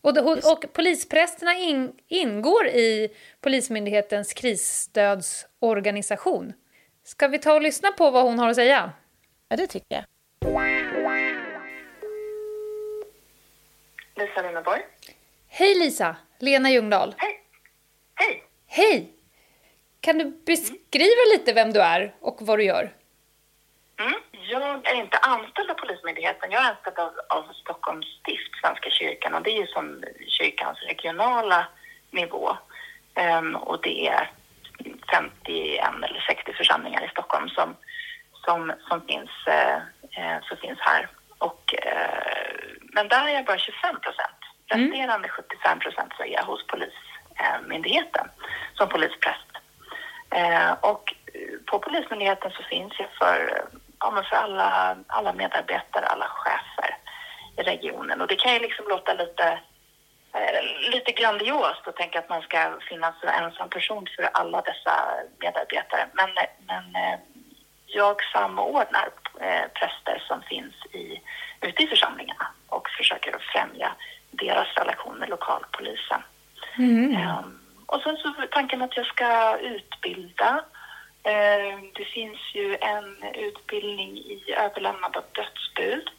Och, 0.00 0.14
det, 0.14 0.20
och 0.20 0.64
polisprästerna 0.72 1.54
in, 1.54 1.92
ingår 2.08 2.66
i 2.66 3.08
Polismyndighetens 3.40 4.32
krisstödsorganisation. 4.32 6.52
Ska 7.08 7.28
vi 7.28 7.38
ta 7.38 7.54
och 7.54 7.62
lyssna 7.62 7.92
på 7.92 8.10
vad 8.10 8.24
hon 8.24 8.38
har 8.38 8.48
att 8.48 8.56
säga? 8.56 8.92
Ja, 9.48 9.56
det 9.56 9.66
tycker 9.66 9.86
jag. 9.88 10.04
Lisa 14.16 14.42
Linneborg. 14.42 14.80
Hej 15.48 15.74
Lisa! 15.74 16.16
Lena 16.38 16.70
Ljungdahl. 16.70 17.14
Hej! 17.18 17.40
Hej! 18.14 18.44
Hej! 18.66 19.12
Kan 20.00 20.18
du 20.18 20.24
beskriva 20.24 21.22
lite 21.32 21.52
vem 21.52 21.72
du 21.72 21.80
är 21.80 22.14
och 22.20 22.38
vad 22.40 22.58
du 22.58 22.64
gör? 22.64 22.94
Mm. 24.00 24.20
Jag 24.50 24.86
är 24.86 24.94
inte 24.94 25.18
anställd 25.18 25.70
av 25.70 25.74
Polismyndigheten. 25.74 26.50
Jag 26.50 26.64
är 26.64 26.70
anställd 26.70 26.98
av, 26.98 27.12
av 27.28 27.52
Stockholms 27.52 28.06
stift, 28.20 28.60
Svenska 28.62 28.90
kyrkan, 28.90 29.34
och 29.34 29.42
det 29.42 29.50
är 29.50 29.60
ju 29.60 29.66
som 29.66 30.04
kyrkans 30.26 30.78
regionala 30.88 31.66
nivå. 32.10 32.56
Um, 33.14 33.56
och 33.56 33.82
det 33.82 34.08
är 34.08 34.30
51 35.12 36.04
eller 36.04 36.20
60 36.20 36.52
församlingar 36.52 37.04
i 37.04 37.08
Stockholm 37.08 37.48
som, 37.48 37.76
som, 38.44 38.72
som, 38.88 39.00
finns, 39.00 39.30
uh, 39.48 40.38
som 40.48 40.56
finns 40.56 40.78
här. 40.80 41.08
Och, 41.38 41.74
uh, 41.86 42.78
men 42.92 43.08
där 43.08 43.28
är 43.28 43.34
jag 43.34 43.44
bara 43.44 43.58
25 43.58 44.00
procent. 44.00 44.40
Resterande 44.70 45.28
75 45.28 45.78
procent 45.78 46.12
så 46.16 46.22
är 46.22 46.32
jag 46.32 46.42
hos 46.42 46.66
Polismyndigheten 46.66 48.26
som 48.74 48.88
polispräst. 48.88 49.50
Uh, 50.36 50.72
och 50.80 51.14
på 51.66 51.78
Polismyndigheten 51.78 52.50
så 52.50 52.62
finns 52.62 52.92
jag 52.98 53.08
för 53.18 53.68
ja, 54.00 54.10
men 54.10 54.24
för 54.24 54.36
alla, 54.36 54.96
alla 55.06 55.32
medarbetare, 55.32 56.06
alla 56.06 56.26
chefer 56.28 56.96
i 57.56 57.62
regionen. 57.62 58.20
Och 58.20 58.28
det 58.28 58.36
kan 58.36 58.54
ju 58.54 58.58
liksom 58.60 58.84
låta 58.88 59.14
lite, 59.14 59.42
eh, 59.42 59.58
lite 60.92 61.12
grandiost 61.12 61.88
att 61.88 61.96
tänka 61.96 62.18
att 62.18 62.28
man 62.28 62.42
ska 62.42 62.78
finnas 62.88 63.14
en 63.22 63.44
ensam 63.44 63.68
person 63.68 64.06
för 64.16 64.24
alla 64.24 64.60
dessa 64.60 64.94
medarbetare. 65.38 66.06
Men, 66.12 66.30
men 66.66 67.02
eh, 67.02 67.18
jag 67.86 68.16
samordnar 68.32 69.08
eh, 69.40 69.68
präster 69.74 70.22
som 70.28 70.42
finns 70.42 70.74
i, 70.92 71.20
ute 71.60 71.82
i 71.82 71.86
församlingarna 71.86 72.46
och 72.66 72.88
försöker 72.98 73.36
främja 73.52 73.92
deras 74.30 74.68
relation 74.76 75.18
med 75.18 75.28
lokalpolisen. 75.28 76.22
Mm. 76.78 77.28
Um, 77.28 77.60
och 77.86 78.00
sen 78.02 78.16
så 78.16 78.34
tanken 78.50 78.82
att 78.82 78.96
jag 78.96 79.06
ska 79.06 79.58
utbilda 79.58 80.64
Eh, 81.22 81.78
det 81.94 82.04
finns 82.04 82.54
ju 82.54 82.76
en 82.80 83.34
utbildning 83.34 84.16
i 84.18 84.54
överlämnande 84.56 85.18
av 85.18 85.24
dödsbud. 85.32 86.10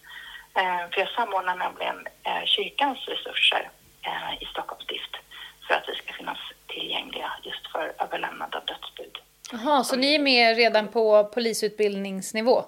Eh, 0.53 0.89
för 0.91 0.99
jag 0.99 1.09
samordnar 1.09 1.55
nämligen 1.55 2.07
eh, 2.23 2.45
kyrkans 2.45 3.07
resurser 3.07 3.69
i 4.39 4.45
Stockholms 4.45 4.83
stift 4.83 5.15
för 5.67 5.75
att 5.75 5.89
vi 5.89 5.95
ska 5.95 6.13
finnas 6.13 6.37
tillgängliga 6.67 7.31
just 7.43 7.71
för 7.71 7.93
överlämnande 7.99 8.57
av 8.57 8.65
dödsbud. 8.65 9.17
Jaha, 9.51 9.83
så 9.83 9.95
ni 9.95 10.15
är 10.15 10.19
med 10.19 10.55
redan 10.55 10.87
på 10.87 11.23
polisutbildningsnivå? 11.23 12.65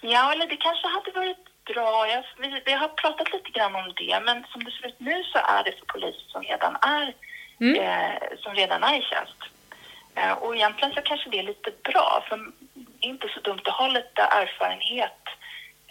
Ja, 0.00 0.32
eller 0.32 0.46
det 0.46 0.56
kanske 0.56 0.88
hade 0.88 1.10
varit 1.10 1.64
bra. 1.64 2.08
Jag, 2.08 2.24
vi, 2.38 2.62
vi, 2.64 2.72
har 2.72 2.88
pratat 2.88 3.32
lite 3.32 3.50
grann 3.50 3.74
om 3.74 3.92
det, 3.96 4.20
men 4.24 4.44
som 4.52 4.64
det 4.64 4.70
ser 4.70 4.88
ut 4.88 5.00
nu 5.00 5.24
så 5.24 5.38
är 5.38 5.64
det 5.64 5.72
för 5.78 5.86
poliser 5.86 6.28
som 6.28 6.42
redan 6.42 6.76
är, 6.82 7.14
mm. 7.60 7.80
eh, 7.80 8.38
som 8.38 8.54
redan 8.54 8.82
är 8.82 8.98
i 8.98 9.02
tjänst. 9.02 9.40
Eh, 10.14 10.32
och 10.32 10.56
egentligen 10.56 10.94
så 10.94 11.02
kanske 11.02 11.30
det 11.30 11.38
är 11.38 11.42
lite 11.42 11.70
bra, 11.82 12.24
för 12.28 12.36
det 12.74 13.06
är 13.06 13.10
inte 13.10 13.28
så 13.34 13.40
dumt 13.40 13.60
att 13.64 13.74
ha 13.74 13.88
lite 13.88 14.22
erfarenhet 14.22 15.22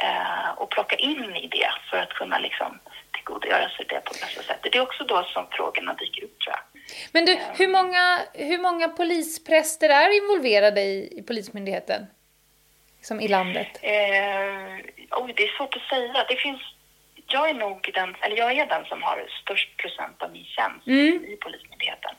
eh, 0.04 0.50
och 0.56 0.70
plocka 0.70 0.96
in 0.96 1.36
i 1.36 1.48
det 1.48 1.72
för 1.90 1.98
att 1.98 2.14
kunna 2.14 2.40
liksom 2.40 2.80
tillgodogöra 3.14 3.70
sig 3.70 3.86
det 3.90 4.00
på 4.00 4.14
bästa 4.22 4.44
sätt. 4.44 4.60
Det 4.62 4.78
är 4.78 4.82
också 4.82 5.04
då 5.04 5.24
som 5.24 5.48
frågorna 5.52 5.94
dyker 5.94 6.24
upp, 6.24 6.40
tror 6.40 6.56
jag. 6.56 6.82
Men 7.12 7.26
du, 7.26 7.40
hur 7.58 7.68
många, 7.68 8.20
hur 8.34 8.58
många 8.58 8.88
polispräster 8.90 9.90
är 9.90 10.18
involverade 10.22 10.82
i, 10.82 11.20
i 11.20 11.24
Polismyndigheten? 11.24 12.06
Som 13.02 13.20
i 13.20 13.28
landet? 13.28 13.80
Eh, 13.82 14.76
oj, 15.12 15.34
det 15.36 15.44
är 15.44 15.58
svårt 15.58 15.76
att 15.76 15.90
säga. 15.90 16.26
Det 16.30 16.36
finns, 16.36 16.62
jag 17.28 17.50
är 17.50 17.54
nog 17.54 17.92
den, 17.94 18.16
eller 18.22 18.38
jag 18.38 18.52
är 18.52 18.66
den 18.66 18.86
som 18.86 19.04
har 19.04 19.28
störst 19.42 19.78
procent 19.78 20.22
av 20.22 20.32
min 20.32 20.46
tjänst 20.46 20.88
mm. 20.88 21.26
i 21.26 21.36
Polismyndigheten. 21.36 22.16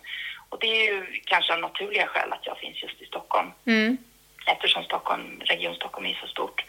Och 0.48 0.58
det 0.60 0.66
är 0.66 0.92
ju 0.92 1.20
kanske 1.24 1.52
av 1.52 1.60
naturliga 1.60 2.06
skäl 2.06 2.32
att 2.32 2.46
jag 2.46 2.58
finns 2.58 2.82
just 2.82 3.02
i 3.02 3.06
Stockholm. 3.06 3.50
Mm. 3.66 3.98
Eftersom 4.46 4.84
Stockholm, 4.84 5.40
Region 5.44 5.74
Stockholm 5.74 6.06
är 6.06 6.18
så 6.20 6.26
stort. 6.26 6.64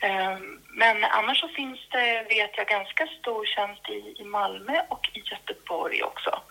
Ehm, 0.00 0.60
men 0.68 1.04
annars 1.04 1.40
så 1.40 1.48
finns 1.48 1.80
det, 1.90 2.26
vet 2.28 2.56
jag, 2.56 2.66
ganska 2.66 3.06
stor 3.06 3.46
tjänst 3.46 3.88
i, 3.88 4.14
i 4.18 4.24
Malmö 4.24 4.82
och 4.88 5.10
i 5.12 5.22
Göteborg 5.30 6.02
också. 6.02 6.42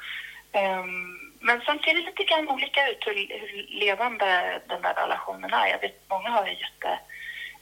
Ehm, 0.51 1.19
men 1.39 1.61
sen 1.61 1.79
ser 1.79 1.93
det 1.93 2.01
lite 2.01 2.23
grann 2.23 2.49
olika 2.49 2.89
ut 2.89 3.07
hur, 3.07 3.13
hur 3.13 3.79
levande 3.79 4.61
den 4.67 4.81
där 4.81 4.93
relationen 4.93 5.53
är. 5.53 5.67
Jag 5.67 5.79
vet 5.79 6.09
många 6.09 6.29
har 6.29 6.45
ju 6.47 6.51
jätte 6.51 6.99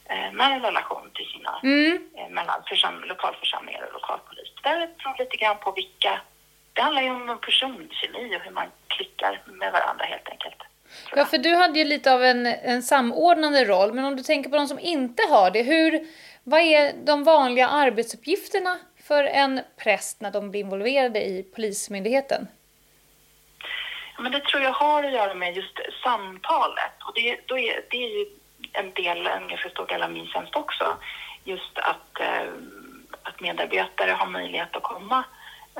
eh, 0.06 0.60
relation 0.62 1.12
till 1.16 1.26
sina 1.26 1.60
mm. 1.64 2.10
eh, 2.18 2.30
mellan 2.30 2.64
försam, 2.70 3.04
lokalförsamlingar 3.04 3.82
och 3.88 3.94
lokalpolis. 3.94 4.54
Det 4.64 4.90
beror 4.98 5.18
lite 5.20 5.38
grann 5.38 5.58
på 5.58 5.72
vilka 5.72 6.22
det 6.74 6.82
handlar 6.82 7.02
ju 7.02 7.10
om 7.10 7.40
personkemi 7.42 8.38
och 8.38 8.42
hur 8.42 8.52
man 8.52 8.72
klickar 8.88 9.42
med 9.46 9.72
varandra 9.72 10.06
helt 10.06 10.30
enkelt. 10.30 10.62
Ja, 11.16 11.26
för 11.26 11.38
du 11.38 11.56
hade 11.56 11.80
ju 11.80 11.86
lite 11.86 12.14
av 12.14 12.24
en, 12.24 12.46
en 12.46 12.84
samordnande 12.84 13.66
roll, 13.66 13.94
men 13.94 14.06
om 14.06 14.16
du 14.16 14.24
tänker 14.24 14.50
på 14.50 14.56
de 14.56 14.68
som 14.68 14.80
inte 14.80 15.24
har 15.30 15.52
det, 15.52 15.62
hur, 15.62 16.08
vad 16.44 16.60
är 16.60 16.94
de 17.06 17.24
vanliga 17.24 17.68
arbetsuppgifterna 17.68 18.78
för 19.08 19.24
en 19.24 19.62
präst 19.78 20.22
när 20.22 20.32
de 20.32 20.52
blir 20.52 20.62
involverade 20.62 21.26
i 21.26 21.44
Polismyndigheten? 21.56 22.48
Ja, 24.16 24.24
men 24.24 24.32
det 24.32 24.40
tror 24.40 24.64
jag 24.64 24.74
har 24.74 25.04
att 25.04 25.14
göra 25.14 25.34
med 25.34 25.56
just 25.56 25.80
samtalet. 26.04 26.94
Och 27.08 27.14
det, 27.16 27.40
då 27.46 27.58
är, 27.58 27.82
det 27.90 27.98
är 27.98 28.20
ju 28.20 28.26
en 28.74 28.92
del, 28.94 29.28
en 29.28 29.48
ganska 29.48 29.70
stor 29.70 29.88
del 29.88 30.04
av 30.04 30.12
min 30.12 30.28
tjänst 30.28 30.56
också. 30.56 30.98
Just 31.44 31.78
att, 31.78 32.20
eh, 32.20 32.48
att 33.24 33.40
medarbetare 33.40 34.12
har 34.12 34.28
möjlighet 34.28 34.76
att 34.76 34.84
komma 34.84 35.24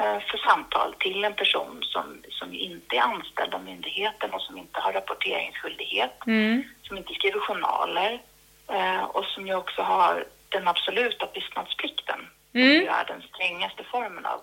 för 0.02 0.38
samtal 0.38 0.96
till 1.00 1.24
en 1.24 1.34
person 1.34 1.80
som, 1.82 2.24
som 2.30 2.54
inte 2.54 2.96
är 2.96 3.02
anställd 3.02 3.54
av 3.54 3.64
myndigheten 3.64 4.34
och 4.34 4.42
som 4.42 4.58
inte 4.58 4.80
har 4.80 4.94
rapporteringsskyldighet, 4.94 6.28
mm. 6.28 6.64
som 6.84 6.98
inte 6.98 7.14
skriver 7.14 7.40
journaler 7.40 8.22
eh, 8.68 9.04
och 9.04 9.26
som 9.26 9.48
ju 9.48 9.56
också 9.56 9.82
har 9.82 10.26
den 10.50 10.68
absoluta 10.68 11.26
tystnadsplikten. 11.28 12.20
Mm. 12.54 12.86
Som 12.86 12.94
är 12.94 13.06
den 13.06 13.22
strängaste 13.22 13.84
formen 13.84 14.26
av, 14.26 14.42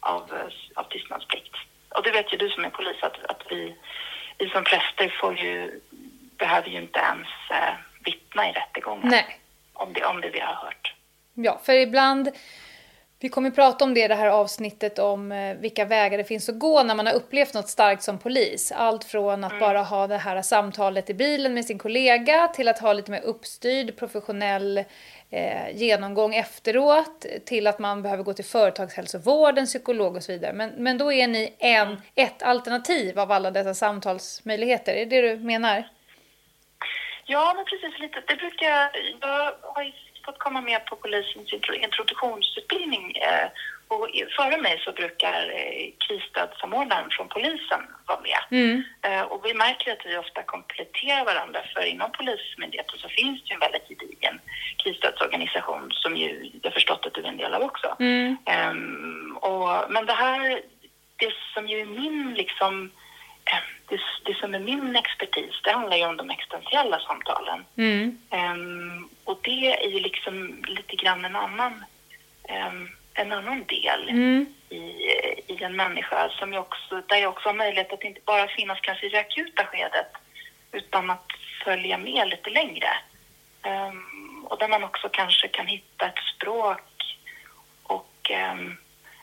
av, 0.00 0.32
av 0.74 0.84
tystnadsplikt. 0.84 1.56
Och 1.88 2.02
det 2.02 2.10
vet 2.10 2.32
ju 2.32 2.36
du 2.36 2.48
som 2.48 2.64
är 2.64 2.70
polis 2.70 3.02
att, 3.02 3.24
att 3.24 3.42
vi, 3.50 3.76
vi 4.38 4.48
som 4.48 4.64
präster 4.64 5.16
får 5.20 5.38
ju, 5.38 5.80
behöver 6.38 6.68
ju 6.68 6.78
inte 6.78 6.98
ens 6.98 7.28
eh, 7.50 7.74
vittna 8.04 8.50
i 8.50 8.52
rättegången. 8.52 9.08
Nej. 9.08 9.40
Om 9.72 9.92
det, 9.92 10.04
om 10.04 10.20
det 10.20 10.30
vi 10.30 10.40
har 10.40 10.54
hört. 10.54 10.94
Ja, 11.34 11.60
för 11.64 11.72
ibland 11.72 12.30
vi 13.22 13.28
kommer 13.28 13.50
prata 13.50 13.84
om 13.84 13.94
det 13.94 14.04
i 14.04 14.08
det 14.08 14.14
här 14.14 14.28
avsnittet 14.28 14.98
om 14.98 15.32
eh, 15.32 15.54
vilka 15.54 15.84
vägar 15.84 16.18
det 16.18 16.24
finns 16.24 16.48
att 16.48 16.58
gå 16.58 16.82
när 16.82 16.94
man 16.94 17.06
har 17.06 17.14
upplevt 17.14 17.54
något 17.54 17.68
starkt 17.68 18.02
som 18.02 18.18
polis. 18.18 18.72
Allt 18.72 19.04
från 19.04 19.44
att 19.44 19.52
mm. 19.52 19.60
bara 19.60 19.82
ha 19.82 20.06
det 20.06 20.16
här 20.16 20.42
samtalet 20.42 21.10
i 21.10 21.14
bilen 21.14 21.54
med 21.54 21.64
sin 21.64 21.78
kollega 21.78 22.48
till 22.48 22.68
att 22.68 22.78
ha 22.78 22.92
lite 22.92 23.10
mer 23.10 23.20
uppstyrd 23.20 23.96
professionell 23.96 24.84
eh, 25.30 25.76
genomgång 25.76 26.34
efteråt 26.34 27.26
till 27.46 27.66
att 27.66 27.78
man 27.78 28.02
behöver 28.02 28.22
gå 28.22 28.32
till 28.32 28.44
företagshälsovården, 28.44 29.66
psykolog 29.66 30.16
och 30.16 30.22
så 30.22 30.32
vidare. 30.32 30.52
Men, 30.52 30.70
men 30.70 30.98
då 30.98 31.12
är 31.12 31.28
ni 31.28 31.54
en, 31.58 31.86
mm. 31.86 32.00
ett 32.14 32.42
alternativ 32.42 33.18
av 33.18 33.32
alla 33.32 33.50
dessa 33.50 33.74
samtalsmöjligheter. 33.74 34.92
Är 34.92 35.06
det 35.06 35.22
det 35.22 35.34
du 35.34 35.44
menar? 35.44 35.88
Ja, 37.26 37.52
men 37.56 37.64
precis 37.64 38.00
lite. 38.00 38.22
Det 38.26 38.36
brukar 38.36 38.66
jag... 38.66 38.90
Jag 39.20 39.52
har 39.62 40.09
fått 40.24 40.38
komma 40.38 40.60
med 40.60 40.86
på 40.86 40.96
polisens 40.96 41.52
introduktionsutbildning. 41.82 43.16
Eh, 43.16 43.48
och 43.88 44.08
före 44.36 44.58
mig 44.58 44.80
så 44.84 44.92
brukar 44.92 45.40
eh, 45.54 45.90
krisstödssamordnaren 45.98 47.10
från 47.10 47.28
polisen 47.28 47.80
vara 48.06 48.20
med. 48.20 48.40
Mm. 48.50 48.84
Eh, 49.02 49.22
och 49.22 49.44
vi 49.44 49.54
märker 49.54 49.92
att 49.92 50.06
vi 50.06 50.16
ofta 50.16 50.42
kompletterar 50.42 51.24
varandra 51.24 51.60
för 51.74 51.84
inom 51.84 52.12
Polismyndigheten 52.12 52.98
så 52.98 53.08
finns 53.08 53.42
det 53.42 53.48
ju 53.48 53.54
en 53.54 53.60
väldigt 53.60 53.88
gedigen 53.88 54.40
krisstödsorganisation 54.76 55.90
som 55.92 56.16
ju 56.16 56.50
jag 56.62 56.72
förstått 56.72 57.06
att 57.06 57.14
du 57.14 57.20
är 57.20 57.28
en 57.28 57.36
del 57.36 57.54
av 57.54 57.62
också. 57.62 57.96
Mm. 58.00 58.36
Um, 58.70 59.36
och, 59.36 59.92
men 59.92 60.06
det 60.06 60.12
här, 60.12 60.62
det 61.16 61.32
som 61.54 61.68
ju 61.68 61.80
är 61.80 61.86
min 61.86 62.34
liksom 62.34 62.90
det, 63.90 64.00
det 64.24 64.34
som 64.34 64.54
är 64.54 64.58
min 64.58 64.96
expertis, 64.96 65.60
det 65.64 65.72
handlar 65.72 65.96
ju 65.96 66.06
om 66.06 66.16
de 66.16 66.30
existentiella 66.30 67.00
samtalen. 67.00 67.64
Mm. 67.76 68.18
Um, 68.30 69.08
och 69.24 69.38
det 69.42 69.84
är 69.84 69.88
ju 69.88 70.00
liksom 70.00 70.64
lite 70.66 70.96
grann 70.96 71.24
en 71.24 71.36
annan, 71.36 71.84
um, 72.48 72.90
en 73.14 73.32
annan 73.32 73.64
del 73.64 74.08
mm. 74.08 74.46
i, 74.68 74.80
i 75.46 75.62
en 75.62 75.76
människa 75.76 76.30
som 76.38 76.52
jag 76.52 76.62
också, 76.62 77.02
där 77.08 77.16
jag 77.16 77.28
också 77.28 77.48
har 77.48 77.54
möjlighet 77.54 77.92
att 77.92 78.04
inte 78.04 78.20
bara 78.24 78.48
finnas 78.48 78.80
kanske 78.80 79.06
i 79.06 79.08
det 79.08 79.20
akuta 79.20 79.64
skedet 79.64 80.12
utan 80.72 81.10
att 81.10 81.32
följa 81.64 81.98
med 81.98 82.28
lite 82.28 82.50
längre. 82.50 82.88
Um, 83.62 84.46
och 84.48 84.58
där 84.58 84.68
man 84.68 84.84
också 84.84 85.08
kanske 85.12 85.48
kan 85.48 85.66
hitta 85.66 86.06
ett 86.06 86.24
språk 86.36 87.18
och 87.82 88.30
en 88.30 88.76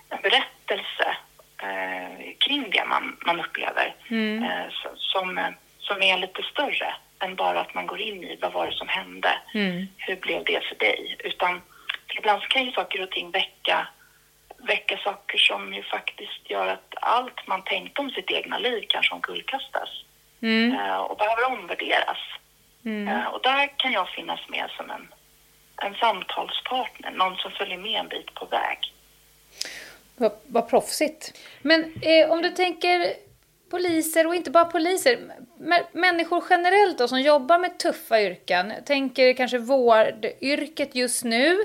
berättelse 0.09 1.17
uh, 1.63 2.33
kring 2.39 2.69
det 2.71 2.85
man, 2.85 3.17
man 3.25 3.39
upplever 3.39 3.95
mm. 4.09 4.43
uh, 4.43 4.69
som, 4.95 5.53
som 5.79 6.01
är 6.01 6.17
lite 6.17 6.43
större 6.43 6.93
än 7.19 7.35
bara 7.35 7.59
att 7.59 7.73
man 7.73 7.87
går 7.87 8.01
in 8.01 8.23
i 8.23 8.37
vad 8.41 8.53
var 8.53 8.67
det 8.67 8.73
som 8.73 8.87
hände, 8.87 9.29
mm. 9.53 9.87
hur 9.97 10.15
blev 10.15 10.43
det 10.43 10.63
för 10.63 10.75
dig? 10.75 11.17
Utan 11.19 11.61
ibland 12.17 12.41
kan 12.41 12.65
ju 12.65 12.71
saker 12.71 13.01
och 13.03 13.11
ting 13.11 13.31
väcka, 13.31 13.87
väcka 14.57 14.97
saker 14.97 15.37
som 15.37 15.73
ju 15.73 15.83
faktiskt 15.83 16.49
gör 16.49 16.67
att 16.67 16.93
allt 17.01 17.47
man 17.47 17.63
tänkte 17.63 18.01
om 18.01 18.09
sitt 18.09 18.31
egna 18.31 18.57
liv 18.57 18.85
kanske 18.89 19.13
omkullkastas 19.15 19.89
mm. 20.41 20.71
uh, 20.79 20.97
och 20.97 21.17
behöver 21.17 21.45
omvärderas. 21.45 22.17
Mm. 22.85 23.07
Uh, 23.07 23.27
och 23.27 23.41
där 23.43 23.77
kan 23.77 23.91
jag 23.91 24.09
finnas 24.09 24.39
med 24.49 24.69
som 24.77 24.89
en, 24.89 25.07
en 25.81 25.95
samtalspartner, 25.95 27.11
någon 27.11 27.35
som 27.35 27.51
följer 27.51 27.77
med 27.77 27.99
en 27.99 28.07
bit 28.07 28.33
på 28.33 28.45
väg. 28.45 28.93
Vad, 30.17 30.31
vad 30.47 30.69
proffsigt. 30.69 31.37
Men 31.61 31.81
eh, 32.01 32.31
om 32.31 32.41
du 32.41 32.49
tänker 32.49 33.13
poliser 33.69 34.27
och 34.27 34.35
inte 34.35 34.51
bara 34.51 34.65
poliser, 34.65 35.19
människor 35.91 36.43
generellt 36.49 36.97
då 36.97 37.07
som 37.07 37.21
jobbar 37.21 37.59
med 37.59 37.79
tuffa 37.79 38.21
yrken. 38.21 38.73
Tänker 38.85 39.33
kanske 39.33 39.57
vårdyrket 39.57 40.95
just 40.95 41.23
nu. 41.23 41.57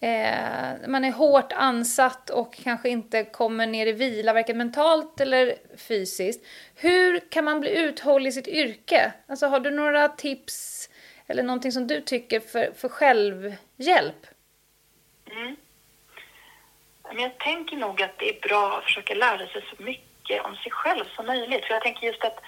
Eh, 0.00 0.88
man 0.88 1.04
är 1.04 1.12
hårt 1.12 1.52
ansatt 1.52 2.30
och 2.30 2.54
kanske 2.54 2.88
inte 2.88 3.24
kommer 3.24 3.66
ner 3.66 3.86
i 3.86 3.92
vila, 3.92 4.32
varken 4.32 4.58
mentalt 4.58 5.20
eller 5.20 5.54
fysiskt. 5.76 6.46
Hur 6.74 7.30
kan 7.30 7.44
man 7.44 7.60
bli 7.60 7.78
uthållig 7.78 8.28
i 8.28 8.32
sitt 8.32 8.48
yrke? 8.48 9.12
Alltså 9.26 9.46
har 9.46 9.60
du 9.60 9.70
några 9.70 10.08
tips 10.08 10.88
eller 11.26 11.42
någonting 11.42 11.72
som 11.72 11.86
du 11.86 12.00
tycker 12.00 12.40
för, 12.40 12.72
för 12.76 12.88
självhjälp? 12.88 14.26
Mm. 15.30 15.56
Jag 17.18 17.38
tänker 17.38 17.76
nog 17.76 18.02
att 18.02 18.18
det 18.18 18.28
är 18.28 18.48
bra 18.48 18.78
att 18.78 18.84
försöka 18.84 19.14
lära 19.14 19.46
sig 19.46 19.64
så 19.76 19.82
mycket 19.82 20.44
om 20.44 20.56
sig 20.56 20.72
själv 20.72 21.04
som 21.16 21.26
möjligt. 21.26 21.64
För 21.64 21.74
jag 21.74 21.82
tänker 21.82 22.06
just 22.06 22.24
att, 22.24 22.38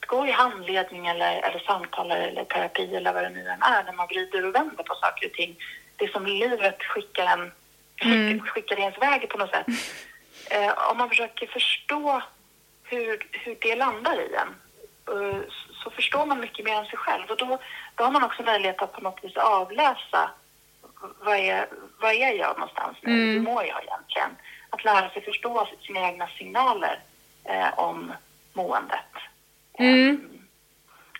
att 0.00 0.06
gå 0.06 0.26
i 0.26 0.30
handledning 0.30 1.06
eller, 1.06 1.42
eller 1.42 1.58
samtal 1.58 2.10
eller 2.10 2.44
terapi 2.44 2.96
eller 2.96 3.12
vad 3.12 3.22
det 3.22 3.30
nu 3.30 3.48
än 3.48 3.62
är, 3.62 3.84
när 3.84 3.92
man 3.92 4.06
vrider 4.06 4.46
och 4.46 4.54
vänder 4.54 4.84
på 4.84 4.94
saker 4.94 5.26
och 5.26 5.32
ting. 5.32 5.56
Det 5.96 6.12
som 6.12 6.26
livet 6.26 6.82
skickar 6.82 7.26
en, 7.26 7.52
mm. 8.00 8.40
skickar 8.46 8.80
ens 8.80 8.98
väg 8.98 9.28
på 9.28 9.38
något 9.38 9.50
sätt. 9.50 9.66
Eh, 10.50 10.90
om 10.90 10.98
man 10.98 11.08
försöker 11.08 11.46
förstå 11.46 12.22
hur, 12.82 13.26
hur 13.32 13.56
det 13.60 13.76
landar 13.76 14.20
i 14.20 14.34
en 14.34 14.48
eh, 15.14 15.40
så 15.82 15.90
förstår 15.90 16.26
man 16.26 16.40
mycket 16.40 16.64
mer 16.64 16.78
om 16.78 16.86
sig 16.86 16.98
själv 16.98 17.30
och 17.30 17.36
då, 17.36 17.58
då 17.94 18.04
har 18.04 18.10
man 18.10 18.24
också 18.24 18.42
möjlighet 18.42 18.82
att 18.82 18.92
på 18.92 19.00
något 19.00 19.24
vis 19.24 19.36
avläsa 19.36 20.30
vad 21.20 21.36
är, 21.36 21.66
vad 22.00 22.14
är 22.14 22.32
jag 22.32 22.58
någonstans 22.58 22.96
nu? 23.02 23.12
Mm. 23.12 23.34
Hur 23.34 23.40
mår 23.40 23.64
jag 23.64 23.82
egentligen? 23.82 24.30
Att 24.70 24.84
lära 24.84 25.10
sig 25.10 25.22
förstå 25.22 25.68
sina 25.86 26.00
egna 26.00 26.28
signaler 26.38 27.00
eh, 27.44 27.78
om 27.78 28.12
måendet. 28.52 29.12
Mm. 29.78 30.10
Um, 30.10 30.34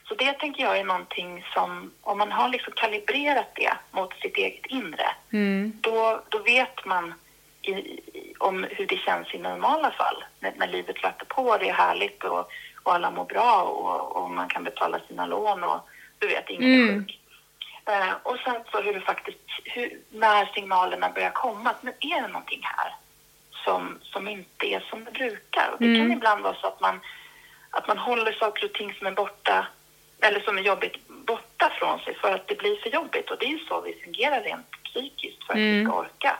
så 0.08 0.14
det 0.14 0.32
tänker 0.32 0.62
jag 0.62 0.78
är 0.78 0.84
någonting 0.84 1.44
som, 1.54 1.90
om 2.00 2.18
man 2.18 2.32
har 2.32 2.48
liksom 2.48 2.72
kalibrerat 2.76 3.54
det 3.54 3.72
mot 3.90 4.14
sitt 4.20 4.36
eget 4.36 4.66
inre, 4.66 5.06
mm. 5.32 5.72
då, 5.80 6.22
då 6.28 6.38
vet 6.38 6.84
man 6.84 7.14
i, 7.62 8.00
om 8.38 8.66
hur 8.70 8.86
det 8.86 8.96
känns 8.96 9.34
i 9.34 9.38
normala 9.38 9.90
fall, 9.90 10.24
när, 10.40 10.52
när 10.56 10.68
livet 10.68 11.02
löper 11.02 11.24
på 11.24 11.42
och 11.42 11.58
det 11.58 11.68
är 11.68 11.74
härligt 11.74 12.24
och, 12.24 12.48
och 12.82 12.94
alla 12.94 13.10
mår 13.10 13.24
bra 13.24 13.62
och, 13.62 14.16
och, 14.16 14.30
man 14.30 14.48
kan 14.48 14.64
betala 14.64 15.00
sina 15.08 15.26
lån 15.26 15.64
och 15.64 15.80
du 16.18 16.26
vet, 16.26 16.50
ingen 16.50 16.74
mm. 16.74 16.88
är 16.88 17.00
sjuk. 17.00 17.20
Uh, 17.88 18.12
och 18.22 18.38
sen 18.44 18.56
så 18.70 18.80
hur 18.80 18.94
det 18.94 19.00
faktiskt, 19.00 19.38
hur, 19.64 20.00
när 20.10 20.46
signalerna 20.46 21.10
börjar 21.10 21.30
komma, 21.30 21.74
men 21.80 21.94
är 22.00 22.22
det 22.22 22.28
någonting 22.28 22.60
här? 22.62 22.94
som, 23.64 23.98
som 24.02 24.28
inte 24.28 24.66
är 24.66 24.80
som 24.80 25.04
det 25.04 25.10
brukar. 25.10 25.70
Och 25.72 25.78
det 25.78 25.86
mm. 25.86 26.00
kan 26.00 26.12
ibland 26.12 26.42
vara 26.42 26.54
så 26.54 26.66
att 26.66 26.80
man, 26.80 27.00
att 27.70 27.88
man 27.88 27.98
håller 27.98 28.32
saker 28.32 28.64
och 28.64 28.72
ting 28.72 28.94
som 28.94 29.06
är 29.06 29.12
borta 29.12 29.66
eller 30.20 30.40
som 30.40 30.58
är 30.58 30.62
jobbigt 30.62 31.08
borta 31.08 31.72
från 31.78 31.98
sig 31.98 32.14
för 32.14 32.32
att 32.32 32.48
det 32.48 32.58
blir 32.58 32.76
för 32.76 32.90
jobbigt. 32.90 33.30
Och 33.30 33.38
det 33.38 33.46
är 33.46 33.50
ju 33.50 33.58
så 33.58 33.80
vi 33.80 34.00
fungerar 34.04 34.40
rent 34.40 34.70
psykiskt 34.84 35.44
för 35.44 35.52
att 35.52 35.58
mm. 35.58 35.78
vi 35.78 35.84
ska 35.84 35.98
orka. 35.98 36.36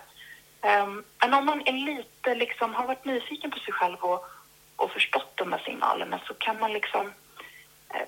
Um, 0.63 1.05
men 1.21 1.35
om 1.35 1.47
man 1.47 1.63
är 1.67 1.73
lite, 1.73 2.35
liksom, 2.35 2.75
har 2.75 2.87
varit 2.87 3.05
nyfiken 3.05 3.51
på 3.51 3.59
sig 3.59 3.73
själv 3.73 3.97
och, 4.01 4.25
och 4.77 4.91
förstått 4.91 5.33
de 5.35 5.53
här 5.53 5.63
signalerna 5.65 6.21
så 6.27 6.35
kan 6.35 6.61
man 6.61 6.73
liksom 6.73 7.07
eh, 7.07 7.13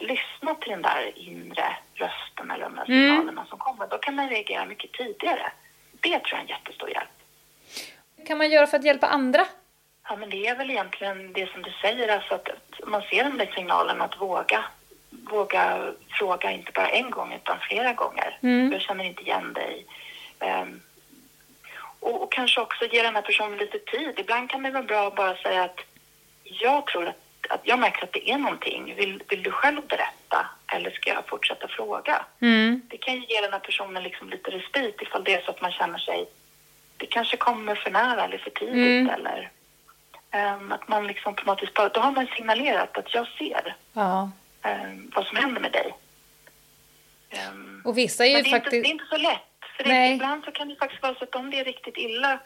lyssna 0.01 0.55
till 0.55 0.71
den 0.71 0.83
där 0.83 1.13
inre 1.19 1.77
rösten 1.95 2.51
eller 2.51 2.65
de 2.65 2.79
här 2.79 2.85
mm. 2.85 3.01
signalerna 3.01 3.41
mm. 3.41 3.47
som 3.47 3.59
kommer. 3.59 3.87
Då 3.87 3.99
kan 3.99 4.15
man 4.15 4.29
reagera 4.29 4.65
mycket 4.65 4.93
tidigare. 4.93 5.53
Det 6.01 6.19
tror 6.19 6.23
jag 6.31 6.39
är 6.39 6.43
en 6.43 6.49
jättestor 6.49 6.91
hjälp 6.91 7.09
kan 8.27 8.39
man 8.39 8.51
göra 8.51 8.67
för 8.67 8.79
att 8.79 8.85
hjälpa 8.85 9.07
andra? 9.07 9.47
Ja, 10.09 10.17
men 10.17 10.31
det 10.31 10.47
är 10.47 10.57
väl 10.57 10.71
egentligen 10.71 11.33
det 11.33 11.51
som 11.53 11.63
du 11.63 11.73
säger, 11.83 12.09
alltså 12.09 12.35
att 12.35 12.49
man 12.87 13.03
ser 13.03 13.25
den 13.25 13.39
där 13.39 13.53
signalen 13.55 14.01
att 14.01 14.21
våga, 14.21 14.65
våga 15.11 15.93
fråga 16.09 16.51
inte 16.51 16.73
bara 16.73 16.89
en 16.89 17.11
gång 17.11 17.33
utan 17.33 17.59
flera 17.59 17.93
gånger. 17.93 18.39
Mm. 18.43 18.73
Jag 18.73 18.81
känner 18.81 19.05
inte 19.05 19.23
igen 19.23 19.53
dig. 19.53 19.87
Um, 20.41 20.81
och, 22.01 22.23
och, 22.23 22.33
kanske 22.33 22.61
också 22.61 22.85
ge 22.85 23.03
den 23.03 23.15
här 23.15 23.23
personen 23.23 23.59
lite 23.59 23.79
tid. 23.79 24.15
Ibland 24.19 24.51
kan 24.51 24.63
det 24.63 24.71
vara 24.71 24.83
bra 24.83 25.07
att 25.07 25.17
bara 25.17 25.37
säga 25.37 25.65
att 25.65 25.81
jag 26.43 26.87
tror 26.87 27.09
att, 27.09 27.17
att 27.51 27.61
jag 27.65 27.79
märker 27.79 28.05
att 28.05 28.13
det 28.13 28.31
är 28.31 28.39
någonting. 28.39 28.95
Vill, 28.95 29.23
vill 29.29 29.43
du 29.43 29.51
själv 29.51 29.81
berätta 29.87 30.47
eller 30.73 30.91
ska 30.91 31.11
jag 31.11 31.29
fortsätta 31.29 31.69
fråga? 31.69 32.25
Mm. 32.41 32.83
Det 32.89 32.97
kan 32.97 33.15
ju 33.15 33.21
ge 33.21 33.41
den 33.41 33.53
här 33.53 33.61
personen 33.61 34.03
liksom 34.03 34.31
lite 34.31 34.51
respit 34.51 35.03
ifall 35.03 35.25
det 35.25 35.35
är 35.35 35.43
så 35.43 35.51
att 35.51 35.61
man 35.61 35.73
känner 35.73 35.99
sig 35.99 36.27
det 36.97 37.07
kanske 37.07 37.37
kommer 37.37 37.75
för 37.75 37.91
nära 37.91 38.25
eller 38.25 38.39
för 38.39 38.51
tidigt 38.51 38.77
mm. 38.77 39.09
eller 39.09 39.51
um, 40.57 40.73
att 40.73 40.89
man 40.89 41.07
liksom 41.07 41.35
på 41.35 41.45
något 41.47 41.63
vis 41.63 41.75
bara, 41.75 41.89
då 41.89 42.01
har 42.01 42.13
man 42.13 42.27
signalerat 42.27 42.99
att 42.99 43.15
jag 43.15 43.27
ser 43.39 43.77
ja. 43.93 44.31
um, 44.65 45.11
vad 45.15 45.27
som 45.27 45.37
händer 45.37 45.61
med 45.61 45.73
dig. 45.73 45.95
Um, 47.51 47.83
och 47.85 47.99
vissa 47.99 48.27
är 48.27 48.29
ju 48.29 48.43
det 48.43 48.49
är 48.49 48.51
faktiskt... 48.51 48.75
Inte, 48.75 48.89
det 48.89 48.91
är 48.91 48.93
inte 48.93 49.05
så 49.11 49.17
lätt. 49.17 49.41
För 49.77 49.85
det, 49.85 50.09
ibland 50.09 50.45
så 50.45 50.51
kan 50.51 50.69
det 50.69 50.77
faktiskt 50.77 51.03
vara 51.03 51.15
så 51.15 51.25
att 51.25 51.35
om 51.35 51.51
det 51.51 51.59
är 51.59 51.65
riktigt 51.65 51.97
illa 51.97 52.39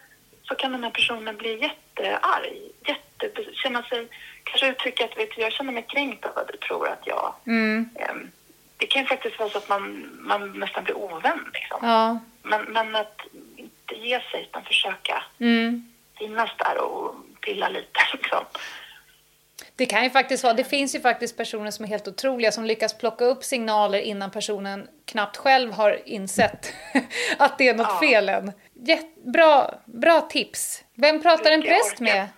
så 0.43 0.55
kan 0.55 0.73
den 0.73 0.85
här 0.85 0.91
personen 0.91 1.37
bli 1.37 1.61
jättearg, 1.61 2.59
jätte, 2.87 3.45
känna 3.53 3.83
sig, 3.83 4.09
kanske 4.51 4.69
uttrycka 4.69 5.05
att 5.05 5.19
vet 5.19 5.37
du, 5.37 5.43
jag 5.43 5.53
känner 5.53 5.73
mig 5.73 5.87
kränkt 5.89 6.25
av 6.25 6.35
vad 6.35 6.47
du 6.53 6.59
tror 6.59 6.89
att 6.89 7.07
jag... 7.07 7.35
Mm. 7.47 7.91
Um, 8.11 8.31
det 8.77 8.87
kan 8.87 9.07
faktiskt 9.07 9.39
vara 9.39 9.51
så 9.51 9.59
att 9.59 9.69
man, 9.69 10.11
man 10.21 10.59
nästan 10.59 10.85
blir 10.85 10.97
ovän. 10.97 11.51
Liksom. 11.55 11.79
Ja. 11.83 12.19
Men, 12.43 12.63
men 12.65 12.97
att 12.97 13.21
inte 13.57 13.95
ge 13.95 14.21
sig 14.21 14.43
utan 14.43 14.65
försöka 14.65 15.23
mm. 15.39 15.93
finnas 16.19 16.51
där 16.59 16.79
och 16.79 17.15
pilla 17.41 17.69
lite. 17.69 18.01
Liksom. 18.13 18.45
Det 19.77 19.87
kan 19.87 20.05
ju 20.05 20.11
faktiskt 20.11 20.45
vara, 20.45 20.55
det 20.55 20.65
finns 20.65 20.95
ju 20.95 21.01
faktiskt 21.01 21.37
personer 21.37 21.71
som 21.71 21.85
är 21.85 21.89
helt 21.89 22.09
otroliga 22.09 22.53
som 22.53 22.65
lyckas 22.65 22.99
plocka 22.99 23.25
upp 23.25 23.45
signaler 23.45 23.99
innan 23.99 24.31
personen 24.31 24.89
knappt 25.05 25.37
själv 25.37 25.73
har 25.73 26.09
insett 26.09 26.73
att 27.39 27.59
det 27.59 27.69
är 27.69 27.75
något 27.75 27.87
ja. 27.91 28.01
fel 28.01 28.29
än. 28.29 28.53
Bra, 29.33 29.75
bra 29.85 30.21
tips. 30.21 30.85
Vem 30.95 31.23
pratar 31.23 31.51
en 31.51 31.63
präst 31.63 32.01
med? 32.01 32.29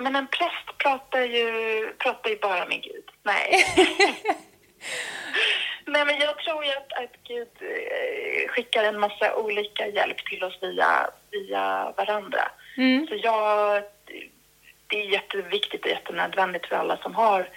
Men 0.00 0.16
en 0.16 0.26
präst 0.26 0.78
pratar 0.78 1.20
ju, 1.20 1.46
pratar 1.98 2.30
ju 2.30 2.38
bara 2.38 2.66
med 2.66 2.82
Gud. 2.82 3.04
Nej. 3.22 3.64
Nej, 5.84 6.04
men 6.04 6.18
jag 6.20 6.38
tror 6.38 6.64
ju 6.64 6.70
att, 6.70 6.92
att 6.92 7.16
Gud 7.28 7.48
eh, 7.60 8.48
skickar 8.48 8.84
en 8.84 9.00
massa 9.00 9.36
olika 9.36 9.86
hjälp 9.86 10.24
till 10.24 10.44
oss 10.44 10.58
via, 10.62 11.10
via 11.30 11.92
varandra. 11.96 12.50
Mm. 12.76 13.06
Så 13.06 13.14
jag, 13.22 13.82
det 14.86 15.00
är 15.00 15.12
jätteviktigt 15.12 15.84
och 15.84 15.90
jättenödvändigt 15.90 16.66
för 16.66 16.76
alla 16.76 16.96
som 16.96 17.14
har 17.14 17.48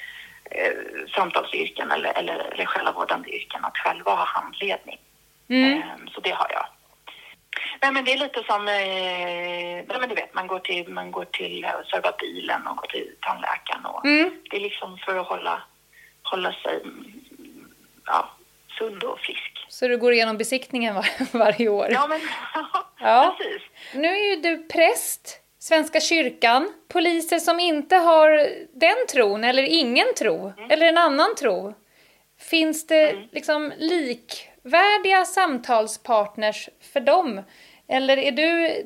eh, 0.52 0.74
samtalsyrken 1.16 1.91
eller, 1.91 2.18
eller 2.18 2.66
själavårdande 2.66 3.30
yrken 3.30 3.66
att 3.66 3.78
själva 3.78 4.12
ha 4.12 4.26
handledning. 4.26 5.00
Mm. 5.50 5.74
Eh, 5.74 6.12
så 6.14 6.22
det 6.22 6.32
har 6.32 6.48
jag. 6.50 6.66
Nej, 7.82 7.91
men 7.91 8.06
det 8.06 8.14
är 8.14 8.18
lite 8.18 8.43
som, 8.43 8.68
eh, 8.68 9.86
nej, 9.88 9.97
men 9.99 10.10
du 10.10 10.16
vet, 10.16 10.34
man 10.34 10.47
går 10.47 10.60
till, 10.60 10.88
man 10.89 11.12
går 11.12 11.26
till 11.26 11.66
att 11.66 11.88
serva 11.88 12.12
bilen 12.20 12.68
och 12.68 12.78
går 12.78 12.88
till 12.88 13.16
tandläkaren. 13.22 13.86
Och 13.86 14.06
mm. 14.06 14.32
Det 14.49 14.56
är 14.56 14.62
liksom 14.62 14.97
för 14.97 15.20
att 15.20 15.28
hålla, 15.28 15.64
hålla 16.24 16.54
sig 16.54 16.82
ja, 18.06 18.30
sund 18.78 19.04
och 19.04 19.20
frisk. 19.20 19.66
Så 19.68 19.88
du 19.88 19.97
går 19.97 20.14
igenom 20.14 20.38
besiktningen 20.38 20.95
var, 20.95 21.08
varje 21.38 21.70
år? 21.70 21.88
Ja, 21.91 22.08
men 22.08 22.22
ja. 22.99 23.36
precis. 23.38 23.62
Nu 23.93 24.08
är 24.08 24.36
ju 24.36 24.41
du 24.41 24.68
präst, 24.68 25.39
Svenska 25.60 25.99
kyrkan, 25.99 26.74
poliser 26.88 27.39
som 27.39 27.60
inte 27.60 27.95
har 27.95 28.49
den 28.80 29.08
tron 29.12 29.43
eller 29.43 29.64
ingen 29.64 30.14
tro 30.18 30.54
mm. 30.58 30.72
eller 30.72 30.86
en 30.86 30.97
annan 30.97 31.36
tro. 31.36 31.74
Finns 32.39 32.88
det 32.88 33.10
mm. 33.10 33.28
liksom 33.32 33.74
likvärdiga 34.64 35.26
samtalspartners 35.26 36.70
för 36.93 36.99
dem? 36.99 37.41
Eller 37.88 38.18
är 38.18 38.32
du 38.32 38.86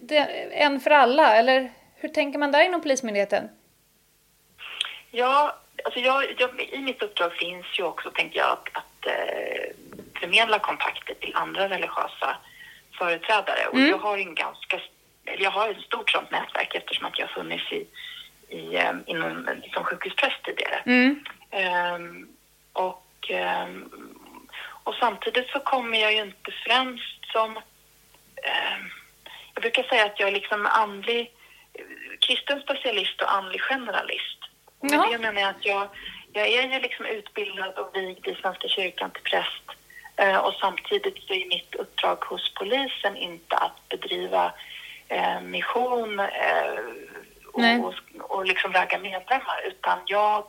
en 0.52 0.80
för 0.80 0.92
alla? 0.92 1.36
Eller 1.36 1.72
hur 1.96 2.10
tänker 2.10 2.40
man 2.40 2.52
där 2.52 2.66
inom 2.66 2.82
Polismyndigheten? 2.82 3.50
Ja, 5.12 5.56
alltså 5.86 6.00
jag, 6.00 6.24
jag, 6.38 6.62
I 6.72 6.78
mitt 6.78 7.04
uppdrag 7.04 7.34
finns 7.34 7.66
ju 7.80 7.84
också, 7.84 8.12
tänker 8.12 8.40
jag, 8.40 8.52
att, 8.52 8.70
att 8.74 9.06
eh, 9.06 9.74
förmedla 10.20 10.60
kontakter 10.60 11.14
till 11.14 11.36
andra 11.36 11.70
religiösa 11.70 12.38
företrädare. 12.98 13.68
Och 13.72 13.80
jag 13.80 13.98
har 13.98 14.18
en 14.18 14.36
ganska, 14.36 14.80
jag 15.40 15.52
har 15.52 15.70
ett 15.70 15.82
stort 15.82 16.10
sånt 16.10 16.32
nätverk 16.32 16.76
eftersom 16.76 17.06
att 17.06 17.20
jag 17.20 17.28
har 17.28 17.34
funnits 17.34 17.72
i, 17.72 17.88
i, 18.50 18.76
eh, 18.76 18.94
inom, 19.06 19.50
som 19.74 19.84
sjukhuspräst 19.84 20.44
tidigare. 20.44 20.82
Ehm, 21.52 22.28
och, 22.74 23.30
ehm, 23.30 23.90
och 24.88 24.96
samtidigt 24.96 25.50
så 25.50 25.60
kommer 25.60 25.98
jag 25.98 26.14
ju 26.14 26.22
inte 26.22 26.52
främst 26.66 27.32
som... 27.32 27.58
ehm, 28.44 28.84
jag 29.54 29.62
brukar 29.62 29.84
säga 29.84 30.06
att 30.06 30.20
jag 30.20 30.30
är 30.30 30.34
liksom 30.34 30.66
andlig, 30.66 31.32
eh, 31.74 31.86
kristen 32.20 32.62
specialist 32.62 33.22
och 33.22 33.34
andlig 33.34 33.62
generalist. 33.62 34.40
Och 34.80 34.92
med 34.92 35.00
det 35.12 35.18
menar 35.18 35.42
jag 35.42 35.50
att 35.50 35.66
jag, 35.66 35.88
jag 36.34 36.48
är 36.48 36.74
ju 36.74 36.80
liksom 36.80 37.06
utbildad 37.06 37.78
och 37.78 37.96
vigd 37.96 38.28
i 38.28 38.36
Svenska 38.36 38.68
kyrkan 38.68 39.12
till 39.12 39.24
präst. 39.24 39.66
Eh, 40.16 40.38
och 40.38 40.54
samtidigt 40.54 41.24
så 41.24 41.34
är 41.34 41.48
mitt 41.48 41.76
uppdrag 41.76 42.26
hos 42.26 42.54
polisen 42.54 43.18
inte 43.18 43.56
att 43.56 43.90
bedriva 43.90 44.54
eh, 45.08 45.42
mission 45.42 46.20
eh, 46.20 46.80
och, 47.54 47.86
och, 47.86 47.96
och 48.20 48.46
liksom 48.46 48.74
ragga 48.74 49.00
medlemmar 49.00 49.62
utan 49.68 50.00
jag 50.06 50.46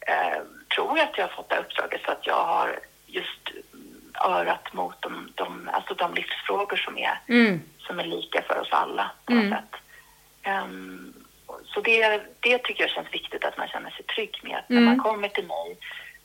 eh, 0.00 0.40
tror 0.74 1.00
att 1.00 1.18
jag 1.18 1.24
har 1.28 1.36
fått 1.36 1.48
det 1.48 1.58
uppdraget 1.58 2.02
för 2.02 2.12
att 2.12 2.26
jag 2.26 2.44
har 2.44 2.78
just 3.06 3.50
örat 4.26 4.72
mot 4.72 5.02
de, 5.02 5.32
de, 5.34 5.70
alltså 5.72 5.94
de 5.94 6.14
livsfrågor 6.14 6.76
som 6.76 6.98
är, 6.98 7.18
som 7.78 7.98
är 8.00 8.04
lika 8.04 8.42
för 8.42 8.60
oss 8.60 8.68
alla 8.70 9.10
på 9.24 9.32
något 9.32 9.52
sätt. 9.58 9.80
Ehm, 10.42 11.12
så 11.64 11.80
det, 11.80 12.22
det 12.40 12.58
tycker 12.58 12.82
jag 12.82 12.90
känns 12.90 13.14
viktigt 13.14 13.44
att 13.44 13.58
man 13.58 13.68
känner 13.68 13.90
sig 13.90 14.04
trygg 14.04 14.40
med. 14.42 14.56
Att 14.56 14.68
När 14.68 14.80
man 14.80 14.98
kommer 14.98 15.28
till 15.28 15.46
mig 15.46 15.76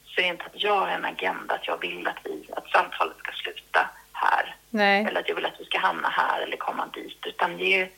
så 0.05 0.21
är 0.21 0.25
det 0.25 0.29
inte 0.29 0.45
att 0.45 0.63
jag 0.63 0.79
har 0.79 0.87
en 0.87 1.05
agenda 1.05 1.55
att 1.55 1.67
jag 1.67 1.81
vill 1.81 2.07
att, 2.07 2.19
vi, 2.23 2.49
att 2.55 2.69
samtalet 2.69 3.17
ska 3.17 3.31
sluta 3.31 3.89
här 4.13 4.55
Nej. 4.69 5.05
eller 5.05 5.19
att 5.19 5.29
jag 5.29 5.35
vill 5.35 5.45
att 5.45 5.59
vi 5.59 5.65
ska 5.65 5.79
hamna 5.79 6.09
här 6.09 6.41
eller 6.41 6.57
komma 6.57 6.87
dit. 6.93 7.25
Utan 7.25 7.57
det 7.57 7.81
är 7.81 7.89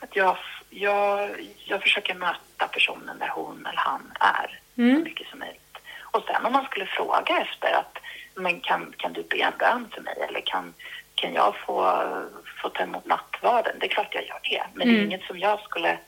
att 0.00 0.16
jag, 0.16 0.36
jag, 0.70 1.30
jag 1.64 1.82
försöker 1.82 2.14
möta 2.14 2.68
personen 2.72 3.18
där 3.18 3.28
hon 3.28 3.66
eller 3.66 3.78
han 3.78 4.12
är 4.20 4.60
så 4.74 5.04
mycket 5.04 5.26
som 5.28 5.38
möjligt. 5.38 5.78
Och 6.00 6.22
sen 6.26 6.46
om 6.46 6.52
man 6.52 6.64
skulle 6.64 6.86
fråga 6.86 7.38
efter 7.38 7.72
att 7.72 7.98
men 8.34 8.60
kan, 8.60 8.94
kan 8.96 9.12
du 9.12 9.22
be 9.22 9.42
en 9.42 9.52
bön 9.58 9.88
för 9.94 10.00
mig 10.00 10.16
eller 10.28 10.40
kan, 10.40 10.74
kan 11.14 11.34
jag 11.34 11.56
få, 11.66 12.02
få 12.62 12.68
ta 12.68 12.82
emot 12.82 13.06
nattvarden? 13.06 13.76
Det 13.80 13.86
är 13.86 13.90
klart 13.90 14.14
jag 14.14 14.24
gör 14.24 14.40
det. 14.50 14.62
Men 14.74 14.88
det 14.88 14.94
är 14.94 15.04
inget 15.04 15.22
som 15.22 15.38
jag 15.38 15.60
skulle 15.60 15.98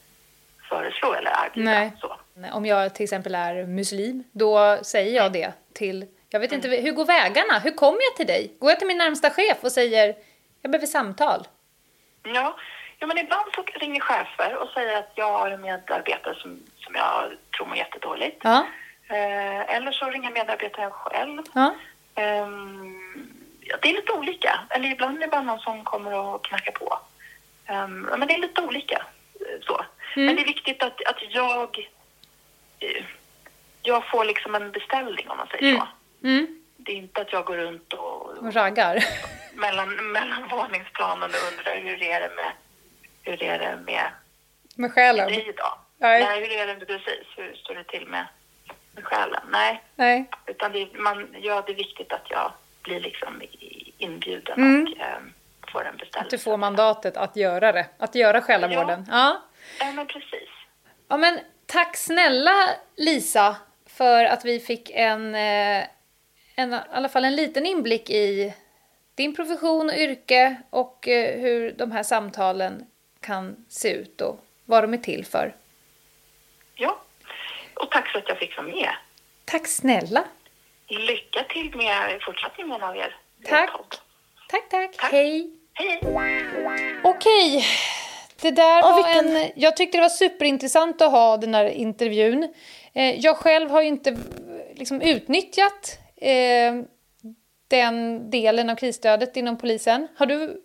föreslå 0.69 1.13
eller 1.13 1.31
erbjuda. 1.47 1.71
Nej. 1.71 1.93
Så. 2.01 2.17
Om 2.53 2.67
jag 2.67 2.95
till 2.95 3.05
exempel 3.05 3.35
är 3.35 3.67
muslim, 3.67 4.25
då 4.33 4.79
säger 4.83 5.17
jag 5.17 5.33
det 5.33 5.53
till... 5.73 6.07
Jag 6.31 6.41
vet 6.41 6.53
inte, 6.53 6.69
hur 6.69 6.93
går 6.93 7.05
vägarna? 7.05 7.59
Hur 7.59 7.71
kommer 7.71 7.99
jag 8.03 8.17
till 8.17 8.27
dig? 8.27 8.57
Går 8.59 8.71
jag 8.71 8.79
till 8.79 8.89
min 8.89 8.99
närmsta 8.99 9.31
chef 9.31 9.59
och 9.61 9.73
säger 9.73 10.15
jag 10.63 10.71
behöver 10.71 10.87
samtal? 10.87 11.47
Ja, 12.23 12.57
ja, 12.99 13.07
men 13.07 13.19
ibland 13.19 13.45
så 13.55 13.63
ringer 13.63 14.01
chefer 14.01 14.57
och 14.57 14.69
säger 14.69 14.99
att 14.99 15.13
jag 15.15 15.33
har 15.39 15.51
en 15.51 15.61
medarbetare 15.61 16.35
som, 16.35 16.61
som 16.77 16.95
jag 16.95 17.33
tror 17.57 17.67
mår 17.67 17.77
jättedåligt. 17.77 18.41
Ja. 18.43 18.67
Eh, 19.09 19.75
eller 19.77 19.93
så 19.93 20.11
ringer 20.11 20.31
medarbetaren 20.31 20.91
själv. 20.91 21.43
ja. 21.55 21.75
Ehm, 22.15 23.33
ja, 23.61 23.77
det 23.83 23.89
är 23.89 23.95
lite 23.95 24.13
olika. 24.13 24.61
Eller 24.71 24.91
ibland 24.91 25.17
är 25.17 25.21
det 25.21 25.27
bara 25.31 25.43
någon 25.43 25.61
som 25.61 25.85
kommer 25.85 26.13
och 26.15 26.45
knackar 26.45 26.73
på. 26.73 26.99
Ehm, 27.67 28.01
men 28.03 28.29
det 28.29 28.35
är 28.35 28.39
lite 28.39 28.61
olika. 28.63 29.07
eh, 29.41 29.61
Så. 29.67 29.85
Men 30.17 30.37
det 30.37 30.43
är 30.43 30.47
viktigt 30.47 30.83
att, 30.83 31.05
att 31.07 31.23
jag, 31.31 31.89
eh, 32.81 33.05
jag 33.83 34.11
får 34.11 34.25
liksom 34.25 34.55
en 34.55 34.71
beställning 34.73 35.29
om 35.29 35.37
man 35.37 35.47
säger 35.47 35.77
så. 35.77 35.89
Mm. 36.25 36.61
Det 36.77 36.93
är 36.93 36.97
inte 36.97 37.21
att 37.21 37.33
jag 37.33 37.45
går 37.45 37.57
runt 37.57 37.93
och, 37.93 38.27
Och 38.39 38.55
raggar. 38.55 39.05
mellan, 39.55 40.13
mellan 40.13 40.49
våningsplanen 40.49 41.31
och 41.31 41.53
undrar 41.53 41.77
hur 41.81 42.03
är 42.03 42.21
det 42.21 42.31
med, 42.37 42.53
hur 43.23 43.43
är 43.43 43.59
det 43.59 43.79
med 43.87 44.11
Med 44.77 44.93
själen. 44.93 45.27
dig 45.29 45.49
idag? 45.49 45.79
Nej. 45.99 46.25
Nej, 46.25 46.41
hur 46.41 46.53
är 46.59 46.67
det 46.75 46.87
precis? 46.87 47.27
Hur 47.37 47.55
står 47.55 47.75
det 47.75 47.85
till 47.85 48.07
med, 48.07 48.27
med 48.95 49.05
själen? 49.05 49.43
Nej, 49.49 49.83
Nej. 49.97 50.31
utan 50.47 50.73
det, 50.73 50.89
man, 50.95 51.35
ja, 51.43 51.63
det 51.67 51.73
är 51.73 51.77
viktigt 51.77 52.13
att 52.13 52.31
jag 52.31 52.53
blir 52.83 53.01
liksom 53.01 53.43
inbjuden 53.99 54.85
och 54.85 55.01
eh, 55.01 55.19
får 55.73 55.85
en 55.85 55.97
beställning. 55.97 56.27
Att 56.27 56.31
du 56.31 56.39
får 56.39 56.57
mandatet 56.57 57.17
att 57.17 57.37
göra 57.37 57.73
det. 57.73 57.87
Att 57.99 58.15
göra 58.15 58.41
själavården. 58.41 59.07
Ja. 59.11 59.43
Ja, 59.81 59.93
men 59.93 60.07
precis. 60.07 60.49
Ja, 61.09 61.17
men 61.17 61.41
tack 61.67 61.97
snälla 61.97 62.71
Lisa 62.97 63.57
för 63.87 64.25
att 64.25 64.45
vi 64.45 64.61
fick 64.61 64.91
en, 64.91 65.35
eh, 65.35 65.85
en, 66.55 66.75
i 66.75 66.79
alla 66.91 67.09
fall 67.09 67.25
en 67.25 67.37
liten 67.37 67.67
inblick 67.67 68.11
i 68.11 68.55
din 69.15 69.35
profession 69.35 69.89
och 69.89 69.97
yrke 69.97 70.57
och 70.71 71.09
eh, 71.09 71.41
hur 71.41 71.73
de 71.73 71.93
här 71.93 72.03
samtalen 72.03 72.87
kan 73.21 73.65
se 73.69 73.93
ut 73.93 74.21
och 74.21 74.41
vad 74.65 74.85
de 74.85 74.95
är 74.95 74.99
till 74.99 75.25
för. 75.25 75.57
Ja, 76.75 77.04
och 77.77 77.91
tack 77.91 78.09
för 78.09 78.19
att 78.19 78.29
jag 78.29 78.39
fick 78.39 78.57
vara 78.57 78.67
med. 78.67 78.91
Tack 79.45 79.67
snälla. 79.67 80.25
Lycka 80.89 81.45
till 81.49 81.77
med 81.77 82.23
fortsättningen 82.23 82.83
av 82.83 82.97
er 82.97 83.17
Tack. 83.45 83.73
podd. 83.73 83.97
Tack, 84.49 84.69
tack. 84.69 84.97
Tack. 84.97 85.13
Hej. 85.13 85.51
Hej! 85.75 86.01
Okej, 87.05 87.65
det 88.41 88.51
där 88.51 88.83
var 88.83 89.09
en... 89.19 89.51
Jag 89.57 89.77
tyckte 89.77 89.99
det 89.99 90.03
var 90.03 90.09
superintressant 90.09 91.03
att 91.03 91.11
ha 91.11 91.37
den 91.37 91.55
här 91.55 91.65
intervjun. 91.65 92.55
Eh, 92.93 93.21
jag 93.21 93.37
själv 93.37 93.71
har 93.71 93.83
ju 93.83 93.89
inte 93.89 94.17
liksom 94.75 95.01
utnyttjat 95.03 95.99
eh, 96.17 96.75
den 97.69 98.31
delen 98.31 98.71
av 98.71 98.77
krisstödet 98.77 99.37
inom 99.37 99.59
polisen. 99.59 100.09
Har 100.17 100.27
du 100.27 100.63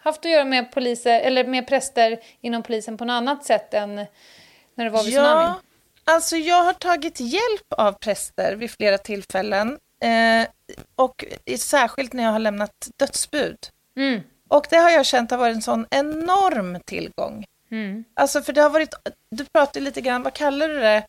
haft 0.00 0.24
att 0.24 0.30
göra 0.30 0.44
med 0.44 0.72
poliser 0.72 1.20
eller 1.20 1.44
med 1.44 1.68
präster 1.68 2.18
inom 2.40 2.62
polisen 2.62 2.96
på 2.98 3.04
något 3.04 3.14
annat 3.14 3.44
sätt 3.44 3.74
än 3.74 3.94
när 4.74 4.84
det 4.84 4.90
var 4.90 5.02
vid 5.02 5.12
tsunamin? 5.12 5.54
Alltså 6.10 6.36
jag 6.36 6.64
har 6.64 6.72
tagit 6.72 7.20
hjälp 7.20 7.72
av 7.76 7.92
präster 7.92 8.56
vid 8.56 8.70
flera 8.70 8.98
tillfällen. 8.98 9.78
Eh, 10.02 10.48
och 10.96 11.24
särskilt 11.58 12.12
när 12.12 12.22
jag 12.22 12.30
har 12.30 12.38
lämnat 12.38 12.88
dödsbud. 12.96 13.58
Mm. 13.96 14.20
Och 14.48 14.66
det 14.70 14.76
har 14.76 14.90
jag 14.90 15.06
känt 15.06 15.30
har 15.30 15.38
varit 15.38 15.54
en 15.54 15.62
sån 15.62 15.86
enorm 15.90 16.80
tillgång. 16.84 17.44
Mm. 17.70 18.04
Alltså 18.14 18.42
för 18.42 18.52
det 18.52 18.60
har 18.60 18.70
varit, 18.70 18.94
du 19.30 19.44
pratade 19.44 19.80
lite 19.80 20.00
grann, 20.00 20.22
vad 20.22 20.34
kallar 20.34 20.68
du 20.68 20.80
det? 20.80 21.06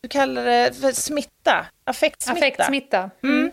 Du 0.00 0.08
kallar 0.08 0.44
det 0.44 0.76
för 0.80 0.92
smitta, 0.92 1.66
affektsmitta. 1.84 2.38
Affektsmitta. 2.38 3.10
Mm. 3.22 3.50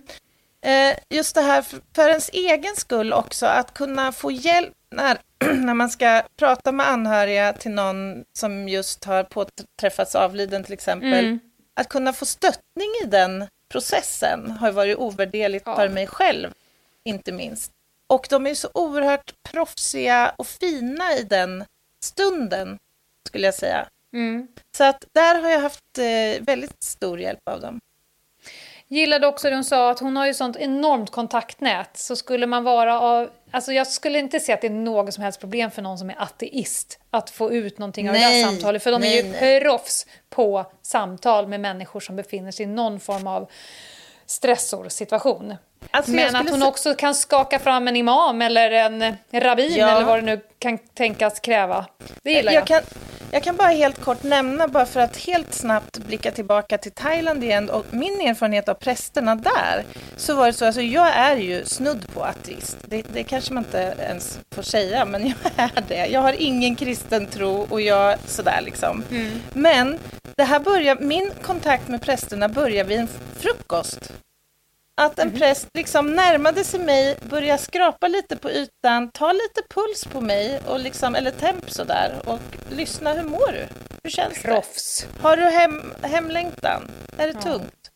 Eh, 0.62 0.98
just 1.10 1.36
det 1.36 1.42
här 1.42 1.62
för, 1.62 1.80
för 1.96 2.10
ens 2.10 2.30
egen 2.30 2.76
skull 2.76 3.14
också, 3.14 3.46
att 3.46 3.74
kunna 3.74 4.12
få 4.12 4.32
hjälp 4.32 4.74
när, 4.90 5.18
när 5.54 5.74
man 5.74 5.90
ska 5.90 6.22
prata 6.38 6.72
med 6.72 6.88
anhöriga 6.88 7.54
till 7.54 7.72
någon 7.72 8.24
som 8.34 8.70
just 8.70 9.06
har 9.06 9.24
påträffats 9.24 10.16
avliden 10.16 10.64
till 10.64 10.74
exempel. 10.74 11.26
Mm. 11.26 11.40
Att 11.74 11.90
kunna 11.90 12.14
få 12.14 12.26
stöttning 12.26 12.90
i 13.04 13.08
den 13.08 13.48
processen 13.72 14.52
har 14.52 14.72
varit 14.72 14.98
ovärderligt 14.98 15.64
Ja. 15.66 15.76
för 15.76 15.90
mig 15.90 16.08
själv, 16.08 16.54
inte 17.04 17.32
minst. 17.32 17.72
Och 18.08 18.28
de 18.30 18.48
är 18.48 18.56
så 18.56 18.70
oerhört 18.74 19.34
proffsiga 19.52 20.34
och 20.38 20.48
fina 20.48 21.14
i 21.14 21.24
den 21.24 21.66
stunden, 22.04 22.78
skulle 23.28 23.48
jag 23.48 23.56
säga. 23.56 23.88
Mm. 24.14 24.48
Så 24.78 24.84
att 24.84 25.06
där 25.12 25.42
har 25.42 25.50
jag 25.50 25.60
haft 25.60 25.98
eh, 25.98 26.44
väldigt 26.44 26.84
stor 26.84 27.20
hjälp 27.20 27.50
av 27.50 27.62
dem. 27.62 27.80
Gillade 28.90 29.28
också 29.28 29.50
det 29.50 29.56
hon 29.56 29.64
sa 29.64 29.92
att 29.92 30.00
hon 30.00 30.18
har 30.18 30.28
ju 30.28 30.34
sånt 30.34 30.58
enormt 30.58 31.10
kontaktnät. 31.12 31.98
Så 31.98 32.16
skulle 32.16 32.48
man 32.48 32.64
vara 32.64 33.00
av... 33.00 33.30
Alltså 33.52 33.74
jag 33.74 33.88
skulle 33.88 34.20
inte 34.20 34.40
se 34.40 34.54
att 34.54 34.62
det 34.62 34.68
är 34.68 34.72
något 34.72 35.14
som 35.14 35.24
helst 35.24 35.40
problem 35.40 35.72
för 35.72 35.82
någon 35.82 35.98
som 35.98 36.10
är 36.10 36.22
ateist 36.22 37.00
att 37.10 37.30
få 37.30 37.52
ut 37.52 37.78
någonting 37.78 38.10
av 38.10 38.14
det 38.14 38.20
Nej, 38.20 38.44
här 38.44 38.52
samtalet. 38.52 38.84
För 38.84 38.92
de 38.92 39.04
är 39.04 39.24
ju 39.24 39.24
nej, 39.24 39.62
proffs 39.62 40.06
på 40.30 40.72
samtal 40.82 41.48
med 41.48 41.60
människor 41.60 42.00
som 42.00 42.16
befinner 42.16 42.52
sig 42.52 42.64
i 42.64 42.68
någon 42.68 43.00
form 43.00 43.28
av 43.28 43.50
stressorsituation. 44.26 45.56
Alltså, 45.92 46.12
Men 46.12 46.36
att 46.36 46.50
hon 46.50 46.64
också 46.64 46.94
kan 46.94 47.16
skaka 47.16 47.60
fram 47.60 47.88
en 47.88 47.96
imam 47.96 48.42
eller 48.42 48.72
en 48.72 49.16
rabbin 49.34 49.76
Ja. 49.76 49.90
eller 49.90 50.06
vad 50.06 50.18
det 50.18 50.22
nu 50.26 50.42
kan 50.60 50.78
tänkas 50.78 51.40
kräva. 51.40 51.86
Det 52.24 52.32
gillar 52.32 52.52
jag. 52.52 52.62
jag, 52.62 52.68
kan, 52.68 52.82
jag 53.32 53.44
kan 53.44 53.56
bara 53.56 53.68
helt 53.68 54.02
kort 54.02 54.24
nämna, 54.24 54.68
bara 54.68 54.86
för 54.86 55.00
att 55.00 55.18
helt 55.18 55.54
snabbt 55.54 55.98
blicka 55.98 56.32
tillbaka 56.32 56.78
till 56.78 56.92
Thailand 56.92 57.44
igen 57.44 57.70
och 57.70 57.86
min 57.92 58.22
erfarenhet 58.22 58.70
av 58.70 58.74
prästerna 58.74 59.36
där, 59.36 59.86
så 60.18 60.36
var 60.36 60.46
det 60.48 60.54
så, 60.54 60.66
alltså 60.66 60.82
jag 60.82 61.08
är 61.16 61.36
ju 61.36 61.66
snudd 61.66 62.14
på 62.14 62.24
ateist. 62.24 62.78
Det, 62.82 63.02
det 63.14 63.24
kanske 63.24 63.54
man 63.54 63.64
inte 63.64 63.96
ens 64.00 64.40
får 64.56 64.62
säga, 64.64 65.06
men 65.06 65.28
jag 65.28 65.36
är 65.56 65.84
det. 65.88 66.06
Jag 66.08 66.22
har 66.22 66.34
ingen 66.42 66.76
kristen 66.76 67.26
tro 67.28 67.68
och 67.70 67.82
jag 67.82 68.16
sådär 68.26 68.62
liksom. 68.62 69.04
Men 69.54 70.00
det 70.36 70.44
här 70.44 70.60
börjar, 70.60 70.98
min 71.00 71.32
kontakt 71.42 71.88
med 71.88 72.02
prästerna 72.02 72.50
börjar 72.50 72.84
vid 72.84 73.00
en 73.00 73.08
frukost. 73.40 74.12
Att 75.02 75.20
en 75.20 75.32
präst 75.32 75.68
liksom 75.74 76.16
närmade 76.16 76.64
sig 76.64 76.80
mig, 76.80 77.18
började 77.30 77.62
skrapa 77.62 78.08
lite 78.08 78.38
på 78.38 78.52
ytan, 78.52 79.12
ta 79.12 79.32
lite 79.32 79.62
puls 79.70 80.06
på 80.06 80.22
mig, 80.22 80.60
och 80.68 80.80
liksom, 80.80 81.16
eller 81.16 81.32
temp 81.32 81.72
sådär, 81.72 82.22
och 82.26 82.40
lyssna, 82.70 83.14
hur 83.14 83.24
mår 83.24 83.52
du? 83.52 83.68
Hur 84.04 84.10
känns 84.10 84.34
det? 84.34 84.42
Proffs. 84.42 85.08
Har 85.22 85.38
du 85.38 85.44
hem, 85.44 85.94
hemlängtan? 86.02 86.92
Det 87.16 87.22
här 87.22 87.30
är 87.30 87.34
tungt. 87.34 87.92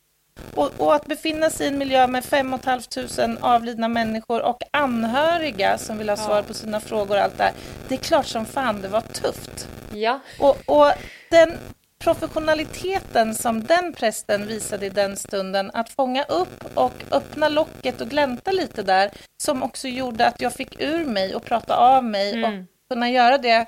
Och, 0.54 0.70
och, 0.76 0.94
att 0.94 1.06
befinna 1.06 1.50
sig 1.50 1.66
i 1.66 1.68
en 1.68 1.78
miljö 1.78 2.06
med 2.06 2.24
5 2.24 2.58
500 2.58 3.38
avlidna 3.40 3.88
människor 3.88 4.42
och 4.42 4.62
anhöriga 4.70 5.78
som 5.78 5.98
vill 5.98 6.08
ha 6.08 6.16
svar 6.16 6.36
ja. 6.36 6.42
på 6.42 6.54
sina 6.54 6.80
frågor 6.80 7.16
och 7.16 7.22
allt 7.22 7.38
det 7.38 7.44
här. 7.44 7.52
Det 7.88 7.94
är 7.94 7.98
klart 7.98 8.26
som 8.26 8.46
fan 8.46 8.82
det 8.82 8.88
var 8.88 9.00
tufft. 9.00 9.68
Ja. 9.92 10.20
Och, 10.40 10.56
och 10.66 10.92
den 11.30 11.58
professionaliteten 12.02 13.34
som 13.34 13.62
den 13.62 13.92
prästen 13.92 14.46
visade 14.46 14.86
i 14.86 14.88
den 14.88 15.16
stunden, 15.16 15.70
att 15.74 15.90
fånga 15.90 16.24
upp 16.24 16.64
och 16.74 16.92
öppna 17.10 17.48
locket 17.48 18.00
och 18.00 18.08
glänta 18.08 18.50
lite 18.50 18.82
där, 18.82 19.10
som 19.42 19.62
också 19.62 19.88
gjorde 19.88 20.26
att 20.26 20.40
jag 20.40 20.52
fick 20.52 20.80
ur 20.80 21.04
mig 21.04 21.34
och 21.34 21.44
prata 21.44 21.76
av 21.76 22.04
mig 22.04 22.32
mm. 22.32 22.60
och 22.60 22.66
kunna 22.90 23.10
göra 23.10 23.38
det. 23.38 23.66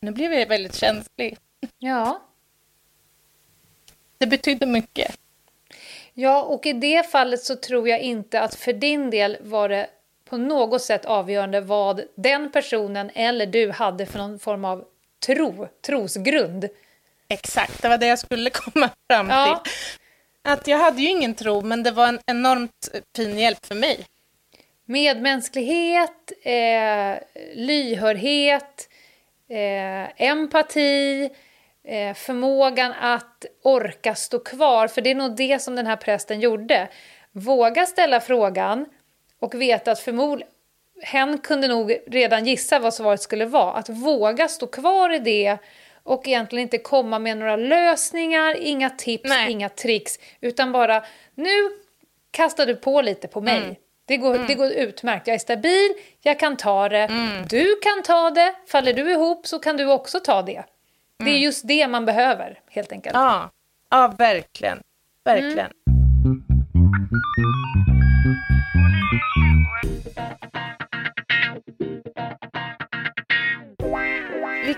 Nu 0.00 0.10
blev 0.10 0.32
jag 0.32 0.46
väldigt 0.46 0.74
känslig. 0.74 1.38
Ja. 1.78 2.22
Det 4.18 4.26
betydde 4.26 4.66
mycket. 4.66 5.16
Ja, 6.14 6.42
och 6.42 6.66
i 6.66 6.72
det 6.72 7.10
fallet 7.10 7.40
så 7.40 7.56
tror 7.56 7.88
jag 7.88 8.00
inte 8.00 8.40
att 8.40 8.54
för 8.54 8.72
din 8.72 9.10
del 9.10 9.36
var 9.40 9.68
det 9.68 9.90
på 10.24 10.36
något 10.36 10.82
sätt 10.82 11.04
avgörande 11.04 11.60
vad 11.60 12.02
den 12.14 12.52
personen 12.52 13.10
eller 13.14 13.46
du 13.46 13.70
hade 13.70 14.06
för 14.06 14.18
någon 14.18 14.38
form 14.38 14.64
av 14.64 14.84
tro, 15.26 15.68
trosgrund. 15.86 16.68
Exakt, 17.30 17.82
det 17.82 17.88
var 17.88 17.98
det 17.98 18.06
jag 18.06 18.18
skulle 18.18 18.50
komma 18.52 18.90
fram 19.10 19.26
till. 19.26 19.34
Ja. 19.34 19.62
Att 20.42 20.66
jag 20.66 20.78
hade 20.78 21.02
ju 21.02 21.08
ingen 21.08 21.34
tro, 21.34 21.60
men 21.62 21.82
det 21.82 21.90
var 21.90 22.08
en 22.08 22.20
enormt 22.26 22.88
fin 23.16 23.38
hjälp 23.38 23.66
för 23.66 23.74
mig. 23.74 24.06
Medmänsklighet, 24.84 26.32
eh, 26.42 27.18
lyhördhet, 27.54 28.88
eh, 29.48 30.22
empati, 30.22 31.30
eh, 31.84 32.14
förmågan 32.14 32.92
att 33.00 33.44
orka 33.62 34.14
stå 34.14 34.38
kvar. 34.38 34.88
För 34.88 35.00
det 35.00 35.10
är 35.10 35.14
nog 35.14 35.36
det 35.36 35.62
som 35.62 35.76
den 35.76 35.86
här 35.86 35.96
prästen 35.96 36.40
gjorde. 36.40 36.88
Våga 37.32 37.86
ställa 37.86 38.20
frågan 38.20 38.86
och 39.40 39.54
veta 39.54 39.92
att 39.92 40.00
förmodligen 40.00 40.52
hen 41.02 41.38
kunde 41.38 41.68
nog 41.68 41.98
redan 42.06 42.46
gissa 42.46 42.78
vad 42.78 42.94
svaret 42.94 43.20
skulle 43.20 43.46
vara. 43.46 43.72
Att 43.72 43.88
våga 43.88 44.48
stå 44.48 44.66
kvar 44.66 45.14
i 45.14 45.18
det 45.18 45.58
och 46.02 46.28
egentligen 46.28 46.62
inte 46.62 46.78
komma 46.78 47.18
med 47.18 47.38
några 47.38 47.56
lösningar, 47.56 48.56
inga 48.56 48.90
tips, 48.90 49.28
Nej. 49.28 49.52
inga 49.52 49.68
tricks, 49.68 50.18
utan 50.40 50.72
bara 50.72 51.04
nu 51.34 51.70
kastar 52.30 52.66
du 52.66 52.76
på 52.76 53.02
lite 53.02 53.28
på 53.28 53.40
mig. 53.40 53.58
Mm. 53.58 53.74
Det 54.04 54.16
går, 54.16 54.34
mm. 54.34 54.46
det 54.46 54.54
går 54.54 54.70
utmärkt. 54.70 55.26
Jag 55.26 55.34
är 55.34 55.38
stabil, 55.38 55.90
jag 56.22 56.40
kan 56.40 56.56
ta 56.56 56.88
det. 56.88 56.98
Mm. 56.98 57.46
Du 57.48 57.76
kan 57.82 58.02
ta 58.02 58.30
det. 58.30 58.54
Faller 58.66 58.92
du 58.92 59.12
ihop 59.12 59.46
så 59.46 59.58
kan 59.58 59.76
du 59.76 59.92
också 59.92 60.20
ta 60.20 60.42
det. 60.42 60.64
Det 61.18 61.24
är 61.24 61.28
mm. 61.28 61.42
just 61.42 61.68
det 61.68 61.88
man 61.88 62.04
behöver, 62.04 62.60
helt 62.70 62.92
enkelt. 62.92 63.14
Ja, 63.14 63.50
ja 63.90 64.14
verkligen. 64.18 64.80
Verkligen. 65.24 65.70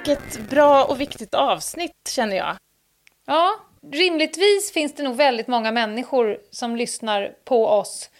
Vilket 0.04 0.50
bra 0.50 0.84
och 0.84 1.00
viktigt 1.00 1.34
avsnitt 1.34 2.08
känner 2.08 2.36
jag. 2.36 2.56
Ja, 3.26 3.54
rimligtvis 3.92 4.72
finns 4.72 4.94
det 4.94 5.02
nog 5.02 5.16
väldigt 5.16 5.46
många 5.46 5.72
människor 5.72 6.38
som 6.50 6.76
lyssnar 6.76 7.34
på 7.44 7.66
oss 7.66 8.10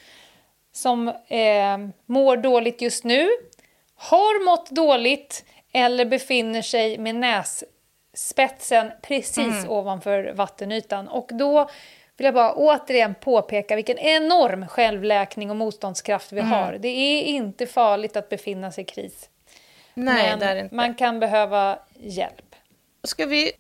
som 0.73 1.09
eh, 1.09 1.79
mår 2.07 2.37
dåligt 2.37 2.83
just 2.83 3.05
nu, 3.05 3.29
har 3.95 4.45
mått 4.45 4.71
dåligt 4.71 5.45
eller 5.73 6.05
befinner 6.05 6.63
sig 6.63 6.99
med 6.99 7.15
nässpetsen 7.15 8.91
precis 9.03 9.39
mm. 9.39 9.71
ovanför 9.71 10.33
vattenytan. 10.33 11.09
Och 11.09 11.31
då 11.33 11.71
vill 12.17 12.25
jag 12.25 12.35
bara 12.35 12.55
återigen 12.55 13.15
påpeka 13.15 13.77
vilken 13.77 13.99
enorm 13.99 14.69
självläkning 14.69 15.51
och 15.51 15.57
motståndskraft 15.57 16.33
vi 16.33 16.41
mm. 16.41 16.53
har. 16.53 16.79
Det 16.81 16.89
är 16.89 17.23
inte 17.23 17.67
farligt 17.67 18.17
att 18.17 18.29
befinna 18.29 18.73
sig 18.73 18.85
i 18.85 18.87
kris. 18.87 19.29
Nej, 19.95 20.31
Men 20.31 20.39
det 20.39 20.47
är 20.47 20.57
inte. 20.57 20.75
man 20.75 20.95
kan 20.95 21.21
behöva 21.21 21.79
hjälp. 22.01 22.55
Ska 23.05 23.27
vi 23.27 23.53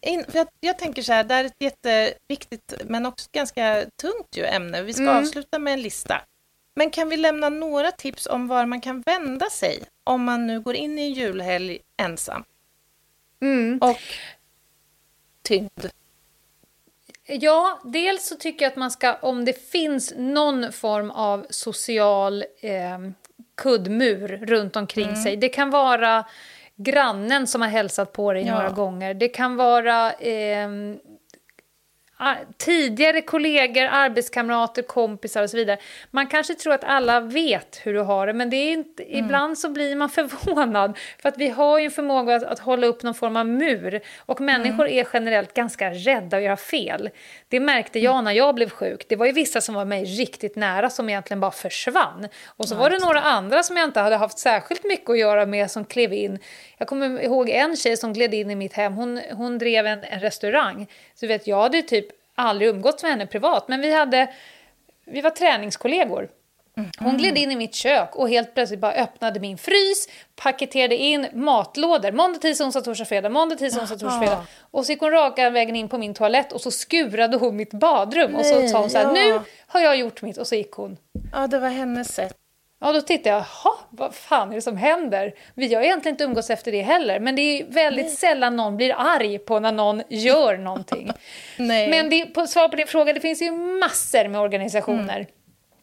in, 0.00 0.24
för 0.28 0.38
jag, 0.38 0.48
jag, 0.60 0.78
tänker 0.78 1.02
så 1.02 1.12
här, 1.12 1.24
det 1.24 1.34
är 1.34 1.44
ett 1.44 1.56
jätteviktigt 1.58 2.74
men 2.84 3.06
också 3.06 3.28
ganska 3.32 3.84
tungt 3.96 4.36
ju 4.36 4.44
ämne. 4.44 4.82
Vi 4.82 4.92
ska 4.92 5.02
mm. 5.02 5.16
avsluta 5.16 5.58
med 5.58 5.72
en 5.72 5.82
lista. 5.82 6.20
Men 6.74 6.90
kan 6.90 7.08
vi 7.08 7.16
lämna 7.16 7.48
några 7.48 7.92
tips 7.92 8.26
om 8.26 8.48
var 8.48 8.66
man 8.66 8.80
kan 8.80 9.00
vända 9.00 9.50
sig 9.50 9.82
om 10.04 10.24
man 10.24 10.46
nu 10.46 10.60
går 10.60 10.74
in 10.74 10.98
i 10.98 11.02
en 11.02 11.12
julhelg 11.12 11.78
ensam? 11.96 12.44
Mm. 13.40 13.78
Och 13.82 14.00
tyngd. 15.42 15.86
Ja, 17.26 17.80
dels 17.84 18.28
så 18.28 18.36
tycker 18.36 18.64
jag 18.64 18.70
att 18.70 18.76
man 18.76 18.90
ska, 18.90 19.14
om 19.14 19.44
det 19.44 19.70
finns 19.70 20.12
någon 20.16 20.72
form 20.72 21.10
av 21.10 21.46
social 21.50 22.44
eh, 22.60 22.98
kuddmur 23.56 24.28
runt 24.28 24.76
omkring 24.76 25.08
mm. 25.08 25.16
sig. 25.16 25.36
Det 25.36 25.48
kan 25.48 25.70
vara 25.70 26.24
grannen 26.76 27.46
som 27.46 27.62
har 27.62 27.68
hälsat 27.68 28.12
på 28.12 28.32
dig 28.32 28.46
ja. 28.46 28.54
några 28.54 28.70
gånger. 28.70 29.14
Det 29.14 29.28
kan 29.28 29.56
vara 29.56 30.12
eh, 30.12 30.68
tidigare 32.56 33.20
kollegor, 33.20 33.84
arbetskamrater, 33.84 34.82
kompisar 34.82 35.42
och 35.42 35.50
så 35.50 35.56
vidare. 35.56 35.78
Man 36.10 36.26
kanske 36.26 36.54
tror 36.54 36.72
att 36.72 36.84
alla 36.84 37.20
vet 37.20 37.80
hur 37.82 37.94
du 37.94 38.00
har 38.00 38.26
det, 38.26 38.32
men 38.32 38.50
det 38.50 38.56
är 38.56 38.72
inte, 38.72 39.02
mm. 39.02 39.24
ibland 39.24 39.58
så 39.58 39.68
blir 39.68 39.96
man 39.96 40.10
förvånad. 40.10 40.98
För 41.22 41.28
att 41.28 41.38
vi 41.38 41.48
har 41.48 41.78
ju 41.78 41.84
en 41.84 41.90
förmåga 41.90 42.36
att, 42.36 42.42
att 42.42 42.58
hålla 42.58 42.86
upp 42.86 43.02
någon 43.02 43.14
form 43.14 43.36
av 43.36 43.46
mur. 43.46 44.00
Och 44.18 44.40
människor 44.40 44.86
mm. 44.86 44.98
är 44.98 45.08
generellt 45.12 45.54
ganska 45.54 45.90
rädda 45.90 46.36
att 46.36 46.42
göra 46.42 46.56
fel. 46.56 47.10
Det 47.48 47.60
märkte 47.60 47.98
jag 47.98 48.24
när 48.24 48.32
jag 48.32 48.54
blev 48.54 48.70
sjuk. 48.70 49.06
Det 49.08 49.16
var 49.16 49.26
ju 49.26 49.32
vissa 49.32 49.60
som 49.60 49.74
var 49.74 49.84
mig 49.84 50.04
riktigt 50.04 50.56
nära 50.56 50.90
som 50.90 51.08
egentligen 51.08 51.40
bara 51.40 51.50
försvann. 51.50 52.28
Och 52.46 52.68
så 52.68 52.74
var 52.74 52.90
det 52.90 52.98
några 52.98 53.20
andra 53.20 53.62
som 53.62 53.76
jag 53.76 53.84
inte 53.84 54.00
hade 54.00 54.16
haft 54.16 54.38
särskilt 54.38 54.84
mycket 54.84 55.10
att 55.10 55.18
göra 55.18 55.46
med 55.46 55.70
som 55.70 55.84
klev 55.84 56.12
in. 56.12 56.38
Jag 56.78 56.88
kommer 56.88 57.22
ihåg 57.22 57.48
en 57.48 57.76
tjej 57.76 57.96
som 57.96 58.12
gled 58.12 58.34
in 58.34 58.50
i 58.50 58.54
mitt 58.54 58.72
hem. 58.72 58.94
Hon, 58.94 59.20
hon 59.32 59.58
drev 59.58 59.86
en, 59.86 60.04
en 60.04 60.20
restaurang. 60.20 60.86
Så 61.14 61.26
vet, 61.26 61.46
jag 61.46 61.62
hade 61.62 61.82
typ 61.82 62.05
aldrig 62.36 62.70
umgåtts 62.70 63.02
med 63.02 63.12
henne 63.12 63.26
privat, 63.26 63.68
men 63.68 63.80
vi, 63.80 63.92
hade, 63.92 64.30
vi 65.06 65.20
var 65.20 65.30
träningskollegor. 65.30 66.28
Hon 66.98 67.16
gled 67.16 67.38
in 67.38 67.52
i 67.52 67.56
mitt 67.56 67.74
kök 67.74 68.16
och 68.16 68.28
helt 68.28 68.54
plötsligt 68.54 68.80
bara 68.80 68.92
öppnade 68.92 69.40
min 69.40 69.58
frys, 69.58 70.08
paketerade 70.34 70.96
in 70.96 71.26
matlådor. 71.32 72.12
Måndag, 72.12 72.38
tisdag, 72.38 72.64
onsdag, 72.64 72.80
torsdag, 72.80 73.04
fredag. 73.04 73.28
Måndag, 73.28 73.56
tisdag, 73.56 73.80
onsdag, 73.80 73.98
torsdag, 73.98 74.18
fredag. 74.18 74.46
Och 74.60 74.86
så 74.86 74.92
gick 74.92 75.00
hon 75.00 75.10
raka 75.10 75.50
vägen 75.50 75.76
in 75.76 75.88
på 75.88 75.98
min 75.98 76.14
toalett 76.14 76.52
och 76.52 76.60
så 76.60 76.70
skurade 76.70 77.36
hon 77.36 77.56
mitt 77.56 77.72
badrum. 77.72 78.30
Nej, 78.30 78.40
och 78.40 78.46
så 78.46 78.68
sa 78.68 78.80
hon 78.80 78.90
så 78.90 78.98
här, 78.98 79.04
ja. 79.04 79.12
nu 79.12 79.40
har 79.66 79.80
jag 79.80 79.96
gjort 79.96 80.22
mitt. 80.22 80.38
Och 80.38 80.46
så 80.46 80.54
gick 80.54 80.72
hon. 80.72 80.96
Ja, 81.32 81.46
det 81.46 81.58
var 81.58 81.68
hennes 81.68 82.14
sätt. 82.14 82.36
Ja, 82.78 82.92
då 82.92 83.00
tittade 83.00 83.28
jag, 83.28 83.38
jaha, 83.38 83.74
vad 83.90 84.14
fan 84.14 84.50
är 84.50 84.54
det 84.54 84.62
som 84.62 84.76
händer? 84.76 85.34
Vi 85.54 85.74
har 85.74 85.82
egentligen 85.82 86.14
inte 86.14 86.24
umgås 86.24 86.50
efter 86.50 86.72
det 86.72 86.82
heller, 86.82 87.20
men 87.20 87.36
det 87.36 87.42
är 87.42 87.66
väldigt 87.66 88.06
Nej. 88.06 88.16
sällan 88.16 88.56
någon 88.56 88.76
blir 88.76 88.94
arg 88.98 89.38
på 89.38 89.60
när 89.60 89.72
någon 89.72 90.02
gör 90.08 90.56
någonting. 90.64 91.12
Men 91.56 92.10
det, 92.10 92.26
på 92.26 92.46
svar 92.46 92.68
på 92.68 92.76
din 92.76 92.86
fråga, 92.86 93.12
det 93.12 93.20
finns 93.20 93.42
ju 93.42 93.50
massor 93.52 94.28
med 94.28 94.40
organisationer 94.40 95.16
mm. 95.16 95.26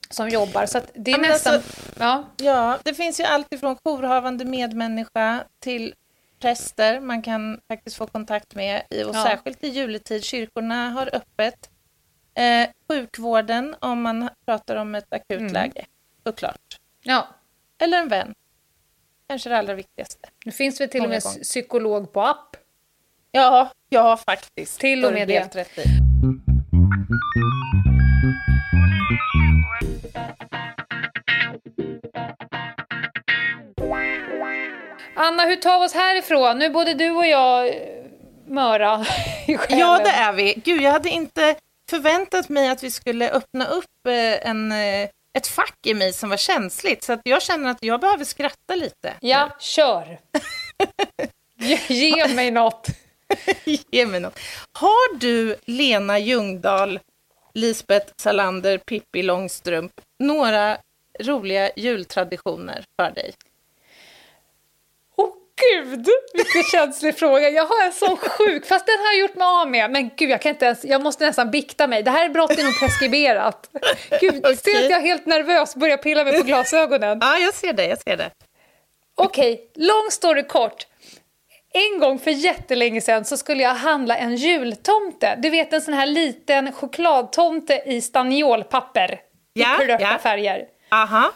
som 0.10 0.30
jobbar, 0.30 0.66
så 0.66 0.80
det 0.94 1.12
är 1.12 1.16
ja, 1.16 1.22
nästan... 1.22 1.54
Alltså, 1.54 1.82
ja. 2.00 2.24
ja, 2.38 2.78
det 2.84 2.94
finns 2.94 3.20
ju 3.20 3.24
allt 3.24 3.54
ifrån 3.54 3.78
jourhavande 3.84 4.46
medmänniska 4.46 5.44
till 5.60 5.94
präster 6.40 7.00
man 7.00 7.22
kan 7.22 7.60
faktiskt 7.68 7.98
få 7.98 8.08
kontakt 8.08 8.56
med, 8.56 8.82
och 8.90 9.16
ja. 9.16 9.24
särskilt 9.24 9.64
i 9.64 9.68
juletid. 9.68 10.24
Kyrkorna 10.24 10.90
har 10.90 11.16
öppet. 11.16 11.70
Eh, 12.36 12.70
sjukvården 12.88 13.76
om 13.80 14.02
man 14.02 14.30
pratar 14.46 14.76
om 14.76 14.96
ett 14.96 15.14
akutläge, 15.14 15.80
mm. 15.80 15.88
såklart. 16.26 16.83
Ja. 17.04 17.28
Eller 17.82 17.98
en 17.98 18.08
vän. 18.08 18.34
Kanske 19.30 19.50
det 19.50 19.58
allra 19.58 19.74
viktigaste. 19.74 20.30
Nu 20.46 20.52
finns 20.52 20.78
det 20.78 20.88
till 20.88 21.02
Många 21.02 21.08
och 21.08 21.14
med 21.14 21.24
gånger. 21.24 21.44
psykolog 21.44 22.14
på 22.14 22.22
app. 22.22 22.56
Ja, 23.32 23.72
ja 23.90 24.18
faktiskt. 24.18 24.80
Till 24.80 25.06
och 25.06 25.14
med 25.14 25.28
det. 25.28 25.40
Helt 25.40 25.56
rätt 25.56 25.78
i. 25.78 25.84
Anna, 35.16 35.44
hur 35.44 35.56
tar 35.56 35.80
vi 35.80 35.86
oss 35.86 35.94
härifrån? 35.94 36.60
Nu 36.60 36.66
är 36.66 36.70
både 36.70 36.94
du 36.94 37.12
och 37.12 37.26
jag 37.26 37.68
eh, 37.68 37.74
möra 38.48 39.06
i 39.48 39.58
själen. 39.58 39.80
Ja, 39.80 40.00
det 40.04 40.10
är 40.10 40.34
vi. 40.34 40.54
Gud, 40.66 40.82
jag 40.82 40.92
hade 40.92 41.10
inte 41.10 41.56
förväntat 41.90 42.50
mig 42.50 42.70
att 42.70 42.84
vi 42.84 42.92
skulle 42.92 43.30
öppna 43.32 43.66
upp 43.66 44.08
eh, 44.08 44.50
en 44.50 44.72
eh, 44.72 45.10
ett 45.38 45.48
fack 45.48 45.78
i 45.86 45.94
mig 45.94 46.14
som 46.14 46.30
var 46.30 46.38
känsligt. 46.38 47.04
Så 47.04 47.14
att 47.14 47.22
jag 47.24 47.42
känner 47.42 47.72
att 47.72 47.84
jag 47.84 48.02
behöver 48.02 48.26
skratta 48.26 48.76
lite. 48.76 49.14
Ja, 49.22 49.58
kör! 49.60 50.20
ge, 51.60 51.80
ge 51.90 52.28
mig 52.28 52.52
något. 52.52 52.88
ge 53.92 54.06
mig 54.06 54.20
något. 54.20 54.40
Har 54.80 55.18
du, 55.18 55.56
Lena 55.66 56.20
Ljungdahl, 56.20 57.00
Lisbeth 57.54 58.14
Salander, 58.18 58.78
Pippi 58.78 59.24
Långstrump, 59.24 59.92
några 60.20 60.78
roliga 61.20 61.72
jultraditioner 61.76 62.86
för 63.02 63.12
dig? 63.12 63.34
Gud, 65.56 66.08
vilken 66.34 66.64
känslig 66.64 67.18
fråga. 67.18 67.50
Jag 67.50 67.66
har 67.66 67.86
en 67.86 67.94
sån 67.94 68.18
sjuk, 68.18 68.66
fast 68.66 68.86
den 68.86 69.00
har 69.00 69.06
jag 69.06 69.20
gjort 69.20 69.36
mig 69.36 69.46
av 69.46 69.70
med. 69.70 69.92
Men 69.92 70.10
gud, 70.16 70.30
jag 70.30 70.42
kan 70.42 70.50
inte 70.50 70.66
ens, 70.66 70.86
jag 70.86 71.04
måste 71.04 71.26
nästan 71.26 71.52
bikta 71.52 71.88
mig. 71.88 72.04
Det 72.04 72.12
här 72.12 72.30
brottet 72.30 72.60
är 72.60 72.64
nog 72.64 72.80
preskriberat. 72.80 73.70
Gud, 74.22 74.36
okay. 74.40 74.56
ser 74.56 74.84
att 74.84 74.90
jag 74.90 75.00
är 75.00 75.02
helt 75.02 75.26
nervös 75.26 75.76
börjar 75.76 75.98
pilla 75.98 76.24
mig 76.24 76.38
på 76.38 76.44
glasögonen. 76.46 77.18
Ja, 77.22 77.38
jag 77.38 77.54
ser 77.54 77.74
det, 77.74 77.86
jag 77.86 78.02
ser 78.02 78.18
det. 78.18 78.30
Okej, 79.16 79.54
okay, 79.54 79.86
lång 79.86 80.12
story 80.12 80.44
kort. 80.44 80.88
En 81.74 82.00
gång 82.00 82.20
för 82.20 82.32
jättelänge 82.32 83.02
sedan 83.02 83.26
så 83.26 83.38
skulle 83.38 83.64
jag 83.64 83.76
handla 83.76 84.18
en 84.18 84.36
jultomte. 84.36 85.36
Du 85.42 85.50
vet 85.50 85.74
en 85.74 85.82
sån 85.82 85.94
här 85.94 86.06
liten 86.06 86.72
chokladtomte 86.72 87.84
i 87.86 88.02
staniolpapper. 88.02 89.20
Ja, 89.54 89.84
i 89.84 89.88
röda 89.88 90.02
ja. 90.02 90.20
färger. 90.24 90.66
Aha. 90.92 91.32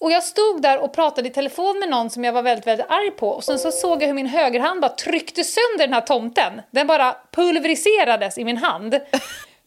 Och 0.00 0.12
jag 0.12 0.24
stod 0.24 0.62
där 0.62 0.78
och 0.78 0.92
pratade 0.92 1.28
i 1.28 1.32
telefon 1.32 1.78
med 1.78 1.88
någon 1.88 2.10
som 2.10 2.24
jag 2.24 2.32
var 2.32 2.42
väldigt, 2.42 2.66
väldigt 2.66 2.86
arg 2.88 3.10
på 3.10 3.28
och 3.28 3.44
sen 3.44 3.58
så 3.58 3.70
såg 3.70 4.02
jag 4.02 4.06
hur 4.06 4.14
min 4.14 4.26
högerhand 4.26 4.80
bara 4.80 4.88
tryckte 4.88 5.44
sönder 5.44 5.86
den 5.86 5.92
här 5.92 6.00
tomten. 6.00 6.62
Den 6.70 6.86
bara 6.86 7.16
pulveriserades 7.32 8.38
i 8.38 8.44
min 8.44 8.56
hand. 8.56 9.00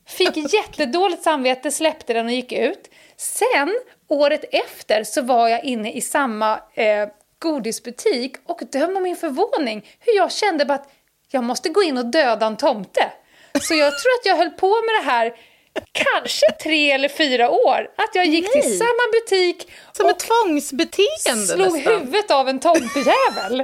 Fick 0.08 0.38
jättedåligt 0.54 1.24
samvete, 1.24 1.72
släppte 1.72 2.14
den 2.14 2.26
och 2.26 2.32
gick 2.32 2.52
ut. 2.52 2.90
Sen, 3.18 3.80
året 4.08 4.44
efter, 4.52 5.04
så 5.04 5.22
var 5.22 5.48
jag 5.48 5.64
inne 5.64 5.92
i 5.92 6.02
samma 6.02 6.60
eh, 6.74 7.10
godisbutik 7.40 8.36
och 8.46 8.62
döm 8.72 8.98
om 8.98 9.04
min 9.04 9.16
förvåning 9.16 9.86
hur 10.00 10.16
jag 10.16 10.32
kände 10.32 10.66
bara 10.66 10.74
att 10.74 10.92
jag 11.32 11.44
måste 11.44 11.70
gå 11.70 11.84
in 11.84 11.98
och 11.98 12.06
döda 12.06 12.46
en 12.46 12.58
tomte. 12.58 13.12
Så 13.62 13.74
jag 13.74 14.00
tror 14.00 14.12
att 14.20 14.26
jag 14.26 14.38
höll 14.38 14.50
på 14.50 14.68
med 14.68 14.96
det 15.00 15.12
här 15.12 15.34
kanske 15.92 16.52
tre 16.64 16.92
eller 16.92 17.10
fyra 17.10 17.50
år. 17.50 17.88
Att 17.96 18.16
jag 18.16 18.26
gick 18.26 18.48
Nej. 18.54 18.62
till 18.64 18.78
samma 18.78 19.12
butik 19.14 19.72
Som 19.92 20.10
ett 20.10 20.20
tvångsbeteende 20.20 21.48
slog 21.48 21.74
nästan. 21.74 21.94
huvudet 21.94 22.32
av 22.32 22.50
en 22.50 22.60
tomtejävel. 22.60 23.64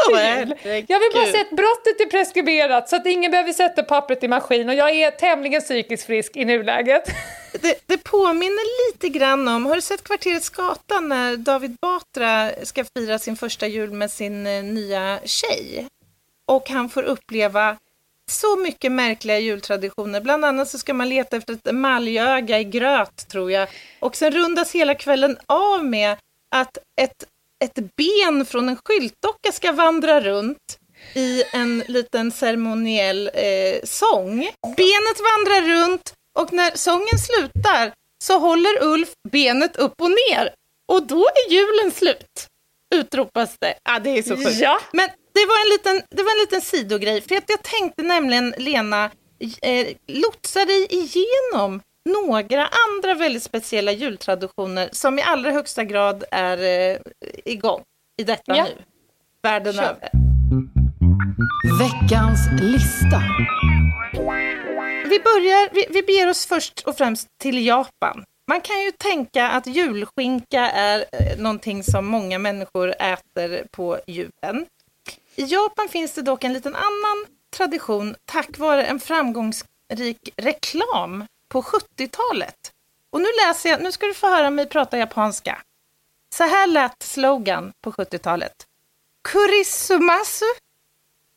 jag 0.86 1.00
vill 1.00 1.10
bara 1.14 1.26
säga 1.26 1.40
att 1.40 1.56
brottet 1.56 2.00
är 2.00 2.10
preskriberat 2.10 2.88
så 2.88 2.96
att 2.96 3.06
ingen 3.06 3.30
behöver 3.30 3.52
sätta 3.52 3.82
pappret 3.82 4.24
i 4.24 4.28
maskin 4.28 4.68
och 4.68 4.74
jag 4.74 4.90
är 4.90 5.10
tämligen 5.10 5.60
psykiskt 5.60 6.06
frisk 6.06 6.36
i 6.36 6.44
nuläget. 6.44 7.04
Det, 7.62 7.80
det 7.86 7.98
påminner 7.98 8.92
lite 8.92 9.08
grann 9.08 9.48
om, 9.48 9.66
har 9.66 9.74
du 9.76 9.80
sett 9.80 10.04
Kvarteret 10.04 10.44
Skatan 10.44 11.08
när 11.08 11.36
David 11.36 11.76
Batra 11.80 12.50
ska 12.62 12.84
fira 12.96 13.18
sin 13.18 13.36
första 13.36 13.66
jul 13.66 13.92
med 13.92 14.10
sin 14.10 14.46
eh, 14.46 14.62
nya 14.62 15.18
tjej? 15.24 15.86
Och 16.46 16.70
han 16.70 16.88
får 16.88 17.02
uppleva 17.02 17.76
så 18.30 18.56
mycket 18.56 18.92
märkliga 18.92 19.38
jultraditioner. 19.38 20.20
Bland 20.20 20.44
annat 20.44 20.68
så 20.68 20.78
ska 20.78 20.94
man 20.94 21.08
leta 21.08 21.36
efter 21.36 21.54
ett 21.54 21.66
emaljöga 21.66 22.60
i 22.60 22.64
gröt, 22.64 23.28
tror 23.28 23.52
jag. 23.52 23.68
Och 24.00 24.16
sen 24.16 24.32
rundas 24.32 24.72
hela 24.72 24.94
kvällen 24.94 25.38
av 25.46 25.84
med 25.84 26.16
att 26.54 26.78
ett, 27.00 27.24
ett 27.64 27.96
ben 27.96 28.44
från 28.44 28.68
en 28.68 28.76
skyltdocka 28.84 29.52
ska 29.52 29.72
vandra 29.72 30.20
runt 30.20 30.78
i 31.14 31.42
en 31.52 31.82
liten 31.88 32.30
ceremoniell 32.30 33.30
eh, 33.34 33.80
sång. 33.84 34.36
Benet 34.76 35.20
vandrar 35.30 35.68
runt 35.68 36.12
och 36.38 36.52
när 36.52 36.70
sången 36.76 37.18
slutar 37.18 37.92
så 38.24 38.38
håller 38.38 38.84
Ulf 38.84 39.08
benet 39.30 39.76
upp 39.76 39.94
och 40.02 40.10
ner. 40.10 40.54
Och 40.88 41.06
då 41.06 41.26
är 41.26 41.52
julen 41.52 41.90
slut, 41.90 42.46
utropas 42.94 43.56
det. 43.60 43.74
Ja, 43.84 43.98
det 43.98 44.18
är 44.18 44.22
så 44.22 44.36
sjukt. 44.36 44.60
Ja. 44.60 44.80
Men 44.92 45.08
det 45.32 45.46
var 45.46 45.64
en 45.64 45.70
liten, 45.70 46.16
det 46.16 46.22
var 46.22 46.32
en 46.32 46.40
liten 46.40 46.60
sidogrej, 46.60 47.20
för 47.20 47.36
att 47.36 47.50
jag 47.50 47.62
tänkte 47.62 48.02
nämligen, 48.02 48.54
Lena, 48.58 49.10
eh, 49.62 49.86
lotsa 50.06 50.64
dig 50.64 50.86
igenom 50.90 51.82
några 52.04 52.68
andra 52.88 53.14
väldigt 53.14 53.42
speciella 53.42 53.92
jultraditioner 53.92 54.88
som 54.92 55.18
i 55.18 55.22
allra 55.22 55.50
högsta 55.50 55.84
grad 55.84 56.24
är 56.30 56.58
eh, 56.58 56.98
igång 57.44 57.82
i 58.20 58.24
detta 58.24 58.56
ja. 58.56 58.64
nu, 58.64 58.84
världen 59.42 59.74
Kör. 59.74 59.82
över. 59.82 60.10
Veckans 61.78 62.40
lista. 62.60 63.22
Vi 65.04 65.20
börjar, 65.20 65.74
vi, 65.74 65.86
vi 65.90 66.02
beger 66.02 66.28
oss 66.28 66.46
först 66.46 66.82
och 66.86 66.96
främst 66.96 67.28
till 67.40 67.66
Japan. 67.66 68.24
Man 68.48 68.60
kan 68.60 68.82
ju 68.82 68.90
tänka 68.90 69.48
att 69.48 69.66
julskinka 69.66 70.70
är 70.70 71.04
eh, 71.12 71.38
någonting 71.38 71.82
som 71.82 72.06
många 72.06 72.38
människor 72.38 72.88
äter 72.88 73.66
på 73.70 73.98
julen. 74.06 74.66
I 75.40 75.44
Japan 75.44 75.88
finns 75.88 76.12
det 76.12 76.22
dock 76.22 76.44
en 76.44 76.52
liten 76.52 76.74
annan 76.74 77.26
tradition 77.50 78.16
tack 78.24 78.58
vare 78.58 78.84
en 78.84 79.00
framgångsrik 79.00 80.30
reklam 80.36 81.24
på 81.48 81.62
70-talet. 81.62 82.72
Och 83.10 83.20
nu 83.20 83.26
läser 83.46 83.70
jag, 83.70 83.82
nu 83.82 83.92
ska 83.92 84.06
du 84.06 84.14
få 84.14 84.28
höra 84.28 84.50
mig 84.50 84.66
prata 84.66 84.98
japanska. 84.98 85.62
Så 86.34 86.44
här 86.44 86.66
lät 86.66 87.02
slogan 87.02 87.72
på 87.80 87.92
70-talet. 87.92 88.52
Kurisumasu 89.22 90.44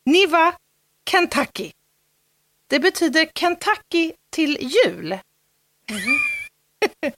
Niva 0.06 0.54
Kentucky. 1.10 1.72
Det 2.68 2.80
betyder 2.80 3.30
Kentucky 3.36 4.14
till 4.30 4.58
jul. 4.62 5.12
Mm. 5.12 6.20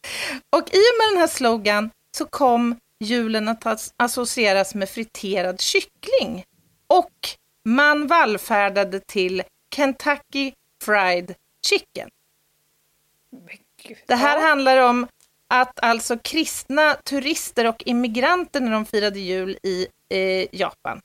och 0.49 0.69
i 0.73 0.79
och 0.79 0.97
med 0.97 1.07
den 1.11 1.17
här 1.17 1.27
slogan 1.27 1.89
så 2.17 2.25
kom 2.25 2.75
julen 2.99 3.47
att 3.47 3.93
associeras 3.97 4.75
med 4.75 4.89
friterad 4.89 5.61
kyckling 5.61 6.45
och 6.99 7.29
man 7.65 8.07
vallfärdade 8.07 8.99
till 8.99 9.43
Kentucky 9.75 10.51
Fried 10.83 11.35
Chicken. 11.67 12.09
Det 14.07 14.15
här 14.15 14.41
handlar 14.41 14.89
om 14.89 15.07
att 15.47 15.79
alltså 15.79 16.17
kristna 16.17 16.93
turister 16.93 17.67
och 17.67 17.83
immigranter 17.85 18.59
när 18.61 18.71
de 18.71 18.85
firade 18.85 19.19
jul 19.19 19.57
i 19.63 19.87
eh, 20.09 20.47
Japan 20.51 21.01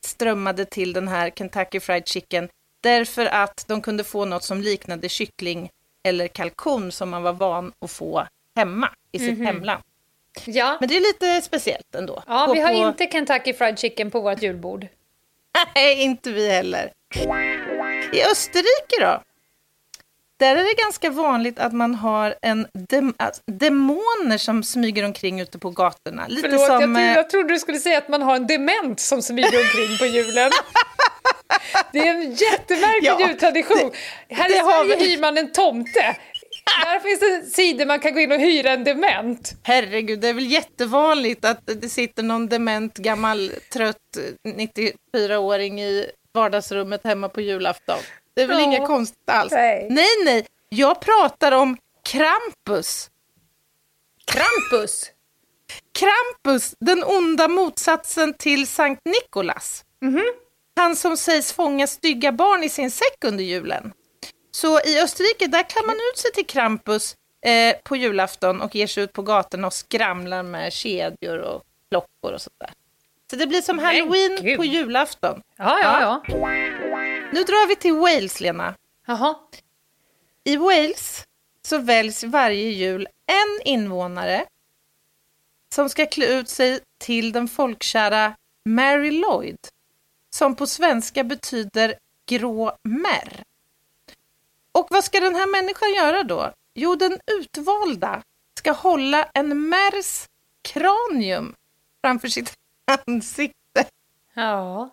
strömmade 0.00 0.64
till 0.64 0.92
den 0.92 1.08
här 1.08 1.30
Kentucky 1.30 1.80
Fried 1.80 2.08
Chicken 2.08 2.48
därför 2.80 3.26
att 3.26 3.64
de 3.68 3.82
kunde 3.82 4.04
få 4.04 4.24
något 4.24 4.44
som 4.44 4.60
liknade 4.60 5.08
kyckling 5.08 5.70
eller 6.02 6.28
kalkon 6.28 6.92
som 6.92 7.10
man 7.10 7.22
var 7.22 7.32
van 7.32 7.72
att 7.80 7.90
få 7.90 8.26
hemma 8.56 8.88
i 9.12 9.18
sitt 9.18 9.28
mm 9.28 9.40
-hmm. 9.40 9.46
hemland. 9.46 9.82
Ja. 10.46 10.76
Men 10.80 10.88
det 10.88 10.96
är 10.96 11.00
lite 11.00 11.46
speciellt 11.46 11.94
ändå. 11.94 12.22
Ja, 12.26 12.50
vi 12.54 12.60
har 12.60 12.72
på... 12.72 12.88
inte 12.88 13.06
Kentucky 13.12 13.52
Fried 13.52 13.78
Chicken 13.78 14.10
på 14.10 14.20
vårt 14.20 14.42
julbord. 14.42 14.86
Nej, 15.74 16.02
inte 16.02 16.30
vi 16.30 16.48
heller. 16.48 16.92
I 18.12 18.22
Österrike 18.24 19.00
då? 19.00 19.22
Där 20.38 20.56
är 20.56 20.64
det 20.64 20.82
ganska 20.82 21.10
vanligt 21.10 21.58
att 21.58 21.72
man 21.72 21.94
har 21.94 22.34
en 22.42 22.66
dem 22.72 23.14
alltså, 23.18 23.42
demoner 23.46 24.38
som 24.38 24.62
smyger 24.62 25.04
omkring 25.04 25.40
ute 25.40 25.58
på 25.58 25.70
gatorna. 25.70 26.26
Lite 26.28 26.48
Förlåt, 26.48 26.66
som, 26.66 26.96
jag, 26.96 27.16
jag 27.16 27.30
trodde 27.30 27.54
du 27.54 27.58
skulle 27.58 27.78
säga 27.78 27.98
att 27.98 28.08
man 28.08 28.22
har 28.22 28.36
en 28.36 28.46
dement 28.46 29.00
som 29.00 29.22
smyger 29.22 29.60
omkring 29.60 29.98
på 29.98 30.06
julen. 30.06 30.50
Det 31.92 31.98
är 31.98 32.14
en 32.14 32.34
jättemärklig 32.34 33.08
ja, 33.08 33.28
jultradition. 33.28 33.90
Här 34.28 34.50
i 34.50 34.52
Sverige 34.52 35.10
hyr 35.10 35.20
man 35.20 35.38
en 35.38 35.52
tomte. 35.52 36.16
Där 36.84 37.00
finns 37.00 37.20
det 37.20 37.56
sidor 37.56 37.86
man 37.86 38.00
kan 38.00 38.14
gå 38.14 38.20
in 38.20 38.32
och 38.32 38.38
hyra 38.38 38.70
en 38.70 38.84
dement. 38.84 39.52
Herregud, 39.62 40.20
det 40.20 40.28
är 40.28 40.34
väl 40.34 40.50
jättevanligt 40.50 41.44
att 41.44 41.60
det 41.66 41.88
sitter 41.88 42.22
någon 42.22 42.48
dement 42.48 42.96
gammal 42.96 43.52
trött 43.72 43.96
94-åring 44.48 45.80
i 45.80 46.10
vardagsrummet 46.32 47.04
hemma 47.04 47.28
på 47.28 47.40
julafton. 47.40 47.98
Det 48.34 48.42
är 48.42 48.46
väl 48.46 48.58
ja. 48.58 48.64
inget 48.64 48.86
konstigt 48.86 49.30
alls. 49.30 49.52
Nej. 49.52 49.86
nej, 49.90 50.24
nej. 50.24 50.46
Jag 50.68 51.00
pratar 51.00 51.52
om 51.52 51.76
Krampus. 52.02 53.10
Krampus? 54.24 55.10
Krampus, 55.92 56.74
den 56.80 57.04
onda 57.04 57.48
motsatsen 57.48 58.34
till 58.34 58.66
Sankt 58.66 59.02
Nikolas. 59.04 59.84
Mm 60.02 60.18
-hmm. 60.18 60.28
Han 60.76 60.96
som 60.96 61.16
sägs 61.16 61.52
fånga 61.52 61.86
stygga 61.86 62.32
barn 62.32 62.64
i 62.64 62.68
sin 62.68 62.90
säck 62.90 63.24
under 63.24 63.44
julen. 63.44 63.92
Så 64.60 64.80
i 64.80 65.00
Österrike, 65.00 65.46
där 65.46 65.62
klär 65.62 65.86
man 65.86 65.96
ut 65.96 66.18
sig 66.18 66.32
till 66.32 66.46
Krampus 66.46 67.14
eh, 67.46 67.76
på 67.84 67.96
julafton 67.96 68.60
och 68.60 68.74
ger 68.74 68.86
sig 68.86 69.04
ut 69.04 69.12
på 69.12 69.22
gatorna 69.22 69.66
och 69.66 69.72
skramlar 69.72 70.42
med 70.42 70.72
kedjor 70.72 71.38
och 71.38 71.62
klockor 71.90 72.32
och 72.32 72.42
sådär. 72.42 72.72
Så 73.30 73.36
det 73.36 73.46
blir 73.46 73.62
som 73.62 73.78
halloween 73.78 74.56
på 74.56 74.64
julafton. 74.64 75.42
Ja, 75.56 75.78
ja, 75.82 76.00
ja. 76.00 76.22
Nu 77.32 77.42
drar 77.42 77.68
vi 77.68 77.76
till 77.76 77.94
Wales, 77.94 78.40
Lena. 78.40 78.74
Jaha. 79.06 79.34
I 80.44 80.56
Wales 80.56 81.24
så 81.66 81.78
väljs 81.78 82.24
varje 82.24 82.70
jul 82.70 83.08
en 83.26 83.72
invånare 83.72 84.44
som 85.74 85.88
ska 85.88 86.06
klä 86.06 86.26
ut 86.26 86.48
sig 86.48 86.80
till 86.98 87.32
den 87.32 87.48
folkkära 87.48 88.34
Mary 88.68 89.10
Lloyd, 89.10 89.58
som 90.36 90.56
på 90.56 90.66
svenska 90.66 91.24
betyder 91.24 91.94
grå 92.26 92.76
märr. 92.84 93.42
Och 94.72 94.86
vad 94.90 95.04
ska 95.04 95.20
den 95.20 95.34
här 95.34 95.46
människan 95.46 95.92
göra 95.92 96.22
då? 96.22 96.52
Jo, 96.74 96.94
den 96.94 97.18
utvalda 97.40 98.22
ska 98.58 98.72
hålla 98.72 99.24
en 99.34 99.68
märs 99.68 100.26
kranium 100.62 101.54
framför 102.02 102.28
sitt 102.28 102.52
ansikte. 103.06 103.84
Ja. 104.34 104.90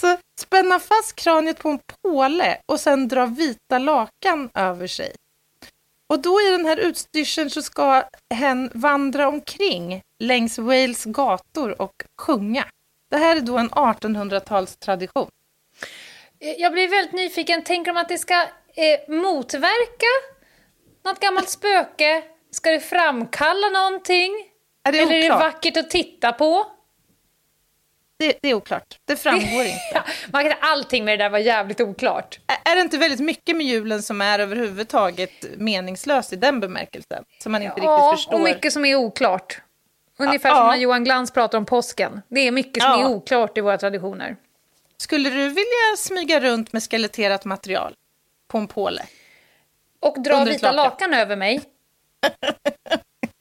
Så 0.00 0.16
spänna 0.40 0.80
fast 0.80 1.16
kraniet 1.16 1.58
på 1.58 1.68
en 1.68 1.80
påle 2.02 2.58
och 2.66 2.80
sen 2.80 3.08
dra 3.08 3.26
vita 3.26 3.78
lakan 3.78 4.50
över 4.54 4.86
sig. 4.86 5.12
Och 6.06 6.18
då 6.18 6.40
i 6.40 6.50
den 6.50 6.66
här 6.66 6.76
utstyrseln 6.76 7.50
så 7.50 7.62
ska 7.62 8.02
hen 8.34 8.70
vandra 8.74 9.28
omkring 9.28 10.02
längs 10.18 10.58
Wales 10.58 11.04
gator 11.04 11.82
och 11.82 12.04
sjunga. 12.20 12.64
Det 13.08 13.16
här 13.16 13.36
är 13.36 13.40
då 13.40 13.58
en 13.58 13.70
1800-talstradition. 13.70 15.28
Jag 16.38 16.72
blir 16.72 16.88
väldigt 16.88 17.12
nyfiken. 17.12 17.64
Tänker 17.64 17.92
de 17.92 18.00
att 18.00 18.08
det 18.08 18.18
ska 18.18 18.46
eh, 18.76 19.14
motverka 19.14 20.06
något 21.04 21.20
gammalt 21.20 21.48
spöke? 21.50 22.22
Ska 22.50 22.70
det 22.70 22.80
framkalla 22.80 23.68
någonting? 23.68 24.32
Är 24.84 24.92
det 24.92 24.98
Eller 24.98 25.12
är 25.12 25.20
det 25.22 25.26
oklart? 25.26 25.40
vackert 25.54 25.76
att 25.76 25.90
titta 25.90 26.32
på? 26.32 26.66
Det, 28.18 28.38
det 28.42 28.48
är 28.48 28.54
oklart. 28.54 28.98
Det 29.04 29.16
framgår 29.16 29.62
inte. 29.64 29.78
Ja, 29.94 30.02
man 30.32 30.44
kan, 30.44 30.52
allting 30.60 31.04
med 31.04 31.18
det 31.18 31.24
där 31.24 31.30
var 31.30 31.38
jävligt 31.38 31.80
oklart. 31.80 32.38
Är 32.64 32.74
det 32.74 32.80
inte 32.80 32.98
väldigt 32.98 33.20
mycket 33.20 33.56
med 33.56 33.66
julen 33.66 34.02
som 34.02 34.20
är 34.20 34.38
överhuvudtaget 34.38 35.30
meningslöst 35.56 36.32
i 36.32 36.36
den 36.36 36.60
bemärkelsen? 36.60 37.24
Som 37.42 37.52
man 37.52 37.62
inte 37.62 37.74
Ja, 37.76 37.82
riktigt 37.92 38.18
förstår? 38.18 38.34
och 38.34 38.40
mycket 38.40 38.72
som 38.72 38.84
är 38.84 38.94
oklart. 38.96 39.60
Ungefär 40.18 40.48
Ja, 40.48 40.54
som 40.54 40.64
ja. 40.64 40.70
när 40.72 40.76
Johan 40.78 41.04
Glans 41.04 41.30
pratar 41.30 41.58
om 41.58 41.64
påsken. 41.66 42.22
Det 42.28 42.40
är 42.40 42.50
mycket 42.52 42.82
som 42.82 42.92
Ja. 42.92 43.00
är 43.00 43.06
oklart 43.14 43.58
i 43.58 43.60
våra 43.60 43.78
traditioner. 43.78 44.36
Skulle 44.96 45.30
du 45.30 45.48
vilja 45.48 45.96
smyga 45.98 46.40
runt 46.40 46.72
med 46.72 46.82
skeletterat 46.90 47.44
material 47.44 47.94
på 48.52 48.58
en 48.58 48.66
påle? 48.66 49.02
Och 50.00 50.22
dra 50.22 50.44
vita 50.44 50.72
lakan. 50.72 50.90
lakan 50.90 51.14
över 51.14 51.36
mig. 51.36 51.62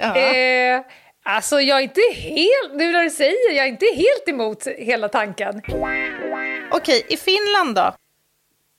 Ja. 0.04 0.18
Eh, 0.18 0.82
alltså, 1.24 1.62
jag 1.62 1.78
är 1.78 1.82
inte 1.82 2.02
helt... 2.16 2.74
Nu 2.74 2.92
när 2.92 3.04
du 3.04 3.10
säger, 3.10 3.52
jag 3.52 3.66
är 3.66 3.70
inte 3.70 3.86
helt 3.86 4.28
emot 4.28 4.68
hela 4.68 5.10
tanken. 5.10 5.62
Okej, 6.72 7.06
i 7.10 7.18
Finland 7.18 7.76
då? 7.76 7.94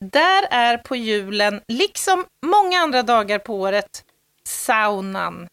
Där 0.00 0.46
är 0.50 0.76
på 0.76 0.96
julen, 0.96 1.60
liksom 1.68 2.24
många 2.46 2.80
andra 2.80 3.02
dagar 3.02 3.38
på 3.38 3.54
året, 3.54 4.04
saunan 4.44 5.48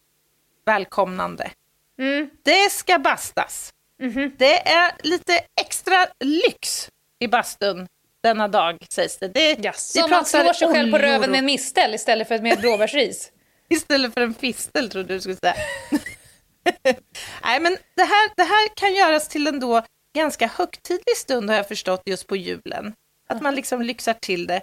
välkomnande. 0.66 1.50
Mm. 1.98 2.30
Det 2.42 2.70
ska 2.70 2.98
bastas. 2.98 3.72
Mhm. 3.98 4.32
Det 4.38 4.68
är 4.68 4.92
lite 5.02 5.40
extra 5.60 6.06
lyx 6.24 6.88
i 7.18 7.28
bastun 7.28 7.86
denna 8.22 8.48
dag, 8.48 8.86
sägs 8.90 9.18
det. 9.18 9.28
det 9.28 9.56
Ja, 9.62 9.72
vi 9.72 9.78
så 9.78 10.00
man 10.00 10.08
pratar 10.08 10.24
slår 10.24 10.52
sig 10.52 10.68
själv 10.68 10.92
på 10.92 10.98
röven 10.98 11.30
med 11.30 11.38
en 11.38 11.44
mistel 11.44 11.94
istället 11.94 12.28
för 12.28 12.38
med 12.38 12.60
blåbärsris. 12.60 13.32
Istället 13.68 14.14
för 14.14 14.20
en 14.20 14.34
fistel, 14.34 14.90
trodde 14.90 15.14
du 15.14 15.20
skulle 15.20 15.36
säga. 15.36 15.54
Nej, 17.42 17.60
men 17.60 17.76
det 17.94 18.02
här, 18.02 18.36
det 18.36 18.42
här 18.42 18.68
kan 18.74 18.94
göras 18.94 19.28
till 19.28 19.46
en 19.46 19.60
då 19.60 19.82
ganska 20.14 20.46
högtidlig 20.46 21.16
stund, 21.16 21.50
har 21.50 21.56
jag 21.56 21.68
förstått, 21.68 22.02
just 22.06 22.26
på 22.26 22.36
julen. 22.36 22.94
Att 23.28 23.42
man 23.42 23.54
liksom 23.54 23.82
lyxar 23.82 24.14
till 24.14 24.46
det. 24.46 24.62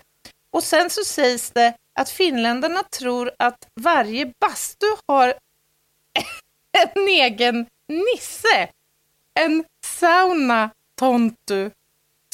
Och 0.52 0.64
sen 0.64 0.90
så 0.90 1.04
sägs 1.04 1.52
det 1.52 1.74
att 2.00 2.10
finländarna 2.10 2.84
tror 2.84 3.32
att 3.40 3.68
varje 3.82 4.34
bastu 4.40 4.86
har 5.08 5.28
en 6.96 7.08
egen 7.08 7.66
nisse. 7.88 8.70
En 9.40 9.64
sauna 9.86 10.70
tontu 11.00 11.70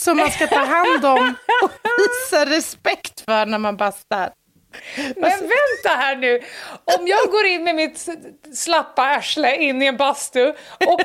som 0.04 0.18
man 0.18 0.32
ska 0.32 0.47
ta 0.47 0.66
hand 0.66 1.06
om 1.06 1.36
och 1.64 1.72
visa 1.97 2.45
respekt 2.45 3.22
för 3.22 3.45
när 3.45 3.58
man 3.58 3.78
bastar. 3.78 4.34
Men 5.16 5.32
vänta 5.39 5.89
här 5.89 6.16
nu! 6.16 6.41
Om 6.97 7.08
jag 7.08 7.32
går 7.32 7.45
in 7.45 7.64
med 7.64 7.76
mitt 7.76 8.08
slappa 8.54 9.01
arsle 9.01 9.56
in 9.56 9.82
i 9.82 9.86
en 9.86 9.97
bastu 9.97 10.54
och 10.88 11.01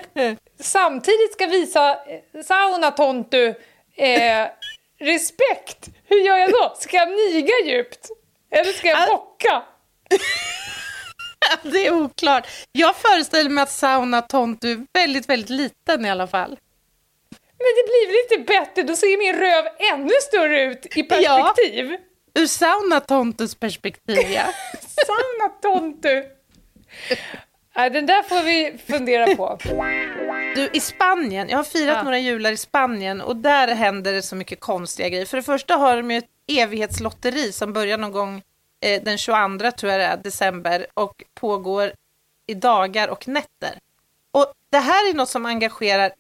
samtidigt 0.61 1.33
ska 1.33 1.47
visa 1.47 1.91
eh, 1.91 2.43
saunatontu 2.45 3.55
eh, 3.97 4.47
respekt, 5.01 5.89
hur 6.05 6.21
gör 6.21 6.37
jag 6.37 6.51
då? 6.51 6.75
Ska 6.79 6.97
jag 6.97 7.09
niga 7.09 7.55
djupt? 7.65 8.09
Eller 8.51 8.73
ska 8.73 8.89
jag 8.89 9.09
bocka? 9.09 9.63
Det 11.63 11.87
är 11.87 11.93
oklart. 11.93 12.47
Jag 12.73 12.97
föreställer 12.97 13.51
mig 13.51 13.63
att 13.63 13.71
sauna 13.71 14.23
tontu 14.23 14.73
är 14.73 14.87
väldigt, 14.93 15.29
väldigt 15.29 15.51
liten 15.51 16.05
i 16.05 16.11
alla 16.11 16.27
fall. 16.27 16.57
Men 17.59 17.73
det 17.77 17.85
blir 17.91 18.07
väl 18.07 18.17
inte 18.25 18.53
bättre? 18.53 18.83
Då 18.83 18.97
ser 18.97 19.19
min 19.19 19.35
röv 19.41 19.65
ännu 19.95 20.13
större 20.23 20.63
ut 20.63 20.97
i 20.97 21.03
perspektiv. 21.03 21.97
Ur 22.35 22.47
sauna 22.47 23.01
tontus 23.01 23.55
perspektiv, 23.55 24.31
ja. 24.31 24.43
Saunatontu! 25.07 26.25
Den 27.75 28.07
där 28.07 28.23
får 28.23 28.43
vi 28.43 28.79
fundera 28.87 29.37
på. 29.37 29.59
Du, 30.55 30.71
i 30.73 30.81
Spanien, 30.81 31.49
jag 31.49 31.57
har 31.57 31.65
firat 31.65 31.97
Ja. 31.97 32.03
några 32.03 32.19
jular 32.19 32.53
i 32.53 32.57
Spanien 32.57 33.21
och 33.21 33.37
där 33.37 33.69
händer 33.69 34.13
det 34.13 34.23
så 34.23 34.37
mycket 34.37 34.61
konstiga 34.61 35.09
grejer. 35.09 35.27
För 35.27 35.37
det 35.37 35.43
första 35.43 35.77
har 35.77 35.97
de 35.97 36.11
ju 36.11 36.19
ett 36.19 36.29
evighetslotteri 36.49 37.53
som 37.53 37.73
börjar 37.73 37.99
någon 37.99 38.13
gång 38.13 38.43
eh, 38.81 39.03
den 39.03 39.19
22 39.19 39.71
tror 39.71 39.93
jag 39.93 40.01
det 40.01 40.05
är, 40.07 40.17
december 40.17 40.87
och 40.95 41.25
pågår 41.35 41.93
i 42.47 42.55
dagar 42.55 43.09
och 43.09 43.29
nätter. 43.29 43.79
Och 44.31 44.53
det 44.71 44.79
här 44.79 45.11
är 45.11 45.15
något 45.15 45.29
som 45.29 45.47
engagerar 45.47 46.13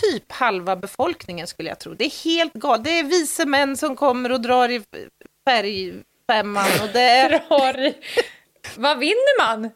typ 0.00 0.32
halva 0.32 0.76
befolkningen 0.76 1.46
skulle 1.46 1.68
jag 1.68 1.78
tro. 1.80 1.94
Det 1.94 2.04
är 2.04 2.24
helt 2.24 2.52
galet. 2.52 2.84
Det 2.84 2.98
är 2.98 3.04
vise 3.04 3.46
män 3.46 3.76
som 3.76 3.96
kommer 3.96 4.32
och 4.32 4.40
drar 4.40 4.68
i 4.68 4.82
färgfemman 5.48 6.66
och 6.82 6.88
det 6.92 7.00
är, 7.00 7.30
Drar 7.48 7.80
i. 7.86 7.94
Vad 8.76 8.98
vinner 8.98 9.46
man? 9.46 9.70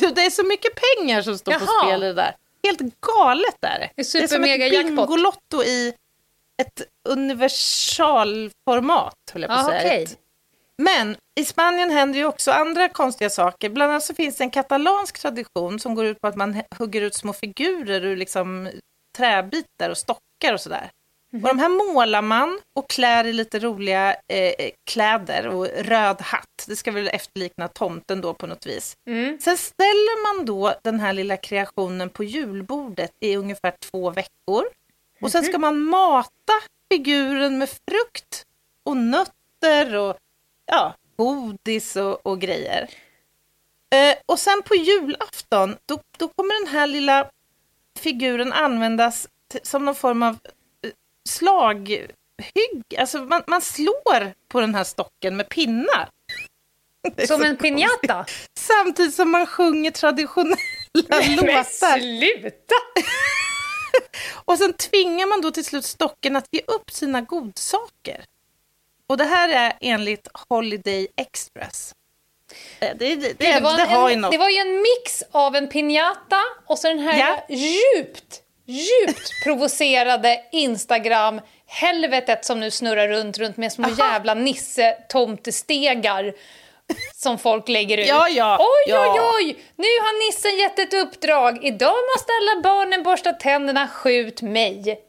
du, 0.00 0.08
det 0.10 0.26
är 0.26 0.30
så 0.30 0.46
mycket 0.46 0.72
pengar 0.74 1.22
som 1.22 1.38
står 1.38 1.52
på 1.52 1.58
Jaha. 1.66 1.84
spel 1.86 2.02
i 2.02 2.06
det 2.06 2.12
där. 2.14 2.34
Helt 2.62 2.80
galet 3.00 3.56
är 3.60 3.78
det. 3.78 3.84
Är 3.84 3.90
Det 3.96 4.00
är 4.24 4.28
som 4.28 4.44
ett. 4.44 4.70
Bingolotto 4.70 5.62
i 5.62 5.94
ett 6.62 6.82
universalformat, 7.08 9.14
höll 9.32 9.42
jag 9.42 9.50
på 9.50 9.54
att 9.56 9.66
säga. 9.66 10.02
Ett- 10.02 10.16
Men 10.78 11.16
i 11.40 11.44
Spanien 11.44 11.90
händer 11.90 12.18
ju 12.18 12.24
också 12.24 12.50
andra 12.50 12.88
konstiga 12.88 13.30
saker. 13.30 13.68
Bland 13.70 13.90
annat 13.92 14.04
så 14.04 14.14
finns 14.14 14.36
det 14.36 14.44
en 14.44 14.50
katalansk 14.50 15.18
tradition 15.18 15.80
som 15.80 15.94
går 15.94 16.06
ut 16.06 16.20
på 16.20 16.26
att 16.26 16.36
man 16.36 16.62
hugger 16.78 17.02
ut 17.02 17.14
små 17.14 17.32
figurer 17.32 18.04
ur 18.04 18.16
liksom 18.16 18.68
träbitar 19.18 19.90
och 19.90 19.98
stockar 19.98 20.52
och 20.52 20.60
sådär. 20.60 20.90
Mhm. 21.32 21.44
Och 21.44 21.48
de 21.48 21.58
här 21.58 21.94
målar 21.94 22.22
man 22.22 22.60
och 22.74 22.90
klär 22.90 23.26
i 23.26 23.32
lite 23.32 23.58
roliga 23.58 24.12
eh, 24.28 24.70
kläder 24.84 25.46
och 25.46 25.66
röd 25.66 26.20
hatt. 26.20 26.64
Det 26.66 26.76
ska 26.76 26.92
väl 26.92 27.08
efterlikna 27.08 27.68
tomten 27.68 28.20
då 28.20 28.34
på 28.34 28.46
något 28.46 28.66
vis. 28.66 28.96
Mm. 29.06 29.38
Sen 29.40 29.56
ställer 29.56 30.22
man 30.22 30.46
då 30.46 30.74
den 30.82 31.00
här 31.00 31.12
lilla 31.12 31.36
kreationen 31.36 32.10
på 32.10 32.24
julbordet 32.24 33.12
i 33.20 33.36
ungefär 33.36 33.72
två 33.90 34.10
veckor. 34.10 34.64
Och 35.20 35.32
sen 35.32 35.44
ska 35.44 35.58
man 35.58 35.80
mata 35.80 36.52
figuren 36.92 37.58
med 37.58 37.68
frukt 37.68 38.46
och 38.82 38.96
nötter 38.96 39.94
och 39.94 40.16
ja, 40.66 40.94
godis 41.16 41.96
och, 41.96 42.26
och 42.26 42.40
grejer. 42.40 42.90
Eh, 43.90 44.16
och 44.26 44.38
sen 44.38 44.62
på 44.62 44.74
julafton, 44.74 45.76
då, 45.86 46.00
då 46.18 46.28
kommer 46.28 46.64
den 46.64 46.74
här 46.74 46.86
lilla 46.86 47.30
figuren 47.98 48.52
användas 48.52 49.28
som 49.62 49.84
någon 49.84 49.94
form 49.94 50.22
av 50.22 50.38
eh, 50.84 50.90
slaghygg. 51.28 52.12
Alltså 52.98 53.18
man, 53.18 53.42
man 53.46 53.60
slår 53.60 54.32
på 54.48 54.60
den 54.60 54.74
här 54.74 54.84
stocken 54.84 55.36
med 55.36 55.48
pinnar. 55.48 56.08
Som 57.26 57.42
en 57.42 57.56
piñata? 57.56 58.24
Samtidigt 58.58 59.14
som 59.14 59.30
man 59.30 59.46
sjunger 59.46 59.90
traditionella 59.90 60.56
Men 61.08 61.36
låtar. 61.36 61.98
sluta! 61.98 62.74
Och 64.44 64.58
sen 64.58 64.72
tvingar 64.72 65.26
man 65.26 65.40
då 65.40 65.50
till 65.50 65.64
slut 65.64 65.84
stocken 65.84 66.36
att 66.36 66.48
ge 66.50 66.60
upp 66.66 66.90
sina 66.90 67.20
godsaker. 67.20 68.24
Och 69.06 69.16
det 69.16 69.24
här 69.24 69.48
är 69.48 69.72
enligt 69.80 70.28
Holiday 70.48 71.08
Express. 71.16 71.94
Eh, 72.80 72.88
Det, 72.98 73.14
det, 73.14 73.14
det, 73.16 73.32
det, 73.38 73.60
var, 73.60 74.10
en, 74.10 74.20
något. 74.20 74.32
det 74.32 74.38
var 74.38 74.48
ju 74.48 74.56
en 74.56 74.76
mix 74.82 75.22
av 75.32 75.56
en 75.56 75.68
piñata 75.68 76.42
och 76.66 76.78
så 76.78 76.88
den 76.88 76.98
här 76.98 77.18
Ja. 77.18 77.44
djupt, 77.56 78.40
djupt 78.66 79.30
provocerade 79.44 80.40
Instagram-helvetet 80.52 82.44
som 82.44 82.60
nu 82.60 82.70
snurrar 82.70 83.08
runt, 83.08 83.38
runt 83.38 83.56
med 83.56 83.72
små 83.72 83.88
jävla 83.98 84.34
nisse-tomtestegar 84.34 86.32
som 87.14 87.38
folk 87.38 87.68
lägger 87.68 87.98
ut. 87.98 88.06
Ja, 88.08 88.28
ja, 88.28 88.56
oj, 88.60 88.92
ja. 88.92 89.14
oj, 89.14 89.20
oj! 89.46 89.64
Nu 89.76 89.84
har 89.84 90.26
nissen 90.26 90.58
gett 90.58 90.78
ett 90.78 90.94
uppdrag. 90.94 91.64
Idag 91.64 91.94
måste 92.16 92.32
alla 92.42 92.60
barnen 92.62 93.02
borsta 93.02 93.32
tänderna, 93.32 93.88
skjut 93.88 94.42
mig. 94.42 95.00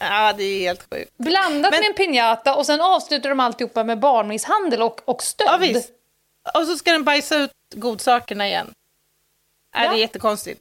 Ja, 0.00 0.32
det 0.36 0.44
är 0.44 0.60
helt 0.60 0.86
sjukt. 0.90 1.12
Blandat 1.18 1.70
Men- 1.72 1.80
med 1.80 1.88
en 1.88 1.94
piñata 1.94 2.54
och 2.56 2.66
sen 2.66 2.80
avslutar 2.80 3.28
de 3.28 3.40
alltihopa 3.40 3.84
med 3.84 3.98
barnmisshandel 3.98 4.82
och, 4.82 5.00
och 5.08 5.22
stöld. 5.22 5.50
Ja, 5.50 5.56
visst. 5.56 5.90
Och 6.54 6.66
så 6.66 6.76
ska 6.76 6.92
den 6.92 7.04
bajsa 7.04 7.36
ut 7.36 7.50
godsakerna 7.74 8.48
igen. 8.48 8.74
Ja. 9.74 9.84
Ja. 9.84 9.90
Det 9.90 9.96
är 9.96 10.00
jättekonstigt. 10.00 10.60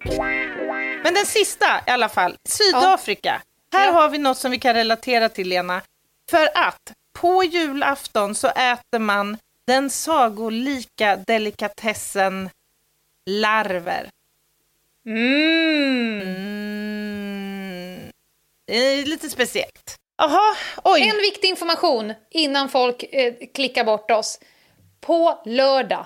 Men 1.04 1.14
den 1.14 1.26
sista 1.26 1.66
i 1.88 1.90
alla 1.92 2.10
fall, 2.10 2.38
Sydafrika. 2.50 3.42
Här 3.74 3.86
Ja. 3.88 3.92
har 3.92 4.10
vi 4.10 4.18
något 4.18 4.38
som 4.38 4.52
vi 4.52 4.60
kan 4.60 4.74
relatera 4.74 5.30
till, 5.30 5.48
Lena. 5.48 5.82
För 6.30 6.50
att 6.56 6.94
på 7.14 7.44
julafton 7.44 8.36
så 8.36 8.48
äter 8.48 9.00
man 9.00 9.38
den 9.68 9.90
sagolika 9.90 11.16
delikatessen 11.16 12.50
larver. 13.26 14.10
Mm. 15.06 16.22
Mm. 16.22 18.12
Det 18.68 18.76
är 18.78 19.06
lite 19.06 19.30
speciellt. 19.30 19.96
Jaha, 20.18 20.56
oj. 20.84 21.02
En 21.02 21.18
viktig 21.18 21.48
information 21.48 22.14
innan 22.30 22.70
folk 22.70 23.04
eh, 23.04 23.34
klickar 23.54 23.84
bort 23.84 24.12
oss. 24.12 24.40
På 25.02 25.42
lördag, 25.46 26.06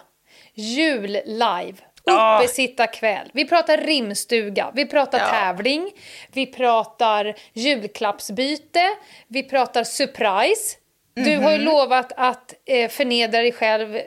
jul 0.54 1.08
live. 1.26 1.74
Ja. 2.08 2.39
Uppesittarkväll, 2.39 3.30
vi 3.34 3.48
pratar 3.48 3.78
rimstuga, 3.78 4.72
vi 4.76 4.86
pratar 4.86 5.20
Ja. 5.20 5.26
tävling, 5.28 5.91
vi 6.34 6.46
pratar 6.46 7.36
julklappsbyte, 7.54 8.89
vi 9.28 9.43
pratar 9.43 9.84
surprise. 9.84 10.78
Du 11.14 11.38
har 11.38 11.52
ju 11.52 11.58
Mhm. 11.58 11.66
lovat 11.66 12.12
att 12.18 12.54
eh, 12.66 12.89
förnedra 12.89 13.41
dig 13.41 13.52
själv 13.52 13.96
eh, 13.96 14.04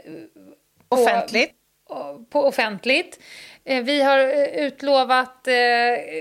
på, 0.89 0.97
Offentligt. 0.97 1.53
på 2.31 2.41
offentligt. 2.45 3.19
Eh, 3.65 3.83
vi 3.83 4.03
har 4.03 4.19
eh, 4.19 4.45
utlovat 4.67 5.49
eh, 5.49 5.55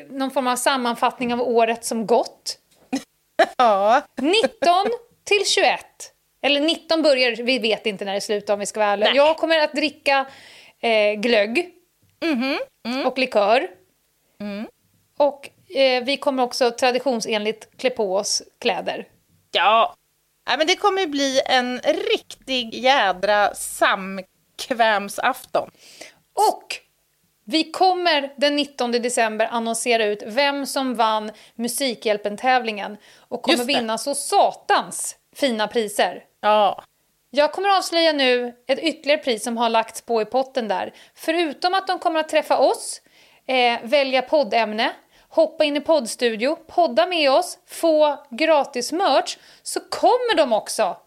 någon 0.10 0.32
form 0.32 0.48
av 0.48 0.56
sammanfattning 0.56 1.34
av 1.34 1.42
året 1.42 1.86
som 1.86 2.06
gått. 2.08 2.58
Ja. 3.58 4.02
19 4.22 4.86
till 5.24 5.46
21. 5.46 5.80
Eller 6.42 6.62
19 6.62 7.02
börjar, 7.02 7.44
vi 7.44 7.60
vet 7.60 7.86
inte 7.86 8.06
när 8.06 8.14
det 8.14 8.22
slutar 8.22 8.54
om 8.54 8.60
vi 8.60 8.66
ska 8.66 8.80
vara 8.80 8.90
ärliga. 8.90 9.14
Jag 9.14 9.38
kommer 9.38 9.60
att 9.60 9.74
dricka 9.74 10.26
eh, 10.80 11.14
glögg 11.14 11.74
och 13.06 13.18
likör. 13.18 13.68
Och 15.18 15.50
eh, 15.76 16.04
vi 16.04 16.18
kommer 16.18 16.44
också 16.44 16.72
traditionsenligt 16.72 17.78
klä 17.78 17.90
på 17.90 18.16
oss 18.16 18.44
kläder. 18.60 19.08
Ja. 19.52 19.96
Nej, 20.48 20.58
men 20.58 20.68
det 20.68 20.76
kommer 20.76 21.08
bli 21.08 21.42
en 21.46 21.80
riktig 21.80 22.74
jädra 22.74 23.56
samkvämsafton. 23.56 25.70
Och 26.34 26.76
vi 27.46 27.72
kommer 27.72 28.34
den 28.38 28.56
19 28.56 28.92
december 28.92 29.48
annonsera 29.52 30.06
ut 30.06 30.24
vem 30.26 30.66
som 30.66 30.96
vann 30.96 31.32
Musikhjälpen-tävlingen 31.56 32.98
och 33.18 33.42
kommer 33.42 33.66
vinna 33.66 33.98
så 33.98 34.16
satans 34.16 35.16
fina 35.40 35.68
priser. 35.68 36.24
Ja. 36.42 36.84
Jag 37.30 37.52
kommer 37.52 37.78
avslöja 37.78 38.12
nu 38.14 38.56
ett 38.68 38.80
ytterligare 38.80 39.22
pris 39.24 39.44
som 39.44 39.58
har 39.58 39.70
lagts 39.70 40.02
på 40.02 40.22
i 40.22 40.26
potten 40.26 40.68
där. 40.68 40.94
Förutom 41.16 41.74
att 41.74 41.88
de 41.88 42.00
kommer 42.00 42.20
att 42.20 42.30
träffa 42.30 42.58
oss, 42.58 43.02
eh, 43.48 43.80
välja 43.84 44.22
poddämne, 44.22 44.92
hoppa 45.30 45.64
in 45.64 45.78
i 45.78 45.82
poddstudio, 45.82 46.56
podda 46.56 47.06
med 47.06 47.32
oss, 47.32 47.58
få 47.68 48.26
gratis 48.30 48.92
merch, 48.92 49.38
så 49.64 49.80
kommer 49.80 50.38
de 50.38 50.54
också 50.54 50.98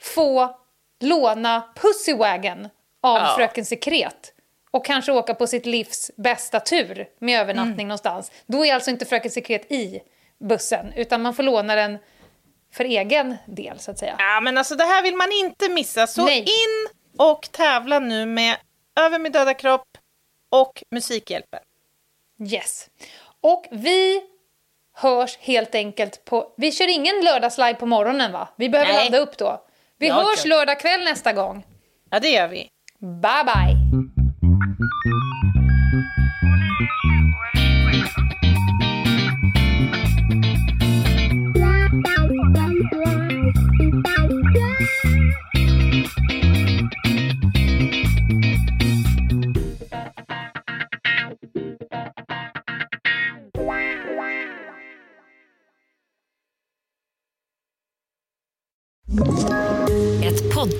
få 0.00 0.56
låna 1.00 1.62
Pussywagon 1.76 2.64
av 3.02 3.18
Ja. 3.18 3.34
Fröken 3.36 3.64
Sekret 3.64 4.32
och 4.70 4.84
kanske 4.84 5.12
åka 5.12 5.34
på 5.34 5.46
sitt 5.46 5.66
livs 5.66 6.10
bästa 6.16 6.60
tur 6.60 7.06
med 7.18 7.40
övernattning 7.40 7.72
Mm. 7.74 7.88
någonstans. 7.88 8.32
Då 8.46 8.66
är 8.66 8.74
alltså 8.74 8.90
inte 8.90 9.04
Fröken 9.06 9.30
Sekret 9.30 9.72
i 9.72 10.00
bussen, 10.42 10.92
utan 10.96 11.22
man 11.22 11.34
får 11.34 11.42
låna 11.42 11.74
den 11.74 11.98
för 12.72 12.84
egen 12.84 13.36
del, 13.46 13.78
så 13.78 13.90
att 13.90 13.98
säga. 13.98 14.14
ja, 14.18 14.40
men 14.40 14.58
alltså 14.58 14.74
det 14.76 14.84
här 14.84 15.02
vill 15.02 15.16
man 15.16 15.32
inte 15.32 15.68
missa. 15.68 16.06
Så 16.06 16.24
Nej. 16.24 16.38
in 16.40 16.88
och 17.18 17.48
tävla 17.52 17.98
nu 17.98 18.26
med 18.26 18.56
Över 19.00 19.18
min 19.18 19.32
döda 19.32 19.54
kropp 19.54 19.88
och 20.50 20.82
Musikhjälpen. 20.90 21.60
Yes. 22.50 22.90
Och 23.40 23.66
vi 23.70 24.20
hörs 24.94 25.38
helt 25.40 25.74
enkelt 25.74 26.24
på... 26.24 26.54
Vi 26.56 26.72
kör 26.72 26.88
ingen 26.88 27.24
lördagslive 27.24 27.74
på 27.74 27.86
morgonen, 27.86 28.32
va? 28.32 28.48
Vi 28.56 28.68
behöver 28.68 28.92
Nej. 28.92 29.04
ladda 29.04 29.18
upp 29.18 29.36
då. 29.38 29.64
Vi 29.98 30.08
Ja, 30.08 30.14
hörs 30.14 30.38
okej. 30.38 30.48
lördag 30.48 30.80
kväll 30.80 31.04
nästa 31.04 31.32
gång. 31.32 31.66
Ja, 32.10 32.20
det 32.20 32.28
gör 32.30 32.48
vi. 32.48 32.68
Bye, 32.98 33.44
bye! 33.44 33.76